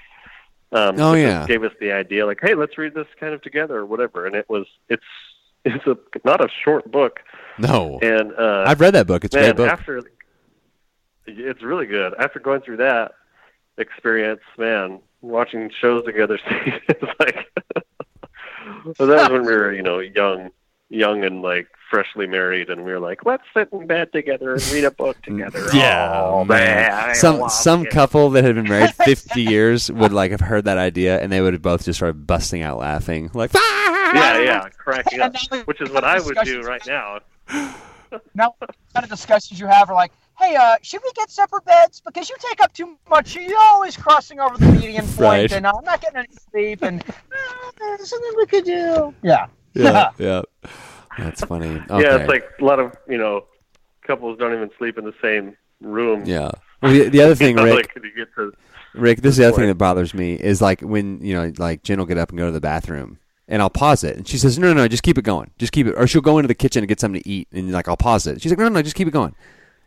Um, 0.72 1.00
Oh, 1.00 1.14
yeah. 1.14 1.46
gave 1.48 1.64
us 1.64 1.72
the 1.80 1.94
idea 1.94 2.26
like, 2.26 2.40
hey, 2.42 2.54
let's 2.54 2.78
read 2.78 2.94
this 2.94 3.08
kind 3.20 3.34
of 3.34 3.42
together 3.42 3.78
or 3.78 3.86
whatever, 3.86 4.26
and 4.28 4.36
it 4.36 4.48
was 4.50 4.68
it's 4.90 5.04
it's 5.66 5.86
a 5.88 5.98
not 6.26 6.44
a 6.44 6.48
short 6.64 6.92
book, 6.92 7.20
No. 7.60 8.00
and 8.02 8.34
uh, 8.34 8.64
I've 8.68 8.80
read 8.80 8.94
that 8.94 9.08
book. 9.08 9.24
It's 9.26 9.36
a 9.36 9.40
great 9.40 9.56
book. 9.56 9.70
after 9.70 10.02
it's 11.26 11.62
really 11.62 11.86
good. 11.86 12.14
After 12.20 12.40
going 12.40 12.62
through 12.62 12.78
that 12.78 13.12
experience, 13.78 14.42
man, 14.58 15.00
watching 15.22 15.70
shows 15.82 16.06
together, 16.06 16.40
it's 16.50 17.04
like 17.20 17.48
so 18.98 19.06
that 19.08 19.30
was 19.32 19.40
when 19.40 19.46
we 19.46 19.56
were 19.56 19.74
you 19.74 19.84
know 19.84 20.00
young, 20.00 20.52
young 20.90 21.24
and 21.26 21.42
like 21.42 21.68
freshly 21.90 22.28
married, 22.28 22.70
and 22.70 22.84
we 22.84 22.92
were 22.92 23.00
like, 23.00 23.26
let's 23.26 23.44
sit 23.56 23.70
in 23.72 23.88
bed 23.88 24.12
together 24.12 24.54
and 24.54 24.72
read 24.72 24.84
a 24.84 24.92
book 24.92 25.22
together. 25.22 25.60
oh, 25.74 26.44
man, 26.44 26.92
I 26.92 27.14
Some 27.14 27.48
some 27.50 27.86
it. 27.86 27.92
couple 27.92 28.30
that 28.32 28.44
had 28.44 28.56
been 28.56 28.68
married 28.70 28.94
fifty 28.96 29.42
years 29.42 29.92
would 29.92 30.12
like 30.14 30.32
have 30.32 30.42
heard 30.42 30.66
that 30.66 30.78
idea, 30.78 31.20
and 31.20 31.32
they 31.32 31.42
would 31.42 31.54
have 31.54 31.62
both 31.62 31.86
just 31.86 32.00
started 32.00 32.26
busting 32.28 32.62
out 32.62 32.78
laughing, 32.80 33.30
like 33.34 33.52
Yeah, 34.16 34.40
yeah, 34.40 34.70
cracking 34.78 35.20
up, 35.20 35.34
And 35.36 35.48
now 35.52 35.58
we- 35.58 35.64
which 35.64 35.82
is 35.82 35.90
what 35.90 36.04
I 36.04 36.20
would 36.20 36.38
do 36.44 36.62
right 36.62 36.86
now. 36.88 37.20
Now, 38.34 38.56
what 38.60 38.74
kind 38.94 39.04
of 39.04 39.10
discussions 39.10 39.60
you 39.60 39.68
have 39.68 39.90
are 39.90 39.94
like, 39.94 40.14
hey, 40.40 40.56
uh, 40.56 40.78
should 40.82 41.02
we 41.04 41.12
get 41.14 41.30
separate 41.30 41.66
beds? 41.66 42.02
Because 42.06 42.30
you 42.30 42.38
take 42.40 42.62
up 42.64 42.72
too 42.72 42.96
much. 43.10 43.36
You're 43.36 43.60
always 43.60 43.98
crossing 43.98 44.40
over 44.40 44.58
the 44.58 44.66
median 44.72 45.06
point, 45.06 45.20
Right. 45.20 45.52
and 45.52 45.66
uh, 45.66 45.74
I'm 45.78 45.84
not 45.84 46.00
getting 46.00 46.20
any 46.20 46.28
sleep, 46.50 46.84
and 46.84 47.04
uh, 47.04 47.12
there's 47.80 48.10
something 48.10 48.32
we 48.38 48.46
could 48.46 48.64
do. 48.64 49.14
Yeah. 49.24 49.48
yeah, 49.74 50.12
yeah. 50.18 50.42
That's 51.18 51.44
funny. 51.44 51.82
Okay. 51.90 52.02
Yeah, 52.02 52.16
it's 52.16 52.30
like 52.30 52.46
a 52.62 52.64
lot 52.64 52.80
of 52.80 52.96
you 53.10 53.18
know 53.18 53.44
couples 54.04 54.38
don't 54.40 54.54
even 54.54 54.70
sleep 54.78 54.98
in 54.98 55.04
the 55.04 55.14
same 55.22 55.58
room. 55.82 56.24
yeah. 56.26 56.52
Well, 56.82 56.94
the, 56.94 57.10
the 57.10 57.22
other 57.22 57.36
thing, 57.36 57.58
Rick, 57.58 57.76
like, 57.96 58.04
you 58.06 58.12
get 58.16 58.34
to 58.36 58.54
Rick, 58.94 59.20
this 59.22 59.32
is 59.32 59.38
the 59.38 59.48
other 59.50 59.58
thing 59.58 59.68
that 59.68 59.76
bothers 59.76 60.14
me 60.14 60.36
is 60.36 60.62
like 60.62 60.80
when 60.80 61.20
you 61.22 61.34
know, 61.34 61.52
like 61.58 61.84
Jen 61.84 61.98
will 62.00 62.06
get 62.06 62.18
up 62.18 62.30
and 62.30 62.38
go 62.38 62.46
to 62.46 62.52
the 62.54 62.62
bathroom, 62.62 63.20
and 63.48 63.62
I'll 63.62 63.70
pause 63.70 64.04
it, 64.04 64.18
and 64.18 64.28
she 64.28 64.38
says, 64.38 64.58
"No, 64.60 64.68
no, 64.68 64.74
no, 64.82 64.88
just 64.88 65.04
keep 65.04 65.18
it 65.18 65.24
going, 65.24 65.52
just 65.58 65.72
keep 65.72 65.88
it," 65.88 65.94
or 65.98 66.08
she'll 66.08 66.22
go 66.22 66.38
into 66.40 66.48
the 66.48 66.56
kitchen 66.56 66.82
and 66.84 66.88
get 66.88 67.00
something 67.00 67.22
to 67.22 67.30
eat, 67.30 67.48
and 67.52 67.72
like 67.72 67.88
I'll 67.88 67.98
pause 67.98 68.28
it. 68.28 68.42
She's 68.42 68.52
like, 68.52 68.60
"No, 68.60 68.66
no, 68.66 68.76
no, 68.76 68.82
just 68.82 68.96
keep 68.96 69.08
it 69.08 69.12
going." 69.12 69.36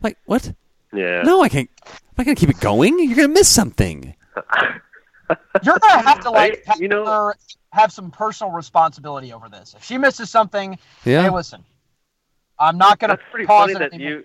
Like 0.02 0.16
what? 0.26 0.52
yeah. 0.92 1.22
No, 1.22 1.42
I 1.42 1.48
can't. 1.48 1.68
I'm 1.86 1.92
not 2.18 2.24
gonna 2.26 2.34
keep 2.34 2.48
it 2.50 2.60
going. 2.60 2.98
You're 2.98 3.16
gonna 3.16 3.28
miss 3.28 3.48
something. 3.48 4.14
You're 5.62 5.78
gonna 5.78 6.02
have 6.08 6.20
to 6.20 6.30
like 6.30 6.64
I- 6.66 6.70
have 6.72 6.80
you 6.80 6.88
know- 6.88 7.04
her 7.06 7.36
have 7.72 7.92
some 7.92 8.10
personal 8.10 8.52
responsibility 8.52 9.32
over 9.32 9.48
this. 9.48 9.74
If 9.76 9.84
she 9.84 9.96
misses 9.96 10.28
something, 10.28 10.76
Yeah. 11.04 11.22
hey, 11.22 11.30
listen, 11.30 11.62
I'm 12.58 12.76
not 12.78 12.98
gonna 12.98 13.12
That's 13.16 13.22
pretty 13.30 13.46
pause 13.46 13.70
funny 13.72 13.74
it 13.74 13.78
that 13.90 13.92
anymore. 13.94 14.10
you. 14.12 14.24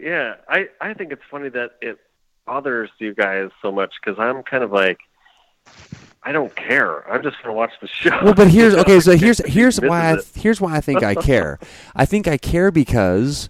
Yeah, 0.00 0.34
I 0.48 0.68
I 0.80 0.94
think 0.94 1.10
it's 1.12 1.22
funny 1.30 1.48
that 1.48 1.70
it 1.80 1.98
bothers 2.46 2.90
you 2.98 3.12
guys 3.14 3.50
so 3.62 3.72
much 3.72 3.92
because 4.00 4.18
I'm 4.20 4.42
kind 4.44 4.62
of 4.62 4.70
like. 4.70 4.98
I 6.26 6.32
don't 6.32 6.54
care. 6.56 7.08
I'm 7.08 7.22
just 7.22 7.40
gonna 7.40 7.54
watch 7.54 7.70
the 7.80 7.86
show. 7.86 8.18
Well, 8.24 8.34
but 8.34 8.48
here's 8.48 8.74
okay. 8.82 8.98
So 8.98 9.16
here's 9.16 9.38
here's 9.46 9.80
why 9.80 10.12
I, 10.12 10.16
here's 10.34 10.60
why 10.60 10.74
I 10.76 10.80
think 10.80 11.04
I 11.04 11.14
care. 11.30 11.60
I 11.94 12.04
think 12.04 12.26
I 12.26 12.36
care 12.36 12.72
because 12.72 13.48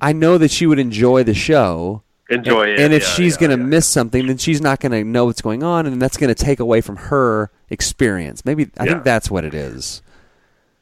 I 0.00 0.14
know 0.14 0.38
that 0.38 0.50
she 0.50 0.64
would 0.66 0.78
enjoy 0.78 1.24
the 1.24 1.34
show. 1.34 2.02
enjoy 2.30 2.62
and, 2.62 2.70
it. 2.70 2.80
And 2.80 2.94
if 2.94 3.02
yeah, 3.02 3.08
she's 3.10 3.34
yeah, 3.34 3.46
going 3.48 3.58
to 3.58 3.62
yeah. 3.62 3.68
miss 3.68 3.86
something, 3.86 4.26
then 4.28 4.38
she's 4.38 4.62
not 4.62 4.80
going 4.80 4.92
to 4.92 5.04
know 5.04 5.26
what's 5.26 5.42
going 5.42 5.62
on, 5.62 5.86
and 5.86 6.00
that's 6.00 6.16
going 6.16 6.34
to 6.34 6.34
take 6.34 6.58
away 6.58 6.80
from 6.80 6.96
her 6.96 7.50
experience. 7.68 8.44
Maybe 8.46 8.70
I 8.78 8.84
Yeah. 8.84 8.92
think 8.92 9.04
that's 9.04 9.30
what 9.30 9.44
it 9.44 9.52
is. 9.54 10.00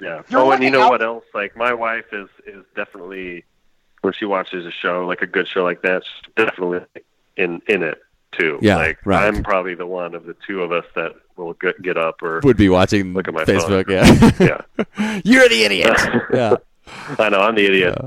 Yeah. 0.00 0.22
You're 0.28 0.40
oh, 0.40 0.52
and 0.52 0.62
you 0.62 0.70
know 0.70 0.82
out- 0.82 0.90
what 0.90 1.02
else? 1.02 1.24
Like 1.34 1.56
my 1.56 1.74
wife 1.74 2.06
is 2.12 2.28
is 2.46 2.64
definitely 2.76 3.44
when 4.02 4.12
she 4.12 4.24
watches 4.24 4.66
a 4.66 4.70
show 4.70 5.04
like 5.04 5.22
a 5.22 5.26
good 5.26 5.48
show 5.48 5.64
like 5.64 5.82
that, 5.82 6.04
she's 6.04 6.32
definitely 6.36 6.80
in 7.36 7.60
in 7.66 7.82
it 7.82 8.00
too. 8.38 8.58
Yeah, 8.62 8.76
Like 8.76 8.98
right. 9.04 9.26
I'm 9.26 9.42
probably 9.42 9.74
the 9.74 9.86
one 9.86 10.14
of 10.14 10.24
the 10.26 10.36
two 10.46 10.62
of 10.62 10.72
us 10.72 10.84
that 10.94 11.12
will 11.36 11.54
get, 11.54 11.80
get 11.82 11.96
up 11.96 12.22
or 12.22 12.40
Would 12.44 12.56
be 12.56 12.68
watching 12.68 13.12
Look 13.14 13.28
at 13.28 13.34
my 13.34 13.44
Facebook. 13.44 13.86
phone. 13.86 14.46
Yeah, 14.46 14.58
yeah. 14.98 15.20
you're 15.24 15.48
the 15.48 15.64
idiot. 15.64 15.96
yeah. 16.32 16.56
I 17.18 17.28
know 17.28 17.40
I'm 17.40 17.54
the 17.54 17.66
idiot. 17.66 17.98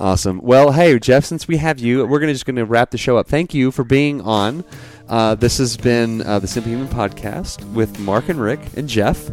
Awesome. 0.00 0.40
Well, 0.42 0.70
hey 0.72 0.98
Jeff, 0.98 1.24
since 1.24 1.48
we 1.48 1.56
have 1.56 1.78
you, 1.78 2.06
we're 2.06 2.20
gonna 2.20 2.32
just 2.32 2.46
gonna 2.46 2.64
wrap 2.64 2.90
the 2.90 2.98
show 2.98 3.16
up. 3.16 3.26
Thank 3.28 3.52
you 3.54 3.70
for 3.70 3.82
being 3.84 4.20
on. 4.20 4.64
Uh, 5.08 5.34
this 5.34 5.58
has 5.58 5.76
been 5.76 6.22
uh, 6.22 6.38
the 6.38 6.46
Simply 6.46 6.72
Human 6.72 6.88
podcast 6.88 7.64
with 7.72 7.98
Mark 7.98 8.28
and 8.28 8.40
Rick 8.40 8.60
and 8.76 8.88
Jeff. 8.88 9.28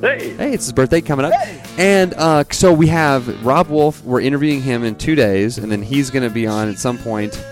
Hey. 0.00 0.34
Hey, 0.34 0.52
it's 0.52 0.66
his 0.66 0.72
birthday 0.72 1.00
coming 1.00 1.26
up. 1.26 1.32
And 1.78 2.14
uh, 2.14 2.44
so 2.52 2.72
we 2.72 2.86
have 2.88 3.44
Robb 3.44 3.68
Wolf. 3.68 4.04
We're 4.04 4.20
interviewing 4.20 4.62
him 4.62 4.84
in 4.84 4.94
two 4.94 5.14
days, 5.14 5.58
and 5.58 5.72
then 5.72 5.82
he's 5.82 6.10
going 6.10 6.22
to 6.22 6.30
be 6.32 6.46
on 6.46 6.68
at 6.68 6.78
some 6.78 6.98
point 6.98 7.42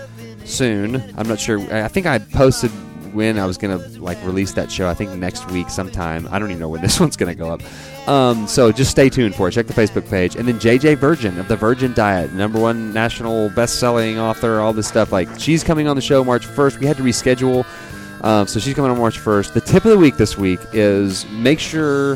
soon. 0.45 1.03
I'm 1.17 1.27
not 1.27 1.39
sure. 1.39 1.59
I 1.73 1.87
think 1.87 2.05
I 2.05 2.19
posted 2.19 2.71
when 3.15 3.39
I 3.39 3.45
was 3.45 3.57
to 3.77 4.01
like 4.01 4.21
release 4.25 4.51
that 4.53 4.71
show. 4.71 4.89
I 4.89 4.93
think 4.93 5.11
next 5.13 5.49
week 5.49 5.69
sometime. 5.69 6.27
I 6.29 6.37
don't 6.37 6.49
even 6.49 6.59
know 6.59 6.69
when 6.69 6.81
this 6.83 6.99
one's 6.99 7.15
to 7.17 7.35
go 7.35 7.49
up. 7.49 7.61
Um, 8.07 8.45
so 8.47 8.71
just 8.71 8.91
stay 8.91 9.09
tuned 9.09 9.35
for 9.35 9.47
it. 9.47 9.51
Check 9.53 9.67
the 9.67 9.73
Facebook 9.73 10.07
page. 10.09 10.35
And 10.35 10.47
then 10.47 10.59
JJ 10.59 10.97
Virgin 10.97 11.39
of 11.39 11.47
the 11.47 11.55
Virgin 11.55 11.93
Diet, 11.93 12.33
number 12.33 12.59
one 12.59 12.93
national 12.93 13.49
best-selling 13.51 14.19
author, 14.19 14.59
all 14.59 14.73
this 14.73 14.87
stuff. 14.87 15.11
Like 15.11 15.27
she's 15.39 15.63
coming 15.63 15.87
on 15.87 15.95
the 15.95 16.01
show 16.01 16.23
March 16.23 16.45
1st. 16.45 16.79
We 16.79 16.85
had 16.85 16.97
to 16.97 17.03
reschedule. 17.03 17.65
Um, 18.23 18.47
so 18.47 18.59
she's 18.59 18.73
coming 18.73 18.91
on 18.91 18.97
March 18.97 19.17
1st. 19.17 19.53
The 19.53 19.61
tip 19.61 19.85
of 19.85 19.91
the 19.91 19.97
week 19.97 20.17
this 20.17 20.37
week 20.37 20.59
is 20.73 21.25
make 21.31 21.59
sure 21.59 22.15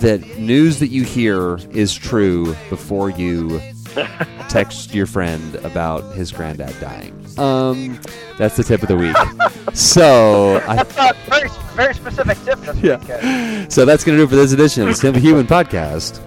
that 0.00 0.20
news 0.38 0.78
that 0.80 0.88
you 0.88 1.04
hear 1.04 1.58
is 1.70 1.94
true 1.94 2.54
before 2.68 3.10
you 3.10 3.60
text 4.48 4.94
your 4.94 5.06
friend 5.06 5.54
about 5.56 6.14
his 6.14 6.30
granddad 6.32 6.74
dying. 6.80 7.12
Um, 7.38 8.00
that's 8.38 8.56
the 8.56 8.64
tip 8.64 8.82
of 8.82 8.88
the 8.88 8.96
week. 8.96 9.16
So 9.74 10.56
I, 10.66 10.76
That's 10.76 10.96
not 10.96 11.16
very 11.28 11.48
very 11.74 11.92
specific 11.94 12.38
tip 12.44 12.58
this 12.60 12.76
Yeah. 12.78 12.96
weekend. 12.98 13.72
So 13.72 13.84
that's 13.84 14.04
going 14.04 14.16
to 14.16 14.20
do 14.22 14.26
it 14.26 14.30
for 14.30 14.36
this 14.36 14.52
edition 14.52 14.84
of 14.84 14.88
the 14.88 14.94
Simply 14.94 15.20
Human 15.20 15.46
Podcast. 15.46 16.20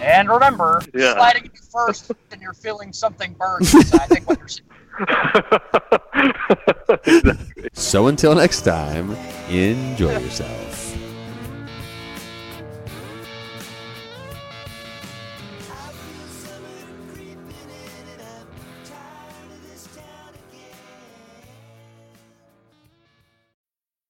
And 0.00 0.28
remember, 0.28 0.82
Yeah. 0.94 1.14
sliding 1.14 1.44
you 1.44 1.50
first 1.72 2.10
and 2.32 2.40
you're 2.42 2.52
feeling 2.54 2.92
something 2.92 3.34
burn. 3.38 3.60
I 3.62 4.06
think 4.08 4.28
what 4.28 4.38
you're 4.40 4.48
saying. 4.48 4.64
So 7.74 8.08
until 8.08 8.34
next 8.34 8.62
time, 8.62 9.12
enjoy 9.48 10.18
yourself. 10.18 10.87